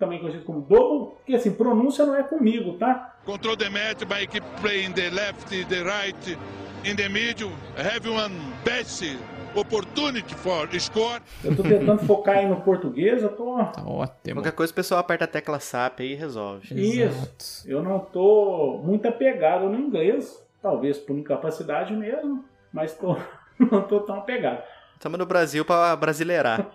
Também 0.00 0.18
conhecido 0.18 0.44
como 0.46 0.62
Double, 0.62 1.18
que 1.26 1.34
assim, 1.34 1.52
pronúncia 1.52 2.06
não 2.06 2.16
é 2.16 2.22
comigo, 2.22 2.78
tá? 2.78 3.18
Control 3.26 3.54
the 3.54 3.68
match 3.68 4.02
by 4.04 4.26
keep 4.26 4.46
playing 4.62 4.92
the 4.92 5.10
left, 5.10 5.64
the 5.66 5.82
right, 5.82 6.38
in 6.86 6.96
the 6.96 7.06
middle. 7.06 7.52
Have 7.76 8.08
one 8.08 8.34
best 8.64 9.04
opportunity 9.54 10.34
for 10.34 10.66
score. 10.80 11.20
Eu 11.44 11.54
tô 11.54 11.62
tentando 11.62 11.98
focar 12.06 12.38
aí 12.38 12.48
no 12.48 12.62
português, 12.62 13.22
eu 13.22 13.36
tô. 13.36 13.58
Tá 13.58 13.84
ótimo. 13.84 14.36
Qualquer 14.36 14.52
coisa 14.52 14.72
o 14.72 14.74
pessoal 14.74 15.00
aperta 15.00 15.26
a 15.26 15.28
tecla 15.28 15.60
SAP 15.60 16.00
aí 16.00 16.12
e 16.12 16.14
resolve. 16.14 16.74
Isso. 16.74 17.70
Eu 17.70 17.82
não 17.82 17.98
tô 17.98 18.80
muito 18.82 19.06
apegado 19.06 19.68
no 19.68 19.78
inglês, 19.78 20.42
talvez 20.62 20.96
por 20.96 21.14
incapacidade 21.14 21.92
mesmo, 21.94 22.42
mas 22.72 22.94
tô, 22.94 23.18
não 23.70 23.82
tô 23.82 24.00
tão 24.00 24.16
apegado. 24.16 24.62
Estamos 24.94 25.18
no 25.18 25.26
Brasil 25.26 25.62
para 25.62 25.94
brasileirar. 25.94 26.66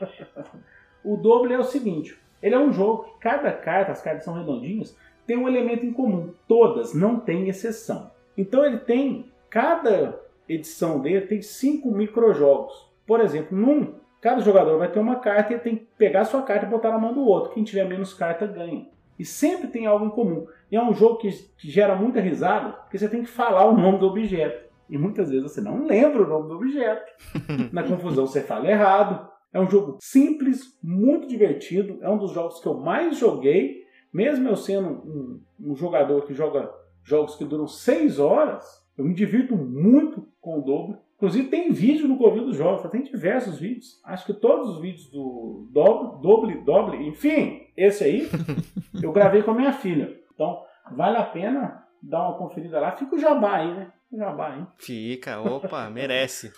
O 1.07 1.15
Double 1.17 1.53
é 1.53 1.59
o 1.59 1.63
seguinte: 1.63 2.17
ele 2.41 2.55
é 2.55 2.59
um 2.59 2.71
jogo 2.71 3.03
que 3.03 3.19
cada 3.19 3.51
carta, 3.51 3.91
as 3.91 4.01
cartas 4.01 4.23
são 4.23 4.33
redondinhas, 4.33 4.95
tem 5.25 5.37
um 5.37 5.47
elemento 5.47 5.85
em 5.85 5.91
comum. 5.91 6.31
Todas, 6.47 6.93
não 6.93 7.19
tem 7.19 7.49
exceção. 7.49 8.11
Então 8.37 8.65
ele 8.65 8.77
tem, 8.77 9.31
cada 9.49 10.19
edição 10.47 10.99
dele 10.99 11.25
tem 11.25 11.41
cinco 11.41 11.91
microjogos. 11.91 12.87
Por 13.07 13.19
exemplo, 13.19 13.57
num, 13.57 13.95
cada 14.21 14.41
jogador 14.41 14.77
vai 14.77 14.91
ter 14.91 14.99
uma 14.99 15.17
carta 15.17 15.51
e 15.51 15.55
ele 15.55 15.63
tem 15.63 15.75
que 15.77 15.87
pegar 15.97 16.21
a 16.21 16.25
sua 16.25 16.41
carta 16.41 16.65
e 16.65 16.69
botar 16.69 16.91
na 16.91 16.99
mão 16.99 17.13
do 17.13 17.25
outro. 17.25 17.51
Quem 17.51 17.63
tiver 17.63 17.85
menos 17.85 18.13
carta 18.13 18.45
ganha. 18.45 18.87
E 19.17 19.23
sempre 19.23 19.67
tem 19.67 19.85
algo 19.85 20.05
em 20.05 20.09
comum. 20.09 20.45
E 20.71 20.75
é 20.75 20.83
um 20.83 20.93
jogo 20.93 21.17
que, 21.17 21.31
que 21.57 21.69
gera 21.69 21.95
muita 21.95 22.19
risada, 22.19 22.73
porque 22.73 22.97
você 22.97 23.07
tem 23.07 23.23
que 23.23 23.29
falar 23.29 23.65
o 23.65 23.77
nome 23.77 23.99
do 23.99 24.07
objeto. 24.07 24.65
E 24.89 24.97
muitas 24.97 25.29
vezes 25.29 25.51
você 25.51 25.61
não 25.61 25.85
lembra 25.85 26.23
o 26.23 26.27
nome 26.27 26.49
do 26.49 26.55
objeto. 26.55 27.11
Na 27.71 27.83
confusão 27.83 28.27
você 28.27 28.41
fala 28.41 28.69
errado. 28.69 29.29
É 29.55 29.59
um 29.61 29.69
jogo 29.69 29.97
simples, 30.01 30.77
muito 30.83 31.25
divertido. 31.25 31.97
É 32.01 32.09
um 32.09 32.17
dos 32.17 32.31
jogos 32.31 32.59
que 32.59 32.67
eu 32.67 32.73
mais 32.73 33.17
joguei. 33.17 33.85
Mesmo 34.13 34.49
eu 34.49 34.57
sendo 34.57 34.89
um, 34.89 35.41
um 35.71 35.75
jogador 35.77 36.25
que 36.25 36.33
joga 36.33 36.69
jogos 37.05 37.37
que 37.37 37.45
duram 37.45 37.65
6 37.65 38.19
horas, 38.19 38.65
eu 38.97 39.05
me 39.05 39.13
divirto 39.13 39.55
muito 39.55 40.27
com 40.41 40.59
o 40.59 40.61
dobro. 40.61 40.97
Inclusive 41.15 41.47
tem 41.47 41.71
vídeo 41.71 42.05
no 42.05 42.17
Covil 42.17 42.43
dos 42.43 42.57
Jogos, 42.57 42.89
tem 42.91 43.01
diversos 43.01 43.57
vídeos. 43.57 44.01
Acho 44.03 44.25
que 44.25 44.33
todos 44.33 44.71
os 44.71 44.81
vídeos 44.81 45.09
do 45.09 45.69
Doble, 45.71 46.21
Doble, 46.21 46.65
Doble, 46.65 47.07
enfim, 47.07 47.61
esse 47.77 48.03
aí 48.03 48.27
eu 49.01 49.13
gravei 49.13 49.41
com 49.41 49.51
a 49.51 49.55
minha 49.55 49.71
filha. 49.71 50.19
Então 50.33 50.63
vale 50.91 51.15
a 51.15 51.23
pena 51.23 51.81
dar 52.03 52.27
uma 52.27 52.37
conferida 52.37 52.81
lá. 52.81 52.91
Fica 52.91 53.15
o 53.15 53.19
jabá 53.19 53.55
aí, 53.55 53.73
né? 53.73 53.91
O 54.11 54.17
jabá 54.17 54.53
aí. 54.53 54.65
Fica, 54.77 55.39
opa, 55.39 55.89
merece. 55.89 56.51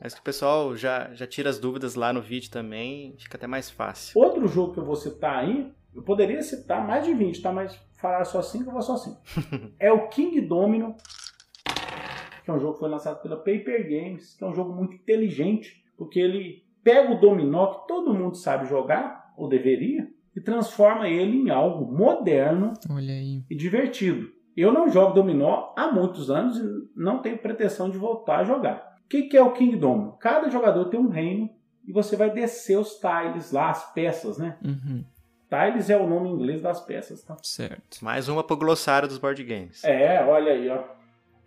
Acho 0.00 0.16
que 0.16 0.20
o 0.20 0.24
pessoal 0.24 0.76
já, 0.76 1.12
já 1.14 1.26
tira 1.26 1.50
as 1.50 1.58
dúvidas 1.58 1.94
lá 1.94 2.12
no 2.12 2.20
vídeo 2.20 2.50
também, 2.50 3.14
fica 3.18 3.36
até 3.36 3.46
mais 3.46 3.70
fácil. 3.70 4.18
Outro 4.18 4.46
jogo 4.48 4.74
que 4.74 4.80
eu 4.80 4.84
vou 4.84 4.96
citar 4.96 5.44
aí, 5.44 5.72
eu 5.94 6.02
poderia 6.02 6.42
citar 6.42 6.86
mais 6.86 7.04
de 7.04 7.12
20, 7.14 7.42
tá? 7.42 7.52
Mas 7.52 7.78
falar 7.98 8.24
só 8.24 8.40
5, 8.40 8.64
eu 8.64 8.72
vou 8.72 8.82
só 8.82 8.96
5. 8.96 9.20
é 9.78 9.92
o 9.92 10.08
King 10.08 10.40
Domino, 10.40 10.94
que 12.44 12.50
é 12.50 12.52
um 12.52 12.58
jogo 12.58 12.74
que 12.74 12.80
foi 12.80 12.88
lançado 12.88 13.20
pela 13.20 13.36
Paper 13.36 13.82
Games, 13.84 14.34
que 14.34 14.44
é 14.44 14.46
um 14.46 14.54
jogo 14.54 14.72
muito 14.72 14.94
inteligente, 14.94 15.84
porque 15.96 16.18
ele 16.18 16.64
pega 16.82 17.12
o 17.12 17.20
dominó 17.20 17.74
que 17.74 17.88
todo 17.88 18.14
mundo 18.14 18.36
sabe 18.36 18.66
jogar, 18.68 19.34
ou 19.36 19.48
deveria, 19.48 20.08
e 20.34 20.40
transforma 20.40 21.08
ele 21.08 21.36
em 21.36 21.50
algo 21.50 21.92
moderno 21.92 22.72
Olha 22.90 23.12
aí. 23.12 23.42
e 23.50 23.56
divertido. 23.56 24.30
Eu 24.56 24.72
não 24.72 24.88
jogo 24.88 25.12
dominó 25.12 25.72
há 25.76 25.92
muitos 25.92 26.30
anos 26.30 26.56
e 26.58 26.62
não 26.96 27.20
tenho 27.20 27.38
pretensão 27.38 27.90
de 27.90 27.98
voltar 27.98 28.40
a 28.40 28.44
jogar. 28.44 28.87
O 29.08 29.10
que, 29.10 29.22
que 29.22 29.38
é 29.38 29.42
o 29.42 29.52
King 29.52 29.74
Domino? 29.74 30.18
Cada 30.20 30.50
jogador 30.50 30.84
tem 30.90 31.00
um 31.00 31.08
reino 31.08 31.48
e 31.86 31.92
você 31.94 32.14
vai 32.14 32.30
descer 32.30 32.78
os 32.78 33.00
tiles 33.00 33.52
lá, 33.52 33.70
as 33.70 33.90
peças, 33.94 34.36
né? 34.36 34.58
Uhum. 34.62 35.02
Tiles 35.48 35.88
é 35.88 35.96
o 35.96 36.06
nome 36.06 36.28
em 36.28 36.34
inglês 36.34 36.60
das 36.60 36.78
peças, 36.84 37.22
tá? 37.22 37.34
Certo. 37.42 38.04
Mais 38.04 38.28
uma 38.28 38.44
pro 38.44 38.54
glossário 38.54 39.08
dos 39.08 39.16
board 39.16 39.42
games. 39.42 39.82
É, 39.82 40.22
olha 40.22 40.52
aí, 40.52 40.68
ó. 40.68 40.84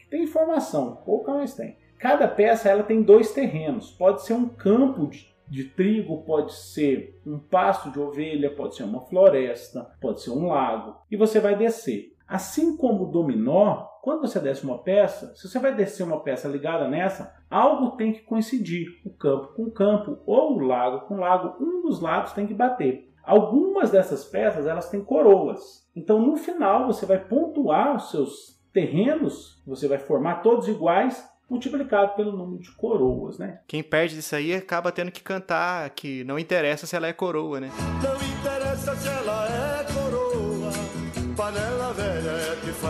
Tem 0.09 0.23
informação, 0.23 1.03
pouca 1.05 1.35
mais 1.35 1.53
tem. 1.53 1.77
Cada 1.99 2.27
peça 2.27 2.67
ela 2.67 2.81
tem 2.81 3.03
dois 3.03 3.31
terrenos. 3.31 3.91
Pode 3.91 4.23
ser 4.23 4.33
um 4.33 4.49
campo 4.49 5.05
de, 5.05 5.31
de 5.47 5.65
trigo, 5.65 6.23
pode 6.23 6.55
ser 6.55 7.21
um 7.23 7.37
pasto 7.37 7.91
de 7.91 7.99
ovelha, 7.99 8.55
pode 8.55 8.75
ser 8.75 8.85
uma 8.85 9.01
floresta, 9.01 9.87
pode 10.01 10.23
ser 10.23 10.31
um 10.31 10.47
lago. 10.47 10.95
E 11.11 11.15
você 11.15 11.39
vai 11.39 11.55
descer. 11.55 12.15
Assim 12.27 12.75
como 12.75 13.03
o 13.03 13.11
dominó, 13.11 13.85
quando 14.01 14.21
você 14.21 14.39
desce 14.39 14.63
uma 14.63 14.79
peça, 14.79 15.33
se 15.35 15.47
você 15.47 15.59
vai 15.59 15.75
descer 15.75 16.03
uma 16.03 16.21
peça 16.21 16.47
ligada 16.47 16.87
nessa, 16.87 17.33
algo 17.49 17.95
tem 17.95 18.11
que 18.11 18.21
coincidir, 18.21 18.87
o 19.05 19.11
campo 19.11 19.53
com 19.53 19.63
o 19.63 19.71
campo 19.71 20.19
ou 20.25 20.57
o 20.57 20.59
lago 20.59 21.05
com 21.07 21.15
o 21.15 21.19
lago, 21.19 21.55
um 21.63 21.83
dos 21.83 22.01
lados 22.01 22.33
tem 22.33 22.47
que 22.47 22.53
bater. 22.53 23.09
Algumas 23.23 23.91
dessas 23.91 24.25
peças 24.25 24.65
elas 24.65 24.89
têm 24.89 25.03
coroas. 25.03 25.87
Então 25.95 26.19
no 26.19 26.35
final 26.35 26.87
você 26.87 27.05
vai 27.05 27.19
pontuar 27.19 27.95
os 27.95 28.09
seus 28.09 28.59
terrenos, 28.73 29.61
você 29.65 29.87
vai 29.87 29.99
formar 29.99 30.41
todos 30.41 30.67
iguais, 30.67 31.23
multiplicado 31.47 32.15
pelo 32.15 32.31
número 32.31 32.61
de 32.61 32.71
coroas, 32.71 33.37
né? 33.37 33.59
Quem 33.67 33.83
perde 33.83 34.15
disso 34.15 34.35
aí 34.35 34.55
acaba 34.55 34.91
tendo 34.91 35.11
que 35.11 35.21
cantar 35.21 35.89
que 35.91 36.23
não 36.23 36.39
interessa 36.39 36.87
se 36.87 36.95
ela 36.95 37.07
é 37.07 37.13
coroa, 37.13 37.59
né? 37.59 37.69
Não 38.01 38.15
interessa 38.15 38.95
se 38.95 39.07
ela 39.07 39.77
é 39.77 39.80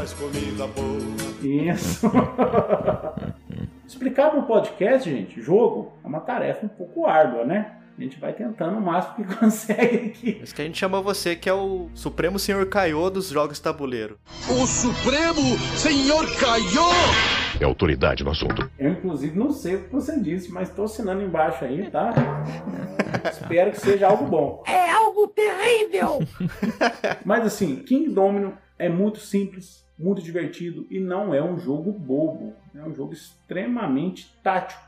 comida 0.09 0.65
boa. 0.67 0.99
Isso. 1.43 2.09
Explicar 3.85 4.31
para 4.31 4.39
o 4.39 4.47
podcast, 4.47 5.07
gente, 5.09 5.39
jogo 5.41 5.93
é 6.03 6.07
uma 6.07 6.21
tarefa 6.21 6.65
um 6.65 6.69
pouco 6.69 7.05
árdua, 7.05 7.45
né? 7.45 7.77
A 7.97 8.01
gente 8.01 8.19
vai 8.19 8.33
tentando 8.33 8.79
o 8.79 8.81
máximo 8.81 9.27
que 9.27 9.35
consegue 9.37 10.07
aqui. 10.07 10.39
Isso 10.41 10.55
que 10.55 10.61
a 10.61 10.65
gente 10.65 10.79
chamou 10.79 11.03
você, 11.03 11.35
que 11.35 11.47
é 11.47 11.53
o 11.53 11.87
Supremo 11.93 12.39
Senhor 12.39 12.65
Kaiô 12.65 13.11
dos 13.11 13.29
jogos 13.29 13.59
tabuleiro. 13.59 14.17
O 14.49 14.65
Supremo 14.65 15.57
Senhor 15.75 16.25
Caiô! 16.37 16.89
É 17.59 17.65
autoridade 17.65 18.23
no 18.23 18.31
assunto. 18.31 18.71
Eu, 18.79 18.93
inclusive, 18.93 19.37
não 19.37 19.51
sei 19.51 19.75
o 19.75 19.83
que 19.83 19.91
você 19.91 20.19
disse, 20.19 20.51
mas 20.51 20.69
estou 20.69 20.85
assinando 20.85 21.21
embaixo 21.21 21.63
aí, 21.63 21.91
tá? 21.91 22.11
Espero 23.29 23.69
que 23.69 23.79
seja 23.79 24.07
algo 24.07 24.25
bom. 24.25 24.63
É 24.65 24.89
algo 24.89 25.27
terrível! 25.27 26.25
Mas 27.23 27.45
assim, 27.45 27.75
King 27.83 28.09
Domino 28.09 28.57
é 28.79 28.89
muito 28.89 29.19
simples, 29.19 29.85
muito 30.01 30.21
divertido 30.21 30.85
e 30.89 30.99
não 30.99 31.33
é 31.33 31.41
um 31.41 31.57
jogo 31.57 31.91
bobo. 31.91 32.53
É 32.75 32.81
um 32.81 32.93
jogo 32.93 33.13
extremamente 33.13 34.35
tático. 34.43 34.81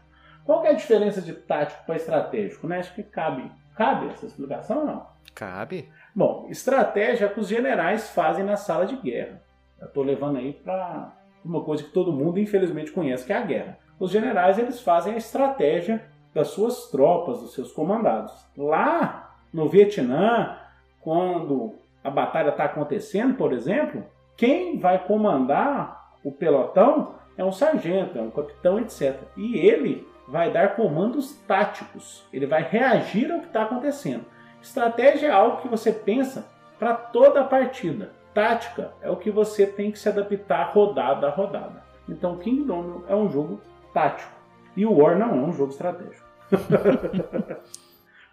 Qual 0.44 0.66
é 0.66 0.70
a 0.70 0.74
diferença 0.74 1.22
de 1.22 1.34
tático 1.34 1.86
para 1.86 1.96
estratégico? 1.96 2.68
Né? 2.68 2.80
Acho 2.80 2.94
que 2.94 3.04
cabe. 3.04 3.50
Cabe 3.76 4.08
essa 4.08 4.26
explicação 4.26 4.80
ou 4.80 4.86
não? 4.86 5.08
Cabe? 5.34 5.90
Bom, 6.14 6.48
estratégia 6.50 7.26
é 7.26 7.30
que 7.30 7.40
os 7.40 7.48
generais 7.48 8.10
fazem 8.10 8.44
na 8.44 8.56
sala 8.56 8.86
de 8.86 8.96
guerra. 8.98 9.42
Eu 9.80 9.88
estou 9.88 10.04
levando 10.04 10.38
aí 10.38 10.54
para 10.54 11.14
uma 11.44 11.64
coisa 11.64 11.84
que 11.84 11.92
todo 11.92 12.14
mundo 12.14 12.40
infelizmente 12.40 12.92
conhece, 12.92 13.26
que 13.26 13.34
é 13.34 13.38
a 13.38 13.42
guerra. 13.42 13.78
Os 14.00 14.12
generais 14.12 14.60
eles 14.60 14.80
fazem 14.82 15.14
a 15.14 15.18
estratégia 15.18 16.04
das 16.34 16.50
suas 16.50 16.90
tropas, 16.90 17.40
dos 17.40 17.54
seus 17.54 17.72
comandados. 17.72 18.34
Lá 18.58 19.36
no 19.52 19.70
Vietnã, 19.70 20.58
quando 21.00 21.76
a 22.04 22.10
batalha 22.10 22.50
está 22.50 22.66
acontecendo, 22.66 23.36
por 23.36 23.54
exemplo, 23.54 24.04
quem 24.36 24.78
vai 24.80 25.06
comandar 25.06 26.18
o 26.24 26.32
pelotão 26.32 27.16
é 27.38 27.44
um 27.44 27.52
sargento, 27.52 28.18
é 28.18 28.22
um 28.22 28.32
capitão, 28.32 28.80
etc. 28.80 29.20
E 29.36 29.58
ele 29.58 30.08
vai 30.28 30.52
dar 30.52 30.76
comandos 30.76 31.34
táticos. 31.48 32.26
Ele 32.32 32.46
vai 32.46 32.64
reagir 32.64 33.32
ao 33.32 33.40
que 33.40 33.48
está 33.48 33.64
acontecendo. 33.64 34.26
Estratégia 34.62 35.28
é 35.28 35.32
algo 35.32 35.62
que 35.62 35.68
você 35.68 35.92
pensa 35.92 36.48
para 36.80 36.94
toda 36.94 37.42
a 37.42 37.46
partida. 37.46 38.12
Tática 38.34 38.94
é 39.02 39.10
o 39.10 39.18
que 39.18 39.30
você 39.30 39.68
tem 39.68 39.92
que 39.92 40.00
se 40.00 40.10
adaptar 40.10 40.72
rodada 40.74 41.28
a 41.28 41.30
rodada. 41.30 41.84
Então, 42.08 42.38
King 42.38 42.68
é 43.08 43.16
um 43.16 43.30
jogo 43.30 43.62
tático. 43.94 44.32
E 44.76 44.86
o 44.86 44.98
War 44.98 45.18
não 45.18 45.30
é 45.30 45.48
um 45.48 45.54
jogo 45.54 45.72
estratégico. 45.72 46.26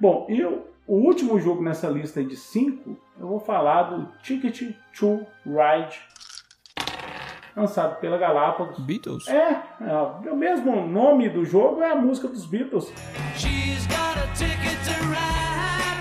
Bom, 0.01 0.27
e 0.29 0.43
o 0.45 0.65
o 0.87 0.95
último 0.97 1.39
jogo 1.41 1.63
nessa 1.63 1.89
lista 1.89 2.23
de 2.25 2.37
5, 2.37 2.97
eu 3.19 3.27
vou 3.29 3.39
falar 3.41 3.85
do 3.85 4.07
Ticket 4.23 4.75
to 4.99 5.27
Ride, 5.47 5.99
lançado 7.57 8.01
pela 8.01 8.19
Galápagos. 8.19 8.79
Beatles? 8.81 9.29
É, 9.29 9.63
é, 9.81 10.31
o 10.31 10.37
mesmo 10.37 10.87
nome 10.87 11.29
do 11.29 11.45
jogo 11.45 11.83
é 11.83 11.91
a 11.93 11.97
música 11.97 12.29
dos 12.29 12.47
Beatles. 12.47 12.93
She's 13.37 13.87
got 13.87 14.17
a 14.19 14.27
ticket 14.35 14.79
to 14.85 15.05
ride. 15.11 16.01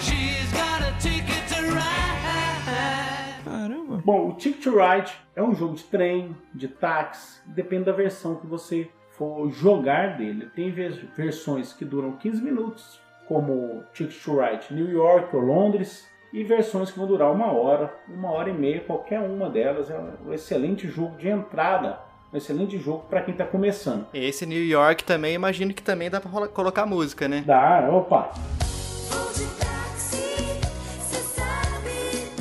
She's 0.00 0.50
got 0.52 0.82
a 0.86 0.92
ticket 0.98 1.48
to 1.48 1.62
ride. 1.74 3.44
Caramba. 3.44 4.02
Bom, 4.04 4.28
o 4.30 4.34
Ticket 4.34 4.62
to 4.62 4.70
Ride 4.78 5.12
é 5.34 5.42
um 5.42 5.54
jogo 5.54 5.74
de 5.74 5.84
trem, 5.84 6.36
de 6.54 6.68
táxi, 6.68 7.40
depende 7.46 7.84
da 7.84 7.92
versão 7.92 8.36
que 8.36 8.46
você 8.46 8.90
for 9.12 9.50
jogar 9.50 10.16
dele. 10.18 10.50
Tem 10.54 10.70
vers- 10.72 10.98
versões 11.16 11.72
que 11.72 11.84
duram 11.84 12.12
15 12.16 12.42
minutos, 12.42 13.00
como 13.28 13.82
Ticket 13.92 14.22
to 14.22 14.38
Ride 14.40 14.66
New 14.74 14.90
York 14.90 15.34
ou 15.34 15.42
Londres, 15.42 16.08
e 16.32 16.42
versões 16.42 16.90
que 16.90 16.98
vão 16.98 17.06
durar 17.06 17.30
uma 17.30 17.52
hora, 17.52 17.92
uma 18.08 18.30
hora 18.32 18.50
e 18.50 18.52
meia, 18.52 18.80
qualquer 18.80 19.20
uma 19.20 19.48
delas. 19.48 19.88
É 19.90 19.96
um 20.26 20.32
excelente 20.32 20.88
jogo 20.88 21.16
de 21.16 21.28
entrada, 21.28 21.98
um 22.32 22.36
excelente 22.36 22.76
jogo 22.76 23.04
para 23.08 23.22
quem 23.22 23.32
está 23.32 23.44
começando. 23.44 24.06
Esse 24.12 24.44
New 24.44 24.64
York 24.64 25.04
também, 25.04 25.34
imagino 25.34 25.72
que 25.72 25.82
também 25.82 26.10
dá 26.10 26.20
pra 26.20 26.28
rola- 26.28 26.48
colocar 26.48 26.84
música, 26.86 27.28
né? 27.28 27.44
Dá, 27.46 27.88
opa, 27.88 28.32
Vou 29.10 29.32
de 29.32 29.44
táxi, 29.60 30.60
cê 31.00 31.16
sabe, 31.18 32.32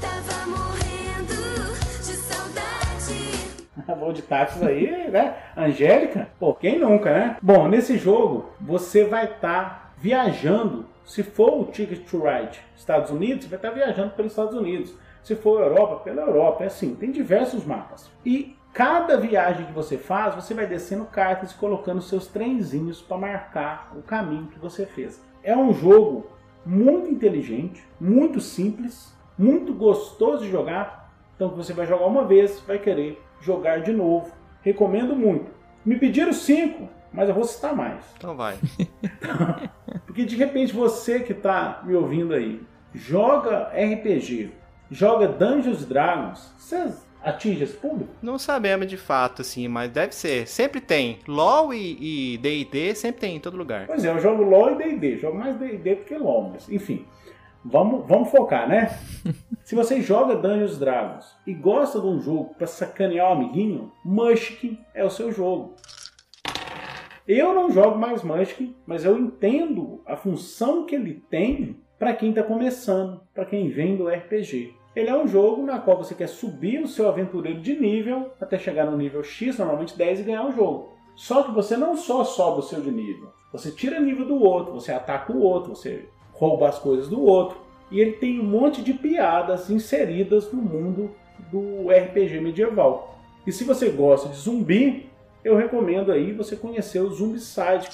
tava 0.00 0.46
morrendo 0.46 1.74
de 1.98 2.12
saudade. 2.14 3.98
Voo 3.98 4.12
de 4.12 4.22
táxis 4.22 4.62
aí, 4.62 5.10
né? 5.10 5.34
Angélica? 5.56 6.28
Pô, 6.38 6.54
quem 6.54 6.78
nunca, 6.78 7.12
né? 7.12 7.36
Bom, 7.42 7.66
nesse 7.66 7.98
jogo 7.98 8.50
você 8.60 9.04
vai 9.04 9.24
estar 9.24 9.79
viajando. 10.00 10.86
Se 11.04 11.22
for 11.22 11.60
o 11.60 11.64
Ticket 11.66 12.08
to 12.08 12.22
Ride 12.22 12.58
Estados 12.76 13.10
Unidos, 13.10 13.46
vai 13.46 13.58
estar 13.58 13.70
viajando 13.70 14.14
pelos 14.14 14.32
Estados 14.32 14.54
Unidos. 14.54 14.94
Se 15.22 15.36
for 15.36 15.60
Europa, 15.60 15.96
pela 15.96 16.22
Europa. 16.22 16.64
É 16.64 16.68
assim, 16.68 16.94
tem 16.94 17.10
diversos 17.10 17.64
mapas. 17.64 18.10
E 18.24 18.56
cada 18.72 19.16
viagem 19.16 19.66
que 19.66 19.72
você 19.72 19.98
faz, 19.98 20.34
você 20.34 20.54
vai 20.54 20.66
descendo 20.66 21.04
cartas 21.04 21.52
e 21.52 21.56
colocando 21.56 22.00
seus 22.00 22.26
trenzinhos 22.26 23.02
para 23.02 23.18
marcar 23.18 23.92
o 23.96 24.02
caminho 24.02 24.46
que 24.46 24.58
você 24.58 24.86
fez. 24.86 25.22
É 25.42 25.56
um 25.56 25.72
jogo 25.72 26.26
muito 26.64 27.10
inteligente, 27.10 27.84
muito 28.00 28.40
simples, 28.40 29.14
muito 29.36 29.72
gostoso 29.74 30.44
de 30.44 30.50
jogar. 30.50 31.12
Então 31.34 31.48
você 31.50 31.72
vai 31.72 31.86
jogar 31.86 32.06
uma 32.06 32.24
vez, 32.24 32.60
vai 32.60 32.78
querer 32.78 33.20
jogar 33.40 33.80
de 33.80 33.92
novo. 33.92 34.32
Recomendo 34.62 35.16
muito. 35.16 35.50
Me 35.84 35.98
pediram 35.98 36.32
cinco, 36.32 36.88
mas 37.12 37.28
eu 37.28 37.34
vou 37.34 37.44
citar 37.44 37.74
mais. 37.74 38.04
Então 38.16 38.36
vai. 38.36 38.56
Porque 40.06 40.24
de 40.24 40.36
repente 40.36 40.72
você 40.72 41.20
que 41.20 41.32
está 41.32 41.82
me 41.84 41.94
ouvindo 41.94 42.34
aí, 42.34 42.62
joga 42.94 43.70
RPG, 43.74 44.52
joga 44.90 45.28
Dungeons 45.28 45.84
Dragons, 45.84 46.52
você 46.58 46.92
atinge 47.22 47.64
esse 47.64 47.76
público? 47.76 48.10
Não 48.22 48.38
sabemos 48.38 48.86
de 48.86 48.96
fato, 48.96 49.42
assim, 49.42 49.68
mas 49.68 49.90
deve 49.90 50.14
ser. 50.14 50.46
Sempre 50.46 50.80
tem. 50.80 51.18
LOL 51.26 51.72
e 51.74 52.38
D&D 52.38 52.94
sempre 52.94 53.20
tem 53.20 53.36
em 53.36 53.40
todo 53.40 53.56
lugar. 53.56 53.86
Pois 53.86 54.04
é, 54.04 54.10
eu 54.10 54.20
jogo 54.20 54.42
LoL 54.42 54.72
e 54.72 54.76
D&D. 54.76 55.18
Jogo 55.18 55.38
mais 55.38 55.56
D&D 55.56 55.96
do 55.96 56.04
que 56.04 56.16
LoL, 56.16 56.50
mas 56.52 56.68
enfim. 56.68 57.06
Vamos, 57.62 58.06
vamos 58.08 58.30
focar, 58.30 58.66
né? 58.66 58.98
Se 59.64 59.74
você 59.74 60.00
joga 60.00 60.34
Dungeons 60.34 60.78
Dragons 60.78 61.36
e 61.46 61.52
gosta 61.52 62.00
de 62.00 62.06
um 62.06 62.20
jogo 62.20 62.54
pra 62.56 62.66
sacanear 62.66 63.28
o 63.28 63.32
amiguinho, 63.32 63.92
Munchkin 64.04 64.78
é 64.94 65.04
o 65.04 65.10
seu 65.10 65.30
jogo. 65.30 65.76
Eu 67.32 67.54
não 67.54 67.70
jogo 67.70 67.96
mais 67.96 68.24
Munchkin, 68.24 68.74
mas 68.84 69.04
eu 69.04 69.16
entendo 69.16 70.00
a 70.04 70.16
função 70.16 70.84
que 70.84 70.96
ele 70.96 71.22
tem 71.30 71.76
para 71.96 72.12
quem 72.12 72.30
está 72.30 72.42
começando, 72.42 73.20
para 73.32 73.44
quem 73.44 73.68
vem 73.68 73.94
do 73.94 74.08
RPG. 74.08 74.74
Ele 74.96 75.08
é 75.08 75.16
um 75.16 75.28
jogo 75.28 75.64
na 75.64 75.78
qual 75.78 75.96
você 75.96 76.12
quer 76.12 76.26
subir 76.26 76.82
o 76.82 76.88
seu 76.88 77.08
aventureiro 77.08 77.60
de 77.60 77.78
nível 77.78 78.32
até 78.40 78.58
chegar 78.58 78.84
no 78.84 78.96
nível 78.96 79.22
X, 79.22 79.58
normalmente 79.58 79.96
10, 79.96 80.18
e 80.18 80.22
ganhar 80.24 80.44
o 80.44 80.50
jogo. 80.50 80.88
Só 81.14 81.44
que 81.44 81.52
você 81.52 81.76
não 81.76 81.96
só 81.96 82.24
sobe 82.24 82.58
o 82.58 82.62
seu 82.62 82.80
de 82.80 82.90
nível, 82.90 83.28
você 83.52 83.70
tira 83.70 84.00
nível 84.00 84.26
do 84.26 84.42
outro, 84.42 84.72
você 84.72 84.90
ataca 84.90 85.32
o 85.32 85.40
outro, 85.40 85.76
você 85.76 86.08
rouba 86.32 86.68
as 86.68 86.80
coisas 86.80 87.08
do 87.08 87.22
outro. 87.22 87.58
E 87.92 88.00
ele 88.00 88.14
tem 88.14 88.40
um 88.40 88.44
monte 88.44 88.82
de 88.82 88.92
piadas 88.92 89.70
inseridas 89.70 90.52
no 90.52 90.60
mundo 90.60 91.12
do 91.48 91.90
RPG 91.90 92.40
medieval. 92.40 93.20
E 93.46 93.52
se 93.52 93.62
você 93.62 93.88
gosta 93.88 94.28
de 94.28 94.36
zumbi, 94.36 95.09
eu 95.44 95.56
recomendo 95.56 96.12
aí 96.12 96.32
você 96.32 96.56
conhecer 96.56 97.00
o 97.00 97.10
Zombicide. 97.10 97.88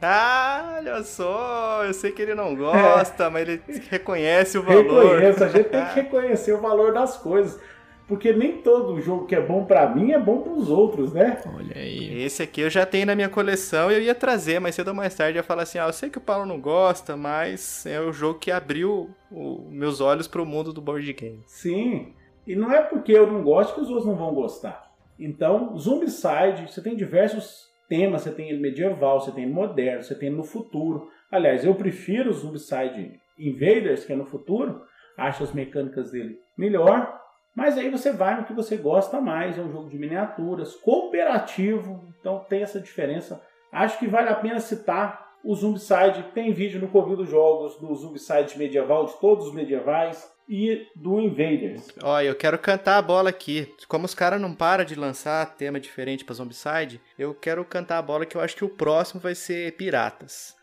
Ah, 0.00 0.74
olha 0.76 1.02
só, 1.02 1.82
eu 1.84 1.94
sei 1.94 2.12
que 2.12 2.20
ele 2.20 2.34
não 2.34 2.54
gosta, 2.54 3.30
mas 3.30 3.48
ele 3.48 3.62
reconhece 3.90 4.58
o 4.58 4.62
valor. 4.62 4.82
Reconheço, 5.16 5.44
a 5.44 5.48
gente 5.48 5.68
tem 5.70 5.84
que 5.86 5.94
reconhecer 6.00 6.52
o 6.52 6.60
valor 6.60 6.92
das 6.92 7.16
coisas. 7.16 7.58
Porque 8.06 8.32
nem 8.32 8.58
todo 8.62 9.00
jogo 9.00 9.26
que 9.26 9.34
é 9.34 9.40
bom 9.40 9.64
pra 9.64 9.88
mim 9.92 10.12
é 10.12 10.18
bom 10.18 10.40
pros 10.40 10.68
outros, 10.70 11.12
né? 11.12 11.42
Olha 11.52 11.74
aí. 11.76 12.22
Esse 12.22 12.40
aqui 12.44 12.60
eu 12.60 12.70
já 12.70 12.86
tenho 12.86 13.04
na 13.04 13.16
minha 13.16 13.28
coleção 13.28 13.90
e 13.90 13.94
eu 13.94 14.00
ia 14.00 14.14
trazer, 14.14 14.60
mas 14.60 14.76
cedo 14.76 14.88
ou 14.88 14.94
mais 14.94 15.12
tarde 15.12 15.36
eu 15.36 15.40
ia 15.40 15.42
falar 15.42 15.62
assim: 15.64 15.78
ah, 15.78 15.86
eu 15.88 15.92
sei 15.92 16.08
que 16.08 16.18
o 16.18 16.20
Paulo 16.20 16.46
não 16.46 16.60
gosta, 16.60 17.16
mas 17.16 17.84
é 17.84 18.00
o 18.00 18.12
jogo 18.12 18.38
que 18.38 18.52
abriu 18.52 19.10
o- 19.28 19.66
meus 19.72 20.00
olhos 20.00 20.28
pro 20.28 20.46
mundo 20.46 20.72
do 20.72 20.80
board 20.80 21.12
game. 21.14 21.42
Sim. 21.48 22.12
E 22.46 22.54
não 22.54 22.70
é 22.72 22.80
porque 22.80 23.10
eu 23.10 23.26
não 23.26 23.42
gosto 23.42 23.74
que 23.74 23.80
os 23.80 23.88
outros 23.88 24.06
não 24.06 24.14
vão 24.14 24.32
gostar. 24.32 24.85
Então, 25.18 25.76
Zombicide, 25.78 26.70
você 26.70 26.82
tem 26.82 26.96
diversos 26.96 27.66
temas, 27.88 28.22
você 28.22 28.32
tem 28.32 28.50
ele 28.50 28.60
medieval, 28.60 29.20
você 29.20 29.32
tem 29.32 29.44
ele 29.44 29.52
moderno, 29.52 30.02
você 30.02 30.14
tem 30.14 30.28
ele 30.28 30.36
no 30.36 30.44
futuro. 30.44 31.10
Aliás, 31.30 31.64
eu 31.64 31.74
prefiro 31.74 32.30
o 32.30 32.34
Zombicide 32.34 33.20
Invaders, 33.38 34.04
que 34.04 34.12
é 34.12 34.16
no 34.16 34.26
futuro, 34.26 34.82
acho 35.16 35.42
as 35.42 35.52
mecânicas 35.52 36.10
dele 36.10 36.38
melhor, 36.56 37.20
mas 37.54 37.78
aí 37.78 37.88
você 37.88 38.12
vai 38.12 38.38
no 38.38 38.44
que 38.44 38.52
você 38.52 38.76
gosta 38.76 39.20
mais, 39.20 39.58
é 39.58 39.62
um 39.62 39.72
jogo 39.72 39.88
de 39.88 39.98
miniaturas, 39.98 40.74
cooperativo, 40.76 42.04
então 42.20 42.44
tem 42.48 42.62
essa 42.62 42.78
diferença. 42.78 43.42
Acho 43.72 43.98
que 43.98 44.06
vale 44.06 44.28
a 44.28 44.34
pena 44.34 44.58
citar 44.58 45.25
o 45.50 45.54
Zombicide, 45.54 46.24
tem 46.34 46.52
vídeo 46.52 46.80
no 46.80 46.88
Covil 46.88 47.16
dos 47.16 47.28
Jogos, 47.30 47.76
do 47.78 47.94
Zombicide 47.94 48.58
medieval, 48.58 49.06
de 49.06 49.14
todos 49.20 49.46
os 49.48 49.54
medievais, 49.54 50.30
e 50.48 50.86
do 50.94 51.20
Invaders. 51.20 51.88
Olha, 52.02 52.26
eu 52.26 52.34
quero 52.36 52.56
cantar 52.58 52.98
a 52.98 53.02
bola 53.02 53.30
aqui. 53.30 53.74
Como 53.88 54.04
os 54.04 54.14
caras 54.14 54.40
não 54.40 54.54
param 54.54 54.84
de 54.84 54.94
lançar 54.94 55.56
tema 55.56 55.80
diferente 55.80 56.24
pra 56.24 56.34
Zombicide, 56.34 57.00
eu 57.18 57.34
quero 57.34 57.64
cantar 57.64 57.98
a 57.98 58.02
bola 58.02 58.24
que 58.24 58.36
eu 58.36 58.40
acho 58.40 58.54
que 58.56 58.64
o 58.64 58.68
próximo 58.68 59.20
vai 59.20 59.34
ser 59.34 59.72
Piratas. 59.76 60.54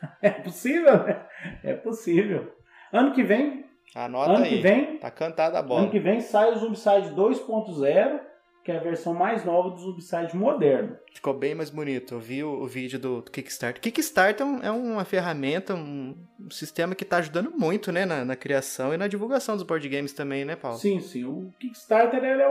É 0.20 0.30
possível, 0.30 1.04
né? 1.04 1.26
É 1.62 1.74
possível. 1.74 2.52
Ano 2.92 3.12
que 3.12 3.22
vem, 3.22 3.64
Anota 3.94 4.32
ano 4.32 4.44
aí. 4.44 4.50
que 4.56 4.60
vem, 4.60 4.98
Tá 4.98 5.10
cantada 5.12 5.58
a 5.58 5.62
bola. 5.62 5.82
ano 5.82 5.90
que 5.90 6.00
vem 6.00 6.20
sai 6.20 6.50
o 6.52 6.56
Zombicide 6.56 7.14
2.0, 7.14 8.20
que 8.64 8.70
é 8.70 8.76
a 8.76 8.80
versão 8.82 9.12
mais 9.12 9.44
nova 9.44 9.70
do 9.70 9.76
Zombicide 9.78 10.36
moderno. 10.36 10.96
Ficou 11.12 11.34
bem 11.34 11.54
mais 11.54 11.68
bonito. 11.70 12.14
Eu 12.14 12.20
vi 12.20 12.44
o, 12.44 12.62
o 12.62 12.66
vídeo 12.66 12.98
do, 12.98 13.20
do 13.20 13.30
Kickstarter. 13.30 13.80
Kickstarter 13.82 14.46
é, 14.46 14.48
um- 14.50 14.62
é 14.62 14.70
uma 14.70 15.04
ferramenta, 15.04 15.74
um, 15.74 16.16
um 16.40 16.50
sistema 16.50 16.94
que 16.94 17.04
tá 17.04 17.16
ajudando 17.16 17.50
muito, 17.50 17.90
né, 17.90 18.04
na, 18.04 18.24
na 18.24 18.36
criação 18.36 18.94
e 18.94 18.96
na 18.96 19.08
divulgação 19.08 19.56
dos 19.56 19.64
board 19.64 19.88
games 19.88 20.12
também, 20.12 20.44
né, 20.44 20.54
Paulo? 20.54 20.78
Sim, 20.78 21.00
sim. 21.00 21.24
O 21.24 21.50
Kickstarter 21.58 22.22
é 22.22 22.48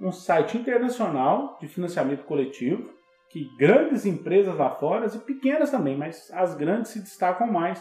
um, 0.00 0.08
um 0.08 0.12
site 0.12 0.56
internacional 0.56 1.58
de 1.60 1.66
financiamento 1.68 2.24
coletivo 2.24 2.88
que 3.28 3.48
grandes 3.58 4.04
empresas 4.06 4.56
lá 4.56 4.70
fora 4.70 5.06
e 5.06 5.18
pequenas 5.18 5.70
também, 5.70 5.96
mas 5.96 6.30
as 6.32 6.54
grandes 6.56 6.90
se 6.90 7.00
destacam 7.00 7.46
mais, 7.46 7.80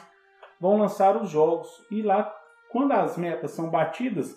vão 0.59 0.77
lançar 0.77 1.15
os 1.21 1.29
jogos 1.29 1.67
e 1.91 2.01
lá 2.03 2.31
quando 2.71 2.91
as 2.91 3.17
metas 3.17 3.49
são 3.51 3.67
batidas, 3.69 4.35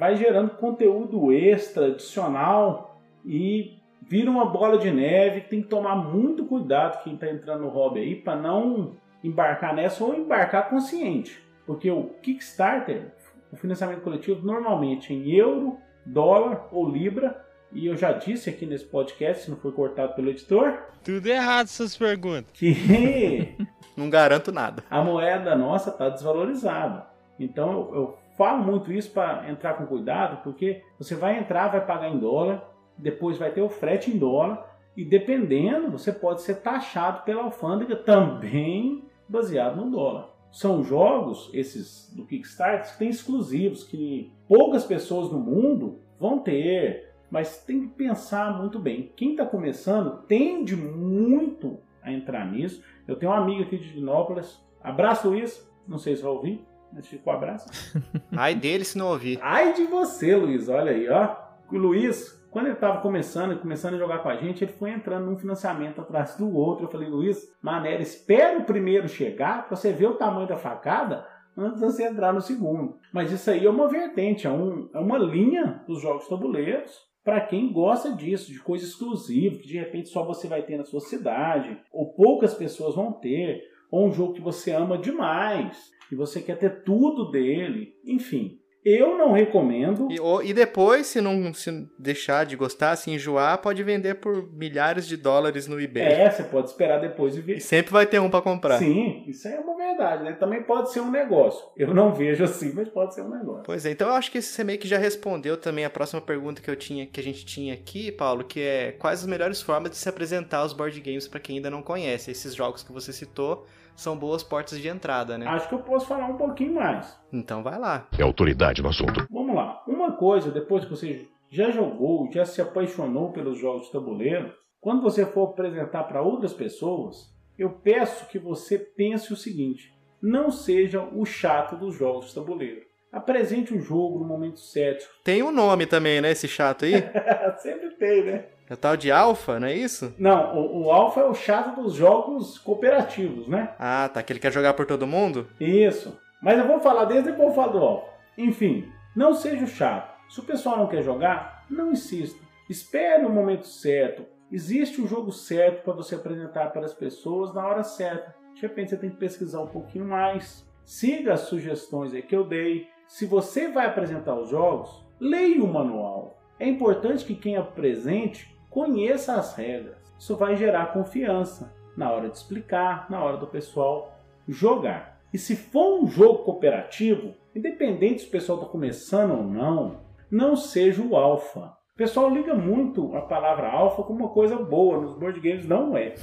vai 0.00 0.16
gerando 0.16 0.52
conteúdo 0.52 1.30
extra, 1.30 1.88
adicional 1.88 2.98
e 3.22 3.78
vira 4.00 4.30
uma 4.30 4.46
bola 4.46 4.78
de 4.78 4.90
neve. 4.90 5.42
Tem 5.42 5.60
que 5.60 5.68
tomar 5.68 5.94
muito 5.94 6.46
cuidado 6.46 7.04
quem 7.04 7.14
está 7.14 7.28
entrando 7.30 7.60
no 7.60 7.68
hobby 7.68 8.00
aí 8.00 8.16
para 8.16 8.34
não 8.34 8.92
embarcar 9.22 9.74
nessa 9.74 10.02
ou 10.02 10.14
embarcar 10.14 10.70
consciente, 10.70 11.38
porque 11.66 11.90
o 11.90 12.04
Kickstarter 12.22 13.12
o 13.52 13.56
financiamento 13.56 14.00
coletivo 14.00 14.46
normalmente 14.46 15.12
em 15.12 15.30
euro, 15.32 15.76
dólar 16.06 16.68
ou 16.72 16.88
libra. 16.88 17.44
E 17.72 17.86
eu 17.86 17.96
já 17.96 18.10
disse 18.12 18.48
aqui 18.48 18.64
nesse 18.64 18.84
podcast, 18.84 19.44
se 19.44 19.50
não 19.50 19.56
foi 19.58 19.70
cortado 19.72 20.14
pelo 20.14 20.30
editor, 20.30 20.78
Tudo 21.04 21.26
errado 21.26 21.66
essas 21.66 21.96
perguntas. 21.96 22.50
que 22.54 23.54
Não 23.96 24.08
garanto 24.08 24.50
nada. 24.50 24.82
a 24.88 25.02
moeda 25.02 25.54
nossa 25.54 25.90
está 25.90 26.08
desvalorizada. 26.08 27.06
Então 27.38 27.70
eu, 27.72 27.94
eu 27.94 28.18
falo 28.40 28.64
muito 28.64 28.90
isso 28.90 29.10
para 29.10 29.50
entrar 29.50 29.74
com 29.74 29.84
cuidado, 29.84 30.42
porque 30.42 30.82
você 30.98 31.14
vai 31.14 31.38
entrar, 31.38 31.68
vai 31.68 31.84
pagar 31.84 32.08
em 32.08 32.18
dólar, 32.18 32.66
depois 32.96 33.36
vai 33.36 33.50
ter 33.50 33.60
o 33.60 33.68
frete 33.68 34.10
em 34.10 34.16
dólar, 34.16 34.66
e 34.96 35.04
dependendo, 35.04 35.90
você 35.90 36.10
pode 36.10 36.40
ser 36.40 36.62
taxado 36.62 37.22
pela 37.22 37.42
alfândega 37.42 37.96
também 37.96 39.04
baseado 39.28 39.76
no 39.76 39.90
dólar. 39.90 40.30
São 40.50 40.82
jogos, 40.82 41.50
esses 41.52 42.10
do 42.16 42.24
Kickstarter, 42.24 42.90
que 42.90 42.98
têm 42.98 43.10
exclusivos, 43.10 43.84
que 43.84 44.32
poucas 44.48 44.86
pessoas 44.86 45.30
no 45.30 45.38
mundo 45.38 46.00
vão 46.18 46.38
ter, 46.38 47.12
mas 47.30 47.62
tem 47.62 47.82
que 47.82 47.88
pensar 47.88 48.58
muito 48.58 48.78
bem. 48.78 49.12
Quem 49.16 49.32
está 49.32 49.44
começando 49.44 50.22
tende 50.22 50.74
muito 50.74 51.78
a 52.02 52.10
entrar 52.10 52.50
nisso. 52.50 52.82
Eu 53.06 53.16
tenho 53.16 53.32
um 53.32 53.34
amigo 53.34 53.64
aqui 53.64 53.76
de 53.76 53.92
Dinópolis. 53.92 54.58
Abraço, 54.82 55.28
Luiz. 55.28 55.70
Não 55.86 55.98
sei 55.98 56.16
se 56.16 56.22
vai 56.22 56.30
ouvir, 56.30 56.64
fica 57.02 57.30
um 57.30 57.32
abraço. 57.32 57.66
Ai 58.36 58.54
dele 58.54 58.84
se 58.84 58.98
não 58.98 59.08
ouvir. 59.08 59.38
Ai 59.42 59.72
de 59.74 59.84
você, 59.84 60.34
Luiz. 60.36 60.68
Olha 60.68 60.92
aí, 60.92 61.08
ó. 61.08 61.36
O 61.72 61.76
Luiz, 61.78 62.40
quando 62.50 62.66
ele 62.66 62.74
estava 62.74 63.00
começando, 63.00 63.58
começando 63.60 63.94
a 63.94 63.98
jogar 63.98 64.18
com 64.18 64.28
a 64.28 64.36
gente, 64.36 64.64
ele 64.64 64.72
foi 64.72 64.90
entrando 64.90 65.26
num 65.26 65.38
financiamento 65.38 66.00
atrás 66.00 66.36
do 66.36 66.52
outro. 66.54 66.84
Eu 66.86 66.90
falei, 66.90 67.08
Luiz, 67.08 67.38
Manera, 67.62 68.02
espera 68.02 68.58
o 68.58 68.64
primeiro 68.64 69.08
chegar 69.08 69.66
pra 69.68 69.76
você 69.76 69.92
ver 69.92 70.06
o 70.06 70.14
tamanho 70.14 70.48
da 70.48 70.56
facada 70.56 71.24
antes 71.56 71.80
de 71.80 71.86
você 71.86 72.04
entrar 72.08 72.32
no 72.32 72.40
segundo. 72.40 72.96
Mas 73.12 73.30
isso 73.30 73.50
aí 73.50 73.64
é 73.66 73.70
uma 73.70 73.88
vertente, 73.88 74.46
é, 74.46 74.50
um- 74.50 74.88
é 74.94 74.98
uma 74.98 75.18
linha 75.18 75.82
dos 75.86 76.00
jogos 76.00 76.26
tabuleiros 76.28 76.90
para 77.22 77.40
quem 77.42 77.70
gosta 77.72 78.12
disso, 78.12 78.50
de 78.50 78.58
coisa 78.60 78.84
exclusiva, 78.84 79.56
que 79.58 79.68
de 79.68 79.78
repente 79.78 80.08
só 80.08 80.24
você 80.24 80.48
vai 80.48 80.62
ter 80.62 80.78
na 80.78 80.84
sua 80.84 81.00
cidade, 81.00 81.78
ou 81.92 82.14
poucas 82.14 82.54
pessoas 82.54 82.94
vão 82.96 83.12
ter, 83.12 83.60
ou 83.90 84.06
um 84.08 84.12
jogo 84.12 84.32
que 84.32 84.40
você 84.40 84.72
ama 84.72 84.96
demais 84.96 85.90
e 86.10 86.14
você 86.14 86.40
quer 86.40 86.58
ter 86.58 86.82
tudo 86.82 87.30
dele. 87.30 87.94
Enfim, 88.04 88.60
eu 88.84 89.18
não 89.18 89.32
recomendo. 89.32 90.08
E, 90.10 90.48
e 90.48 90.54
depois, 90.54 91.06
se 91.06 91.20
não 91.20 91.52
se 91.52 91.86
deixar 91.98 92.46
de 92.46 92.56
gostar, 92.56 92.96
se 92.96 93.10
enjoar, 93.10 93.58
pode 93.58 93.82
vender 93.82 94.14
por 94.14 94.50
milhares 94.54 95.06
de 95.06 95.18
dólares 95.18 95.66
no 95.66 95.78
eBay. 95.78 96.04
É, 96.04 96.30
você 96.30 96.44
pode 96.44 96.68
esperar 96.68 96.98
depois 96.98 97.36
e 97.36 97.42
ver. 97.42 97.58
E 97.58 97.60
sempre 97.60 97.92
vai 97.92 98.06
ter 98.06 98.18
um 98.20 98.30
pra 98.30 98.40
comprar. 98.40 98.78
Sim, 98.78 99.24
isso 99.26 99.46
aí 99.46 99.54
é 99.54 99.60
uma 99.60 99.76
verdade, 99.76 100.24
né? 100.24 100.32
Também 100.32 100.62
pode 100.62 100.92
ser 100.92 101.00
um 101.00 101.10
negócio. 101.10 101.62
Eu 101.76 101.92
não 101.92 102.14
vejo 102.14 102.42
assim, 102.42 102.72
mas 102.74 102.88
pode 102.88 103.14
ser 103.14 103.20
um 103.20 103.28
negócio. 103.28 103.64
Pois 103.64 103.84
é, 103.84 103.90
então 103.90 104.08
eu 104.08 104.14
acho 104.14 104.32
que 104.32 104.40
você 104.40 104.64
meio 104.64 104.78
que 104.78 104.88
já 104.88 104.96
respondeu 104.96 105.58
também 105.58 105.84
a 105.84 105.90
próxima 105.90 106.22
pergunta 106.22 106.62
que 106.62 106.70
eu 106.70 106.76
tinha, 106.76 107.06
que 107.06 107.20
a 107.20 107.22
gente 107.22 107.44
tinha 107.44 107.74
aqui, 107.74 108.10
Paulo, 108.10 108.44
que 108.44 108.60
é 108.60 108.92
quais 108.92 109.20
as 109.20 109.26
melhores 109.26 109.60
formas 109.60 109.90
de 109.90 109.98
se 109.98 110.08
apresentar 110.08 110.64
os 110.64 110.72
board 110.72 110.98
games 111.00 111.28
pra 111.28 111.38
quem 111.38 111.56
ainda 111.56 111.70
não 111.70 111.82
conhece. 111.82 112.30
Esses 112.30 112.54
jogos 112.54 112.82
que 112.82 112.92
você 112.92 113.12
citou 113.12 113.66
são 113.94 114.16
boas 114.16 114.42
portas 114.42 114.78
de 114.78 114.88
entrada, 114.88 115.36
né? 115.36 115.46
Acho 115.46 115.68
que 115.68 115.74
eu 115.74 115.80
posso 115.80 116.06
falar 116.06 116.26
um 116.26 116.36
pouquinho 116.36 116.74
mais. 116.74 117.18
Então 117.32 117.62
vai 117.62 117.78
lá. 117.78 118.06
É 118.18 118.22
autoridade 118.22 118.82
no 118.82 118.88
assunto. 118.88 119.26
Vamos 119.30 119.54
lá. 119.54 119.82
Uma 119.86 120.12
coisa, 120.12 120.50
depois 120.50 120.84
que 120.84 120.90
você 120.90 121.28
já 121.50 121.70
jogou, 121.70 122.30
já 122.32 122.44
se 122.44 122.62
apaixonou 122.62 123.32
pelos 123.32 123.58
jogos 123.58 123.86
de 123.86 123.92
tabuleiro, 123.92 124.52
quando 124.80 125.02
você 125.02 125.26
for 125.26 125.50
apresentar 125.50 126.04
para 126.04 126.22
outras 126.22 126.52
pessoas, 126.52 127.34
eu 127.58 127.70
peço 127.70 128.26
que 128.28 128.38
você 128.38 128.78
pense 128.78 129.32
o 129.32 129.36
seguinte: 129.36 129.92
não 130.22 130.50
seja 130.50 131.02
o 131.02 131.24
chato 131.24 131.76
dos 131.76 131.94
jogos 131.94 132.28
de 132.28 132.34
tabuleiro. 132.34 132.82
Apresente 133.12 133.74
o 133.74 133.80
jogo 133.80 134.20
no 134.20 134.24
momento 134.24 134.60
certo. 134.60 135.08
Tem 135.24 135.42
um 135.42 135.50
nome 135.50 135.84
também, 135.84 136.20
né, 136.20 136.30
esse 136.30 136.46
chato 136.46 136.84
aí? 136.84 136.94
Sempre 137.58 137.90
tem, 137.96 138.24
né? 138.24 138.44
É 138.70 138.74
o 138.74 138.76
tal 138.76 138.96
de 138.96 139.10
Alpha, 139.10 139.58
não 139.58 139.66
é 139.66 139.74
isso? 139.74 140.14
Não, 140.16 140.56
o, 140.56 140.84
o 140.84 140.92
Alpha 140.92 141.22
é 141.22 141.24
o 141.24 141.34
chato 141.34 141.82
dos 141.82 141.92
jogos 141.94 142.56
cooperativos, 142.56 143.48
né? 143.48 143.74
Ah, 143.76 144.08
tá, 144.08 144.22
que 144.22 144.32
ele 144.32 144.38
quer 144.38 144.52
jogar 144.52 144.74
por 144.74 144.86
todo 144.86 145.08
mundo? 145.08 145.48
Isso. 145.58 146.16
Mas 146.40 146.56
eu 146.56 146.68
vou 146.68 146.78
falar 146.78 147.06
desde 147.06 147.32
depois 147.32 147.48
eu 147.48 147.54
falo 147.56 147.72
do 147.72 147.78
Alpha. 147.84 148.12
Enfim, 148.38 148.88
não 149.16 149.34
seja 149.34 149.64
o 149.64 149.66
chato. 149.68 150.16
Se 150.30 150.38
o 150.38 150.44
pessoal 150.44 150.78
não 150.78 150.86
quer 150.86 151.02
jogar, 151.02 151.66
não 151.68 151.90
insista. 151.90 152.38
Espere 152.68 153.26
o 153.26 153.30
momento 153.30 153.66
certo. 153.66 154.24
Existe 154.52 155.02
o 155.02 155.06
jogo 155.08 155.32
certo 155.32 155.82
para 155.82 155.92
você 155.92 156.14
apresentar 156.14 156.70
para 156.70 156.86
as 156.86 156.94
pessoas 156.94 157.52
na 157.52 157.66
hora 157.66 157.82
certa. 157.82 158.36
De 158.54 158.62
repente 158.62 158.90
você 158.90 158.96
tem 158.96 159.10
que 159.10 159.16
pesquisar 159.16 159.62
um 159.62 159.66
pouquinho 159.66 160.04
mais. 160.04 160.64
Siga 160.84 161.32
as 161.32 161.40
sugestões 161.40 162.14
aí 162.14 162.22
que 162.22 162.36
eu 162.36 162.44
dei. 162.44 162.86
Se 163.08 163.26
você 163.26 163.66
vai 163.66 163.86
apresentar 163.86 164.36
os 164.36 164.48
jogos, 164.48 165.04
leia 165.18 165.60
o 165.60 165.66
manual. 165.66 166.38
É 166.60 166.68
importante 166.68 167.24
que 167.24 167.34
quem 167.34 167.56
apresente 167.56 168.59
conheça 168.70 169.34
as 169.34 169.54
regras. 169.54 169.96
Isso 170.18 170.36
vai 170.36 170.56
gerar 170.56 170.92
confiança 170.92 171.74
na 171.96 172.10
hora 172.10 172.28
de 172.28 172.36
explicar, 172.36 173.10
na 173.10 173.22
hora 173.22 173.36
do 173.36 173.46
pessoal 173.46 174.16
jogar. 174.48 175.20
E 175.32 175.38
se 175.38 175.54
for 175.56 176.00
um 176.00 176.06
jogo 176.06 176.44
cooperativo, 176.44 177.34
independente 177.54 178.22
se 178.22 178.28
o 178.28 178.30
pessoal 178.30 178.58
está 178.58 178.70
começando 178.70 179.32
ou 179.32 179.44
não, 179.44 180.00
não 180.30 180.56
seja 180.56 181.02
o 181.02 181.16
alfa. 181.16 181.76
O 181.94 181.96
pessoal 181.96 182.30
liga 182.30 182.54
muito 182.54 183.14
a 183.14 183.20
palavra 183.20 183.70
alfa 183.70 184.02
como 184.02 184.20
uma 184.20 184.30
coisa 184.30 184.56
boa, 184.56 185.00
nos 185.00 185.12
board 185.18 185.38
games 185.40 185.66
não 185.66 185.96
é. 185.96 186.14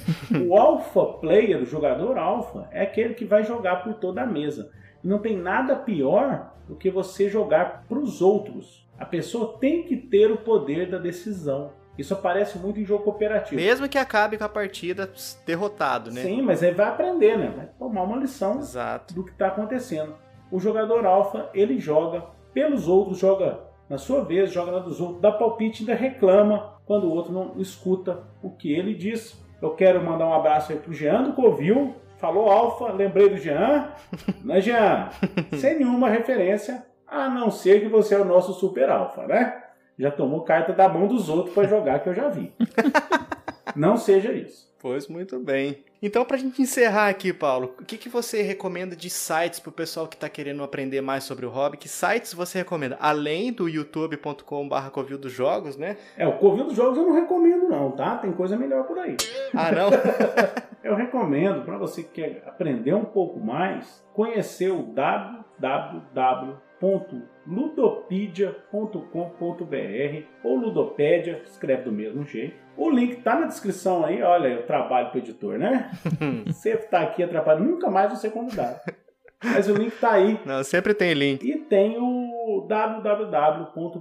O 0.48 0.56
alfa 0.58 1.06
player, 1.20 1.62
o 1.62 1.66
jogador 1.66 2.18
alfa, 2.18 2.68
é 2.72 2.82
aquele 2.82 3.14
que 3.14 3.26
vai 3.26 3.44
jogar 3.44 3.84
por 3.84 3.94
toda 3.96 4.24
a 4.24 4.26
mesa. 4.26 4.72
E 5.04 5.08
não 5.08 5.20
tem 5.20 5.38
nada 5.38 5.76
pior 5.76 6.54
do 6.68 6.76
que 6.76 6.90
você 6.90 7.30
jogar 7.30 7.86
para 7.88 8.00
os 8.00 8.22
outros. 8.22 8.88
A 8.98 9.06
pessoa 9.06 9.58
tem 9.60 9.84
que 9.84 9.96
ter 9.96 10.32
o 10.32 10.38
poder 10.38 10.90
da 10.90 10.98
decisão. 10.98 11.72
Isso 11.98 12.14
aparece 12.14 12.58
muito 12.60 12.80
em 12.80 12.86
jogo 12.86 13.04
cooperativo. 13.04 13.60
Mesmo 13.60 13.90
que 13.90 13.98
acabe 13.98 14.38
com 14.38 14.44
a 14.44 14.50
partida 14.50 15.10
derrotado, 15.46 16.12
né? 16.12 16.22
Sim, 16.22 16.42
mas 16.42 16.62
ele 16.62 16.76
vai 16.76 16.88
aprender, 16.88 17.38
né? 17.38 17.54
Vai 17.56 17.66
tomar 17.80 18.04
uma 18.04 18.18
lição 18.18 18.60
Exato. 18.60 19.14
do 19.14 19.24
que 19.24 19.32
está 19.32 19.48
acontecendo. 19.48 20.16
O 20.52 20.60
jogador 20.60 21.06
alfa, 21.06 21.50
ele 21.54 21.80
joga 21.80 22.24
pelos 22.54 22.88
outros, 22.88 23.18
joga 23.18 23.60
na 23.90 23.98
sua 23.98 24.24
vez, 24.24 24.52
joga 24.52 24.72
na 24.72 24.80
dos 24.80 25.00
outros, 25.00 25.22
dá 25.22 25.32
palpite 25.32 25.84
e 25.84 25.90
ainda 25.90 26.02
reclama 26.02 26.78
quando 26.86 27.06
o 27.06 27.12
outro 27.12 27.34
não 27.34 27.60
escuta 27.60 28.24
o 28.42 28.50
que 28.52 28.72
ele 28.72 28.94
diz. 28.94 29.42
Eu 29.62 29.72
quero 29.72 30.04
mandar 30.04 30.28
um 30.28 30.34
abraço 30.34 30.72
aí 30.72 30.80
pro 30.80 30.94
Jean 30.94 31.24
do 31.24 31.34
Covil. 31.34 31.96
Falou 32.18 32.50
alfa, 32.50 32.92
lembrei 32.92 33.30
do 33.30 33.38
Jean. 33.38 33.92
Né, 34.44 34.62
Jean? 34.62 35.10
Sem 35.58 35.80
nenhuma 35.80 36.10
referência, 36.10 36.86
a 37.06 37.28
não 37.28 37.52
ser 37.52 37.82
que 37.82 37.90
você 37.90 38.16
é 38.16 38.20
o 38.20 38.26
nosso 38.26 38.54
super 38.54 38.90
alfa, 38.90 39.28
né? 39.28 39.64
Já 39.98 40.12
tomou 40.12 40.42
carta 40.42 40.74
da 40.74 40.88
mão 40.88 41.08
dos 41.08 41.28
outros 41.30 41.54
para 41.54 41.68
jogar, 41.68 42.00
que 42.00 42.10
eu 42.10 42.14
já 42.14 42.30
vi. 42.30 42.54
Não 43.76 43.98
seja 43.98 44.32
isso. 44.32 44.68
Pois 44.80 45.08
muito 45.08 45.40
bem. 45.40 45.84
Então, 46.02 46.24
pra 46.24 46.38
gente 46.38 46.62
encerrar 46.62 47.10
aqui, 47.10 47.34
Paulo, 47.34 47.74
o 47.80 47.84
que, 47.84 47.98
que 47.98 48.08
você 48.08 48.44
recomenda 48.44 48.96
de 48.96 49.10
sites 49.10 49.60
pro 49.60 49.72
pessoal 49.72 50.08
que 50.08 50.16
tá 50.16 50.30
querendo 50.30 50.64
aprender 50.64 51.02
mais 51.02 51.24
sobre 51.24 51.46
o 51.46 51.50
hobby? 51.50 51.78
Que 51.78 51.90
sites 51.90 52.34
você 52.34 52.60
recomenda? 52.60 52.96
Além 53.02 53.52
do 53.52 53.68
youtube.com.br 53.68 54.90
Covil 54.92 55.18
dos 55.18 55.32
Jogos, 55.32 55.76
né? 55.76 55.98
É, 56.16 56.28
o 56.28 56.38
Covil 56.38 56.66
dos 56.66 56.76
Jogos 56.76 56.98
eu 56.98 57.06
não 57.06 57.14
recomendo 57.14 57.68
não, 57.68 57.92
tá? 57.92 58.18
Tem 58.18 58.32
coisa 58.32 58.56
melhor 58.56 58.86
por 58.86 59.00
aí. 59.00 59.18
Ah, 59.54 59.72
não? 59.72 59.90
Eu 60.84 60.96
recomendo, 60.96 61.66
para 61.66 61.78
você 61.78 62.02
que 62.02 62.22
quer 62.22 62.44
aprender 62.48 62.94
um 62.94 63.04
pouco 63.04 63.42
mais, 63.42 64.02
conhecer 64.14 64.72
o 64.72 64.84
www.ludopedia.com.br 67.48 70.26
ou 70.44 70.58
Ludopédia, 70.58 71.42
escreve 71.46 71.84
do 71.84 71.92
mesmo 71.92 72.26
jeito. 72.26 72.56
O 72.76 72.90
link 72.90 73.22
tá 73.22 73.40
na 73.40 73.46
descrição 73.48 74.04
aí, 74.06 74.22
olha, 74.22 74.50
eu 74.50 74.66
trabalho 74.66 75.10
pro 75.10 75.20
editor, 75.20 75.58
né? 75.58 75.90
Você 76.46 76.76
tá 76.76 77.02
aqui 77.02 77.24
atrapalhando, 77.24 77.72
nunca 77.72 77.90
mais 77.90 78.10
vou 78.10 78.18
ser 78.18 78.32
convidado. 78.32 78.80
Mas 79.44 79.70
o 79.70 79.74
link 79.74 79.96
tá 80.00 80.14
aí. 80.14 80.40
Não, 80.46 80.64
sempre 80.64 80.94
tem 80.94 81.14
link. 81.14 81.44
E 81.44 81.58
tem 81.58 81.98
o 81.98 82.66
www.bgg.com. 82.68 83.98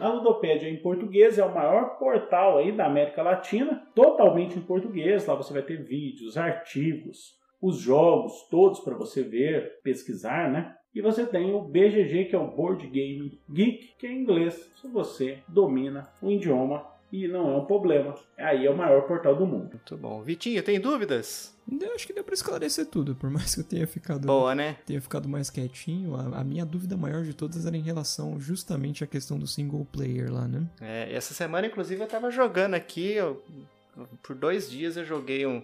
A 0.00 0.08
Ludopédia 0.08 0.68
em 0.68 0.76
português 0.76 1.38
é 1.38 1.44
o 1.44 1.54
maior 1.54 1.98
portal 1.98 2.58
aí 2.58 2.70
da 2.70 2.86
América 2.86 3.22
Latina, 3.22 3.82
totalmente 3.94 4.58
em 4.58 4.62
português. 4.62 5.26
Lá 5.26 5.34
você 5.34 5.52
vai 5.52 5.62
ter 5.62 5.82
vídeos, 5.82 6.36
artigos, 6.36 7.34
os 7.60 7.78
jogos 7.78 8.32
todos 8.50 8.80
para 8.80 8.94
você 8.96 9.22
ver, 9.22 9.80
pesquisar, 9.82 10.50
né? 10.50 10.74
E 10.94 11.00
você 11.02 11.26
tem 11.26 11.52
o 11.54 11.60
BGG, 11.60 12.26
que 12.26 12.34
é 12.34 12.38
o 12.38 12.50
Board 12.50 12.86
Game 12.88 13.38
Geek, 13.50 13.94
que 13.98 14.06
é 14.06 14.10
em 14.12 14.22
inglês, 14.22 14.70
se 14.80 14.88
você 14.88 15.40
domina 15.46 16.08
o 16.22 16.30
idioma 16.30 16.86
e 17.12 17.28
não 17.28 17.52
é 17.52 17.56
um 17.58 17.64
problema. 17.66 18.14
Aí 18.38 18.64
é 18.66 18.70
o 18.70 18.76
maior 18.76 19.02
portal 19.06 19.36
do 19.36 19.46
mundo. 19.46 19.70
Muito 19.72 19.96
bom. 19.96 20.22
Vitinho, 20.22 20.62
tem 20.62 20.80
dúvidas? 20.80 21.54
Eu 21.70 21.92
acho 21.94 22.06
que 22.06 22.12
deu 22.12 22.24
pra 22.24 22.32
esclarecer 22.34 22.86
tudo, 22.86 23.14
por 23.14 23.28
mais 23.28 23.54
que 23.54 23.60
eu 23.60 23.64
tenha 23.64 23.86
ficado, 23.86 24.26
Boa, 24.26 24.54
né? 24.54 24.76
tenha 24.86 25.00
ficado 25.00 25.28
mais 25.28 25.50
quietinho. 25.50 26.14
A, 26.14 26.40
a 26.40 26.44
minha 26.44 26.64
dúvida 26.64 26.96
maior 26.96 27.22
de 27.24 27.34
todas 27.34 27.66
era 27.66 27.76
em 27.76 27.82
relação 27.82 28.40
justamente 28.40 29.04
à 29.04 29.06
questão 29.06 29.38
do 29.38 29.46
single 29.46 29.84
player 29.92 30.32
lá, 30.32 30.48
né? 30.48 30.66
É, 30.80 31.12
essa 31.14 31.34
semana, 31.34 31.66
inclusive, 31.66 32.00
eu 32.02 32.08
tava 32.08 32.30
jogando 32.30 32.74
aqui. 32.74 33.12
eu- 33.12 33.42
por 34.22 34.34
dois 34.36 34.70
dias 34.70 34.96
eu 34.96 35.04
joguei 35.04 35.46
um, 35.46 35.62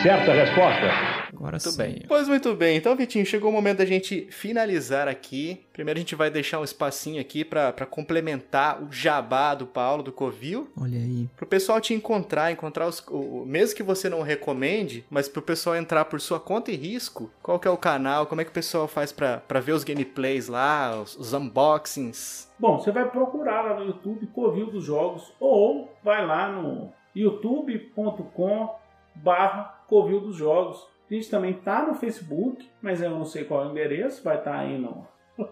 Certa 0.03 0.32
resposta. 0.32 0.86
Agora 1.32 1.53
Muito 1.53 1.70
sim. 1.70 1.76
bem. 1.78 2.03
Pois 2.07 2.28
muito 2.28 2.55
bem. 2.55 2.76
Então, 2.76 2.94
Vitinho, 2.94 3.24
chegou 3.26 3.50
o 3.50 3.53
momento 3.53 3.78
da 3.78 3.86
gente 3.86 4.26
finalizar 4.30 5.09
aqui. 5.09 5.64
Primeiro 5.72 5.98
a 5.98 6.00
gente 6.00 6.14
vai 6.14 6.30
deixar 6.30 6.61
um 6.61 6.64
espacinho 6.64 7.20
aqui 7.20 7.44
pra 7.44 7.72
pra 7.72 7.86
complementar 7.86 8.82
o 8.82 8.92
jabá 8.92 9.55
do 9.55 9.66
Paulo, 9.66 10.03
do 10.03 10.12
Covil. 10.12 10.70
Olha 10.78 10.98
aí. 10.98 11.28
Pro 11.36 11.46
pessoal 11.46 11.80
te 11.80 11.94
encontrar, 11.94 12.53
encontrar 12.53 12.86
os. 12.86 13.03
o- 13.09 13.44
mesmo 13.46 13.74
que 13.76 13.82
você 13.82 14.09
não 14.09 14.22
recomende, 14.22 15.05
mas 15.11 15.28
pro 15.28 15.40
pessoal 15.42 15.74
entrar 15.76 16.05
por 16.05 16.20
sua 16.20 16.38
conta 16.38 16.70
e 16.70 16.76
risco, 16.76 17.30
qual 17.42 17.59
que 17.59 17.66
é 17.66 17.70
o 17.70 17.76
canal, 17.76 18.26
como 18.26 18.40
é 18.40 18.44
que 18.44 18.50
o 18.50 18.55
pessoal 18.55 18.86
faz 18.86 19.11
pra, 19.11 19.38
pra 19.38 19.61
ver 19.61 19.72
os 19.72 19.84
gameplays 19.84 20.48
lá, 20.48 21.00
os, 21.00 21.16
os 21.16 21.32
unboxings. 21.32 22.48
Bom, 22.59 22.78
você 22.78 22.92
vai 22.92 23.09
procurar 23.11 23.62
lá 23.62 23.80
no 23.80 23.86
YouTube 23.86 24.26
Covil 24.28 24.66
dos 24.66 24.84
Jogos 24.84 25.32
ou 25.40 25.90
vai 26.05 26.24
lá 26.24 26.48
no 26.53 26.92
youtube.com 27.14 28.81
barra 29.14 29.84
Covil 29.88 30.20
dos 30.20 30.36
Jogos. 30.36 30.86
A 31.10 31.14
gente 31.14 31.30
também 31.30 31.52
tá 31.52 31.86
no 31.86 31.94
Facebook, 31.94 32.68
mas 32.80 33.02
eu 33.02 33.10
não 33.10 33.24
sei 33.24 33.44
qual 33.44 33.64
é 33.64 33.66
o 33.66 33.70
endereço, 33.70 34.24
vai 34.24 34.38
estar 34.38 34.58
aí 34.58 34.78
no... 34.78 35.06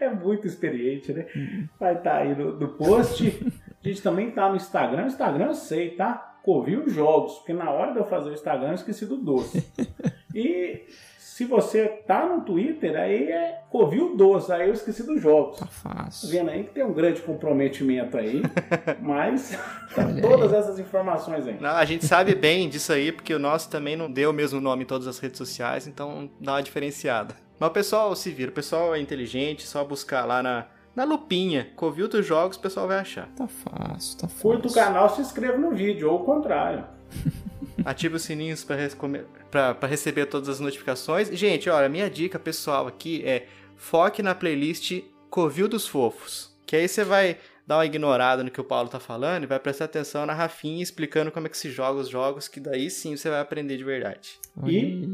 é 0.00 0.08
muito 0.10 0.46
experiente, 0.46 1.12
né? 1.12 1.26
Vai 1.78 1.96
estar 1.96 2.16
aí 2.18 2.34
no, 2.34 2.58
no 2.58 2.68
post. 2.68 3.52
A 3.84 3.88
gente 3.88 4.02
também 4.02 4.30
tá 4.30 4.48
no 4.48 4.56
Instagram. 4.56 5.06
Instagram 5.06 5.46
eu 5.46 5.54
sei, 5.54 5.90
tá? 5.90 6.38
Covil 6.42 6.88
Jogos, 6.88 7.34
porque 7.36 7.52
na 7.52 7.70
hora 7.70 7.92
de 7.92 7.98
eu 7.98 8.04
fazer 8.04 8.30
o 8.30 8.34
Instagram 8.34 8.68
eu 8.68 8.74
esqueci 8.74 9.06
do 9.06 9.16
doce. 9.16 9.64
E 10.34 10.86
se 11.42 11.48
você 11.48 11.86
tá 12.06 12.24
no 12.26 12.42
Twitter, 12.42 12.96
aí 12.96 13.24
é 13.30 13.62
Covil 13.70 14.16
Doce, 14.16 14.52
aí 14.52 14.68
eu 14.68 14.72
esqueci 14.74 15.02
dos 15.02 15.20
jogos. 15.20 15.58
Tá 15.58 15.66
Tá 15.66 15.70
fácil. 15.72 16.28
vendo 16.28 16.50
aí 16.50 16.62
que 16.64 16.70
tem 16.70 16.84
um 16.84 16.92
grande 16.92 17.20
comprometimento 17.22 18.16
aí, 18.16 18.42
mas 19.00 19.50
tá 19.94 20.04
todas 20.20 20.52
aí. 20.52 20.58
essas 20.60 20.78
informações 20.78 21.46
aí. 21.46 21.56
Não, 21.60 21.70
a 21.70 21.84
gente 21.84 22.06
sabe 22.06 22.34
bem 22.34 22.68
disso 22.68 22.92
aí, 22.92 23.10
porque 23.10 23.34
o 23.34 23.38
nosso 23.38 23.68
também 23.68 23.96
não 23.96 24.10
deu 24.10 24.30
o 24.30 24.32
mesmo 24.32 24.60
nome 24.60 24.84
em 24.84 24.86
todas 24.86 25.06
as 25.08 25.18
redes 25.18 25.38
sociais, 25.38 25.86
então 25.86 26.30
dá 26.40 26.52
uma 26.52 26.62
diferenciada. 26.62 27.34
Mas 27.58 27.70
o 27.70 27.72
pessoal 27.72 28.14
se 28.14 28.30
vira, 28.30 28.50
o 28.50 28.54
pessoal 28.54 28.94
é 28.94 29.00
inteligente, 29.00 29.66
só 29.66 29.84
buscar 29.84 30.24
lá 30.24 30.42
na, 30.42 30.66
na 30.94 31.04
lupinha, 31.04 31.68
Covil 31.76 32.08
dos 32.08 32.24
Jogos, 32.26 32.56
o 32.56 32.60
pessoal 32.60 32.86
vai 32.86 32.98
achar. 32.98 33.28
Tá 33.36 33.46
fácil, 33.48 34.18
tá 34.18 34.28
fácil. 34.28 34.42
Curta 34.42 34.68
o 34.68 34.72
canal, 34.72 35.08
se 35.14 35.20
inscreva 35.20 35.58
no 35.58 35.70
vídeo, 35.72 36.10
ou 36.10 36.20
o 36.20 36.24
contrário. 36.24 36.84
Ative 37.84 38.16
os 38.16 38.22
sininhos 38.22 38.62
para 38.64 38.76
receber 39.82 40.26
todas 40.26 40.48
as 40.48 40.60
notificações. 40.60 41.28
Gente, 41.28 41.68
olha, 41.68 41.88
minha 41.88 42.08
dica 42.08 42.38
pessoal 42.38 42.86
aqui 42.86 43.22
é 43.24 43.46
foque 43.76 44.22
na 44.22 44.34
playlist 44.34 45.02
Covil 45.28 45.68
dos 45.68 45.86
Fofos. 45.86 46.52
Que 46.66 46.76
aí 46.76 46.88
você 46.88 47.04
vai 47.04 47.36
dar 47.66 47.78
uma 47.78 47.86
ignorada 47.86 48.42
no 48.42 48.50
que 48.50 48.60
o 48.60 48.64
Paulo 48.64 48.88
tá 48.88 48.98
falando 48.98 49.44
e 49.44 49.46
vai 49.46 49.58
prestar 49.58 49.84
atenção 49.84 50.26
na 50.26 50.32
Rafinha 50.32 50.82
explicando 50.82 51.30
como 51.30 51.46
é 51.46 51.50
que 51.50 51.56
se 51.56 51.70
joga 51.70 52.00
os 52.00 52.08
jogos, 52.08 52.48
que 52.48 52.60
daí 52.60 52.90
sim 52.90 53.16
você 53.16 53.30
vai 53.30 53.40
aprender 53.40 53.76
de 53.76 53.84
verdade. 53.84 54.38
E-. 54.66 55.08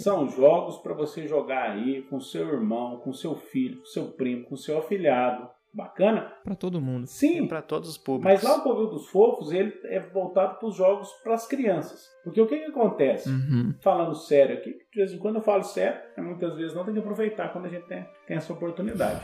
São 0.00 0.28
jogos 0.28 0.78
para 0.78 0.94
você 0.94 1.26
jogar 1.26 1.70
aí 1.70 2.02
com 2.02 2.20
seu 2.20 2.48
irmão, 2.48 2.98
com 2.98 3.12
seu 3.12 3.34
filho, 3.34 3.78
com 3.78 3.86
seu 3.86 4.06
primo, 4.06 4.44
com 4.44 4.56
seu 4.56 4.78
afilhado. 4.78 5.48
Bacana? 5.74 6.32
Pra 6.44 6.54
todo 6.54 6.80
mundo. 6.80 7.06
Sim, 7.08 7.48
Para 7.48 7.60
todos 7.60 7.88
os 7.88 7.98
públicos. 7.98 8.24
mas 8.24 8.42
lá 8.42 8.58
o 8.58 8.62
Covil 8.62 8.86
dos 8.86 9.08
Fofos 9.08 9.50
ele 9.50 9.72
é 9.86 9.98
voltado 9.98 10.56
para 10.58 10.68
os 10.68 10.76
jogos 10.76 11.10
para 11.22 11.34
as 11.34 11.48
crianças. 11.48 12.08
Porque 12.22 12.40
o 12.40 12.46
que, 12.46 12.58
que 12.58 12.66
acontece? 12.66 13.28
Uhum. 13.28 13.74
Falando 13.80 14.14
sério 14.14 14.56
aqui, 14.56 14.70
de 14.70 14.98
vez 14.98 15.12
em 15.12 15.18
quando 15.18 15.36
eu 15.36 15.42
falo 15.42 15.64
sério, 15.64 16.00
mas 16.16 16.24
muitas 16.24 16.54
vezes 16.56 16.74
não 16.74 16.84
tem 16.84 16.94
que 16.94 17.00
aproveitar 17.00 17.52
quando 17.52 17.66
a 17.66 17.68
gente 17.68 17.86
tem, 17.86 18.06
tem 18.26 18.36
essa 18.36 18.52
oportunidade. 18.52 19.20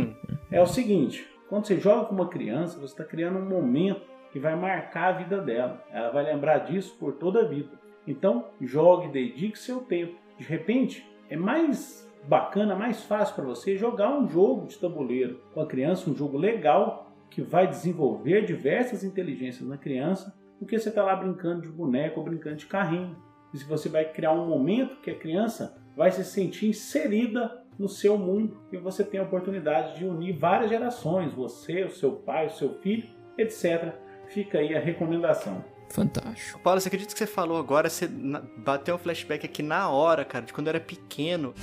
é 0.52 0.60
o 0.60 0.66
seguinte, 0.66 1.26
quando 1.48 1.66
você 1.66 1.78
joga 1.78 2.04
com 2.06 2.14
uma 2.14 2.28
criança, 2.28 2.78
você 2.78 2.92
está 2.92 3.04
criando 3.04 3.38
um 3.38 3.48
momento 3.48 4.02
que 4.30 4.38
vai 4.38 4.54
marcar 4.54 5.14
a 5.14 5.18
vida 5.18 5.40
dela. 5.40 5.82
Ela 5.90 6.10
vai 6.10 6.24
lembrar 6.24 6.58
disso 6.58 6.94
por 6.98 7.14
toda 7.14 7.40
a 7.40 7.48
vida. 7.48 7.70
Então, 8.06 8.50
jogue, 8.60 9.08
dedique 9.08 9.58
seu 9.58 9.80
tempo. 9.80 10.18
De 10.38 10.44
repente, 10.44 11.06
é 11.30 11.36
mais 11.36 12.06
bacana, 12.28 12.74
mais 12.74 13.02
fácil 13.02 13.34
para 13.34 13.44
você 13.44 13.76
jogar 13.76 14.10
um 14.16 14.28
jogo 14.28 14.66
de 14.66 14.78
tabuleiro 14.78 15.40
com 15.52 15.60
a 15.60 15.66
criança, 15.66 16.08
um 16.08 16.14
jogo 16.14 16.38
legal 16.38 17.12
que 17.30 17.42
vai 17.42 17.66
desenvolver 17.66 18.44
diversas 18.44 19.02
inteligências 19.02 19.68
na 19.68 19.76
criança, 19.76 20.34
do 20.60 20.66
que 20.66 20.78
você 20.78 20.88
estar 20.88 21.02
lá 21.02 21.16
brincando 21.16 21.62
de 21.62 21.68
boneco 21.68 22.20
ou 22.20 22.24
brincando 22.24 22.56
de 22.56 22.66
carrinho. 22.66 23.16
E 23.52 23.58
se 23.58 23.64
você 23.64 23.88
vai 23.88 24.04
criar 24.04 24.32
um 24.32 24.46
momento 24.46 25.00
que 25.00 25.10
a 25.10 25.18
criança 25.18 25.76
vai 25.96 26.10
se 26.10 26.24
sentir 26.24 26.68
inserida 26.68 27.62
no 27.78 27.88
seu 27.88 28.16
mundo 28.16 28.60
e 28.72 28.76
você 28.76 29.04
tem 29.04 29.20
a 29.20 29.24
oportunidade 29.24 29.98
de 29.98 30.04
unir 30.04 30.38
várias 30.38 30.70
gerações, 30.70 31.32
você, 31.32 31.84
o 31.84 31.90
seu 31.90 32.12
pai, 32.12 32.46
o 32.46 32.50
seu 32.50 32.74
filho, 32.80 33.08
etc. 33.36 33.92
Fica 34.28 34.58
aí 34.58 34.74
a 34.74 34.80
recomendação. 34.80 35.64
Fantástico. 35.90 36.58
Paulo, 36.60 36.80
você 36.80 36.88
acredita 36.88 37.12
que 37.12 37.18
você 37.18 37.26
falou 37.26 37.58
agora? 37.58 37.88
Você 37.88 38.08
bateu 38.08 38.94
um 38.94 38.98
flashback 38.98 39.44
aqui 39.44 39.62
na 39.62 39.88
hora, 39.90 40.24
cara, 40.24 40.44
de 40.44 40.52
quando 40.52 40.68
eu 40.68 40.70
era 40.70 40.80
pequeno. 40.80 41.54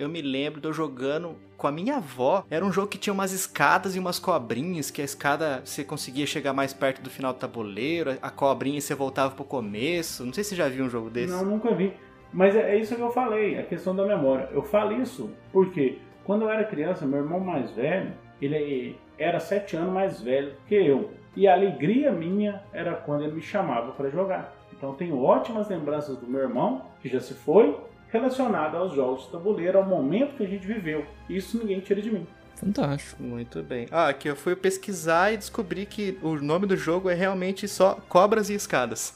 Eu 0.00 0.08
me 0.08 0.22
lembro 0.22 0.62
de 0.62 0.66
eu 0.66 0.72
jogando 0.72 1.36
com 1.58 1.66
a 1.66 1.70
minha 1.70 1.96
avó. 1.96 2.42
Era 2.50 2.64
um 2.64 2.72
jogo 2.72 2.88
que 2.88 2.96
tinha 2.96 3.12
umas 3.12 3.32
escadas 3.32 3.94
e 3.94 3.98
umas 3.98 4.18
cobrinhas, 4.18 4.90
que 4.90 5.02
a 5.02 5.04
escada 5.04 5.60
você 5.62 5.84
conseguia 5.84 6.24
chegar 6.24 6.54
mais 6.54 6.72
perto 6.72 7.02
do 7.02 7.10
final 7.10 7.34
do 7.34 7.38
tabuleiro, 7.38 8.16
a 8.22 8.30
cobrinha 8.30 8.80
você 8.80 8.94
voltava 8.94 9.34
pro 9.34 9.44
começo. 9.44 10.24
Não 10.24 10.32
sei 10.32 10.42
se 10.42 10.50
você 10.50 10.56
já 10.56 10.70
viu 10.70 10.86
um 10.86 10.88
jogo 10.88 11.10
desse. 11.10 11.30
Não, 11.30 11.44
nunca 11.44 11.74
vi. 11.74 11.92
Mas 12.32 12.56
é 12.56 12.74
é 12.74 12.78
isso 12.78 12.96
que 12.96 13.02
eu 13.02 13.10
falei, 13.10 13.58
a 13.58 13.62
questão 13.62 13.94
da 13.94 14.06
memória. 14.06 14.48
Eu 14.52 14.62
falo 14.62 15.02
isso 15.02 15.30
porque 15.52 15.98
quando 16.24 16.42
eu 16.42 16.48
era 16.48 16.64
criança, 16.64 17.04
meu 17.04 17.18
irmão 17.18 17.38
mais 17.38 17.70
velho, 17.72 18.10
ele 18.40 18.96
era 19.18 19.38
sete 19.38 19.76
anos 19.76 19.92
mais 19.92 20.18
velho 20.22 20.54
que 20.66 20.76
eu. 20.76 21.10
E 21.36 21.46
a 21.46 21.52
alegria 21.52 22.10
minha 22.10 22.62
era 22.72 22.94
quando 22.94 23.24
ele 23.24 23.32
me 23.32 23.42
chamava 23.42 23.92
para 23.92 24.08
jogar. 24.08 24.56
Então 24.72 24.94
tenho 24.94 25.22
ótimas 25.22 25.68
lembranças 25.68 26.16
do 26.16 26.26
meu 26.26 26.40
irmão, 26.40 26.86
que 27.02 27.08
já 27.10 27.20
se 27.20 27.34
foi, 27.34 27.76
relacionado 28.10 28.76
aos 28.76 28.94
jogos 28.94 29.24
de 29.24 29.30
tabuleiro, 29.30 29.78
ao 29.78 29.84
momento 29.84 30.36
que 30.36 30.44
a 30.44 30.48
gente 30.48 30.66
viveu. 30.66 31.04
Isso 31.28 31.58
ninguém 31.58 31.80
tira 31.80 32.02
de 32.02 32.10
mim. 32.10 32.26
Fantástico. 32.56 33.22
Muito 33.22 33.62
bem. 33.62 33.86
Ah, 33.90 34.08
aqui 34.08 34.28
eu 34.28 34.36
fui 34.36 34.54
pesquisar 34.54 35.32
e 35.32 35.36
descobri 35.36 35.86
que 35.86 36.18
o 36.22 36.34
nome 36.36 36.66
do 36.66 36.76
jogo 36.76 37.08
é 37.08 37.14
realmente 37.14 37.66
só 37.66 37.94
Cobras 38.08 38.50
e 38.50 38.54
Escadas. 38.54 39.14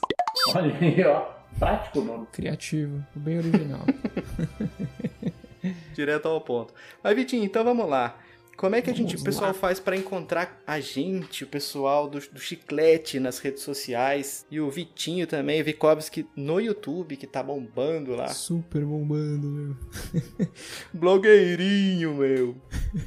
Olha 0.55 0.75
aí, 0.75 1.03
ó. 1.05 1.35
Prático 1.59 1.99
o 1.99 2.03
nome. 2.03 2.27
Criativo. 2.31 3.05
Bem 3.15 3.37
original. 3.37 3.81
Direto 5.93 6.27
ao 6.27 6.41
ponto. 6.41 6.73
Mas, 7.03 7.15
Vitinho, 7.15 7.45
então 7.45 7.63
vamos 7.63 7.87
lá. 7.87 8.17
Como 8.57 8.75
é 8.75 8.81
que 8.81 8.89
a 8.89 8.93
gente, 8.93 9.09
Vamos 9.09 9.21
o 9.21 9.25
pessoal 9.25 9.47
lá. 9.47 9.53
faz 9.53 9.79
pra 9.79 9.97
encontrar 9.97 10.61
a 10.65 10.79
gente, 10.79 11.43
o 11.43 11.47
pessoal 11.47 12.07
do, 12.07 12.19
do 12.19 12.39
Chiclete 12.39 13.19
nas 13.19 13.39
redes 13.39 13.63
sociais 13.63 14.45
e 14.49 14.59
o 14.59 14.69
Vitinho 14.69 15.27
também, 15.27 15.61
o 15.61 15.65
Vikovski 15.65 16.25
no 16.35 16.59
YouTube, 16.59 17.17
que 17.17 17.27
tá 17.27 17.43
bombando 17.43 18.15
lá. 18.15 18.29
Super 18.29 18.85
bombando, 18.85 19.47
meu. 19.47 19.75
Blogueirinho, 20.93 22.15
meu. 22.15 22.55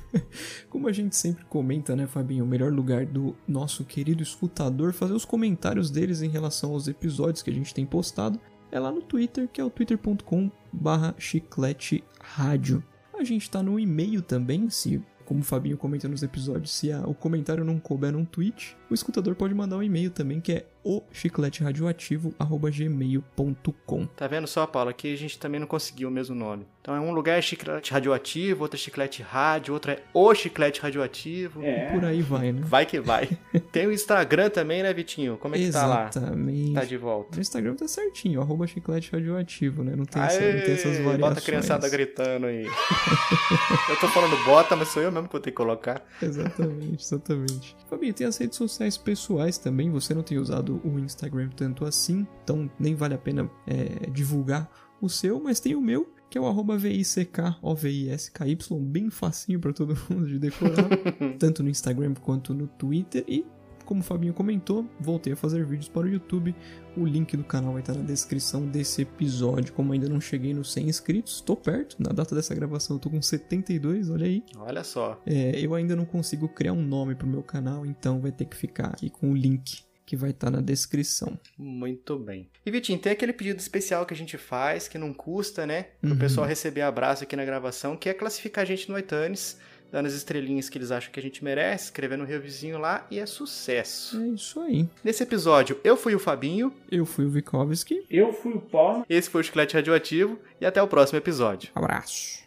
Como 0.68 0.86
a 0.86 0.92
gente 0.92 1.16
sempre 1.16 1.44
comenta, 1.46 1.96
né, 1.96 2.06
Fabinho? 2.06 2.44
O 2.44 2.48
melhor 2.48 2.72
lugar 2.72 3.06
do 3.06 3.34
nosso 3.46 3.84
querido 3.84 4.22
escutador 4.22 4.92
fazer 4.92 5.14
os 5.14 5.24
comentários 5.24 5.90
deles 5.90 6.22
em 6.22 6.28
relação 6.28 6.72
aos 6.72 6.88
episódios 6.88 7.42
que 7.42 7.50
a 7.50 7.54
gente 7.54 7.72
tem 7.72 7.86
postado 7.86 8.38
é 8.70 8.78
lá 8.78 8.92
no 8.92 9.00
Twitter, 9.00 9.48
que 9.48 9.60
é 9.60 9.64
o 9.64 9.70
twitter.com 9.70 10.50
barra 10.72 11.14
chiclete 11.18 12.04
rádio. 12.20 12.84
A 13.18 13.24
gente 13.24 13.50
tá 13.50 13.62
no 13.62 13.80
e-mail 13.80 14.22
também, 14.22 14.68
se, 14.70 15.02
como 15.28 15.40
o 15.40 15.44
Fabinho 15.44 15.76
comenta 15.76 16.08
nos 16.08 16.22
episódios, 16.22 16.70
se 16.70 16.90
a- 16.90 17.02
o 17.06 17.12
comentário 17.12 17.62
não 17.62 17.78
couber 17.78 18.10
num 18.12 18.24
tweet, 18.24 18.74
o 18.88 18.94
escutador 18.94 19.34
pode 19.34 19.52
mandar 19.52 19.76
um 19.76 19.82
e-mail 19.82 20.10
também, 20.10 20.40
que 20.40 20.52
é 20.52 20.66
o 20.84 21.02
chicleteradioativo.gmail.com. 21.12 24.06
Tá 24.06 24.26
vendo 24.26 24.46
só, 24.46 24.66
Paulo? 24.66 24.88
Aqui 24.90 25.12
a 25.12 25.16
gente 25.16 25.38
também 25.38 25.60
não 25.60 25.66
conseguiu 25.66 26.08
o 26.08 26.10
mesmo 26.10 26.34
nome. 26.34 26.66
Então 26.80 26.96
é 26.96 27.00
um 27.00 27.12
lugar 27.12 27.38
é 27.38 27.42
Chiclete 27.42 27.92
Radioativo, 27.92 28.62
outro 28.62 28.76
é 28.76 28.80
Chiclete 28.80 29.22
Rádio, 29.22 29.74
outro 29.74 29.90
é 29.90 29.98
O 30.14 30.34
Chiclete 30.34 30.80
Radioativo. 30.80 31.62
É. 31.62 31.92
Por 31.92 32.02
aí 32.02 32.22
vai, 32.22 32.50
né? 32.50 32.62
Vai 32.64 32.86
que 32.86 32.98
vai. 32.98 33.28
Tem 33.70 33.86
o 33.86 33.92
Instagram 33.92 34.48
também, 34.48 34.82
né, 34.82 34.94
Vitinho? 34.94 35.36
Como 35.36 35.54
é 35.54 35.58
que 35.58 35.70
tá 35.70 35.86
lá? 35.86 36.08
Exatamente. 36.08 36.72
Tá 36.72 36.84
de 36.84 36.96
volta. 36.96 37.36
No 37.36 37.42
Instagram 37.42 37.74
tá 37.74 37.86
certinho, 37.86 38.40
arroba 38.40 38.66
chiclete 38.66 39.12
radioativo, 39.12 39.84
né? 39.84 39.94
Não 39.94 40.06
tem, 40.06 40.22
essa, 40.22 40.40
não 40.40 40.62
tem 40.62 40.74
essas 40.74 40.86
Aê, 40.86 41.02
variações. 41.02 41.18
Bota 41.18 41.38
a 41.38 41.42
criançada 41.42 41.86
gritando 41.90 42.46
aí. 42.46 42.64
eu 42.64 43.96
tô 44.00 44.08
falando 44.08 44.42
bota, 44.44 44.74
mas 44.74 44.88
sou 44.88 45.02
eu 45.02 45.12
mesmo 45.12 45.28
que 45.28 45.32
vou 45.32 45.42
ter 45.42 45.50
que 45.50 45.56
colocar. 45.56 46.02
Exatamente, 46.22 47.04
exatamente. 47.04 47.76
Fabinho, 47.90 48.14
tem 48.14 48.26
as 48.26 48.38
redes 48.38 48.56
sociais 48.56 48.96
pessoais 48.96 49.58
também. 49.58 49.90
Você 49.90 50.14
não 50.14 50.22
tem 50.22 50.38
usado 50.38 50.67
o 50.72 50.98
Instagram 50.98 51.50
tanto 51.50 51.84
assim, 51.84 52.26
então 52.42 52.70
nem 52.78 52.94
vale 52.94 53.14
a 53.14 53.18
pena 53.18 53.50
é, 53.66 54.10
divulgar 54.10 54.70
o 55.00 55.08
seu, 55.08 55.40
mas 55.40 55.60
tem 55.60 55.74
o 55.74 55.80
meu, 55.80 56.12
que 56.28 56.36
é 56.36 56.40
o 56.40 56.46
arroba 56.46 56.76
V-I-C-K-O-V-I-S-K-Y, 56.76 58.56
bem 58.80 59.10
facinho 59.10 59.60
pra 59.60 59.72
todo 59.72 59.96
mundo 60.10 60.26
de 60.26 60.38
decorar, 60.38 60.88
tanto 61.38 61.62
no 61.62 61.70
Instagram 61.70 62.14
quanto 62.14 62.52
no 62.52 62.66
Twitter. 62.66 63.24
E, 63.26 63.46
como 63.84 64.00
o 64.00 64.04
Fabinho 64.04 64.34
comentou, 64.34 64.84
voltei 65.00 65.32
a 65.32 65.36
fazer 65.36 65.64
vídeos 65.64 65.88
para 65.88 66.02
o 66.02 66.08
YouTube. 66.08 66.54
O 66.94 67.06
link 67.06 67.34
do 67.36 67.44
canal 67.44 67.72
vai 67.72 67.80
estar 67.80 67.94
na 67.94 68.02
descrição 68.02 68.66
desse 68.66 69.00
episódio. 69.00 69.72
Como 69.72 69.94
ainda 69.94 70.08
não 70.08 70.20
cheguei 70.20 70.52
nos 70.52 70.70
100 70.72 70.88
inscritos, 70.90 71.40
tô 71.40 71.56
perto. 71.56 71.96
Na 71.98 72.12
data 72.12 72.34
dessa 72.34 72.54
gravação 72.54 72.96
eu 72.96 73.00
tô 73.00 73.08
com 73.08 73.22
72, 73.22 74.10
olha 74.10 74.26
aí. 74.26 74.44
Olha 74.58 74.84
só. 74.84 75.18
É, 75.24 75.58
eu 75.58 75.74
ainda 75.74 75.96
não 75.96 76.04
consigo 76.04 76.48
criar 76.48 76.74
um 76.74 76.82
nome 76.82 77.14
pro 77.14 77.26
meu 77.26 77.42
canal, 77.42 77.86
então 77.86 78.20
vai 78.20 78.30
ter 78.30 78.44
que 78.44 78.56
ficar 78.56 78.88
aqui 78.88 79.08
com 79.08 79.30
o 79.30 79.34
link 79.34 79.87
que 80.08 80.16
vai 80.16 80.30
estar 80.30 80.50
na 80.50 80.62
descrição. 80.62 81.38
Muito 81.58 82.18
bem. 82.18 82.48
E 82.64 82.70
Vitinho, 82.70 82.98
tem 82.98 83.12
aquele 83.12 83.34
pedido 83.34 83.60
especial 83.60 84.06
que 84.06 84.14
a 84.14 84.16
gente 84.16 84.38
faz, 84.38 84.88
que 84.88 84.96
não 84.96 85.12
custa, 85.12 85.66
né? 85.66 85.88
Pro 86.00 86.12
Uhum. 86.12 86.18
pessoal 86.18 86.46
receber 86.46 86.80
abraço 86.80 87.24
aqui 87.24 87.36
na 87.36 87.44
gravação, 87.44 87.94
que 87.94 88.08
é 88.08 88.14
classificar 88.14 88.62
a 88.62 88.66
gente 88.66 88.90
no 88.90 88.98
iTunes, 88.98 89.58
dando 89.92 90.06
as 90.06 90.14
estrelinhas 90.14 90.70
que 90.70 90.78
eles 90.78 90.90
acham 90.90 91.12
que 91.12 91.20
a 91.20 91.22
gente 91.22 91.44
merece, 91.44 91.84
escrevendo 91.84 92.22
um 92.22 92.26
reviewzinho 92.26 92.78
lá, 92.78 93.06
e 93.10 93.18
é 93.18 93.26
sucesso. 93.26 94.18
É 94.22 94.28
isso 94.28 94.60
aí. 94.60 94.88
Nesse 95.04 95.22
episódio, 95.22 95.78
eu 95.84 95.94
fui 95.94 96.14
o 96.14 96.18
Fabinho, 96.18 96.72
Eu 96.90 97.04
fui 97.04 97.26
o 97.26 97.30
Vikovski. 97.30 98.02
Eu 98.10 98.32
fui 98.32 98.54
o 98.54 98.60
Paulo. 98.60 99.04
esse 99.10 99.28
foi 99.28 99.42
o 99.42 99.44
Chiclete 99.44 99.74
Radioativo, 99.74 100.38
e 100.58 100.64
até 100.64 100.82
o 100.82 100.88
próximo 100.88 101.18
episódio. 101.18 101.68
Abraço. 101.74 102.38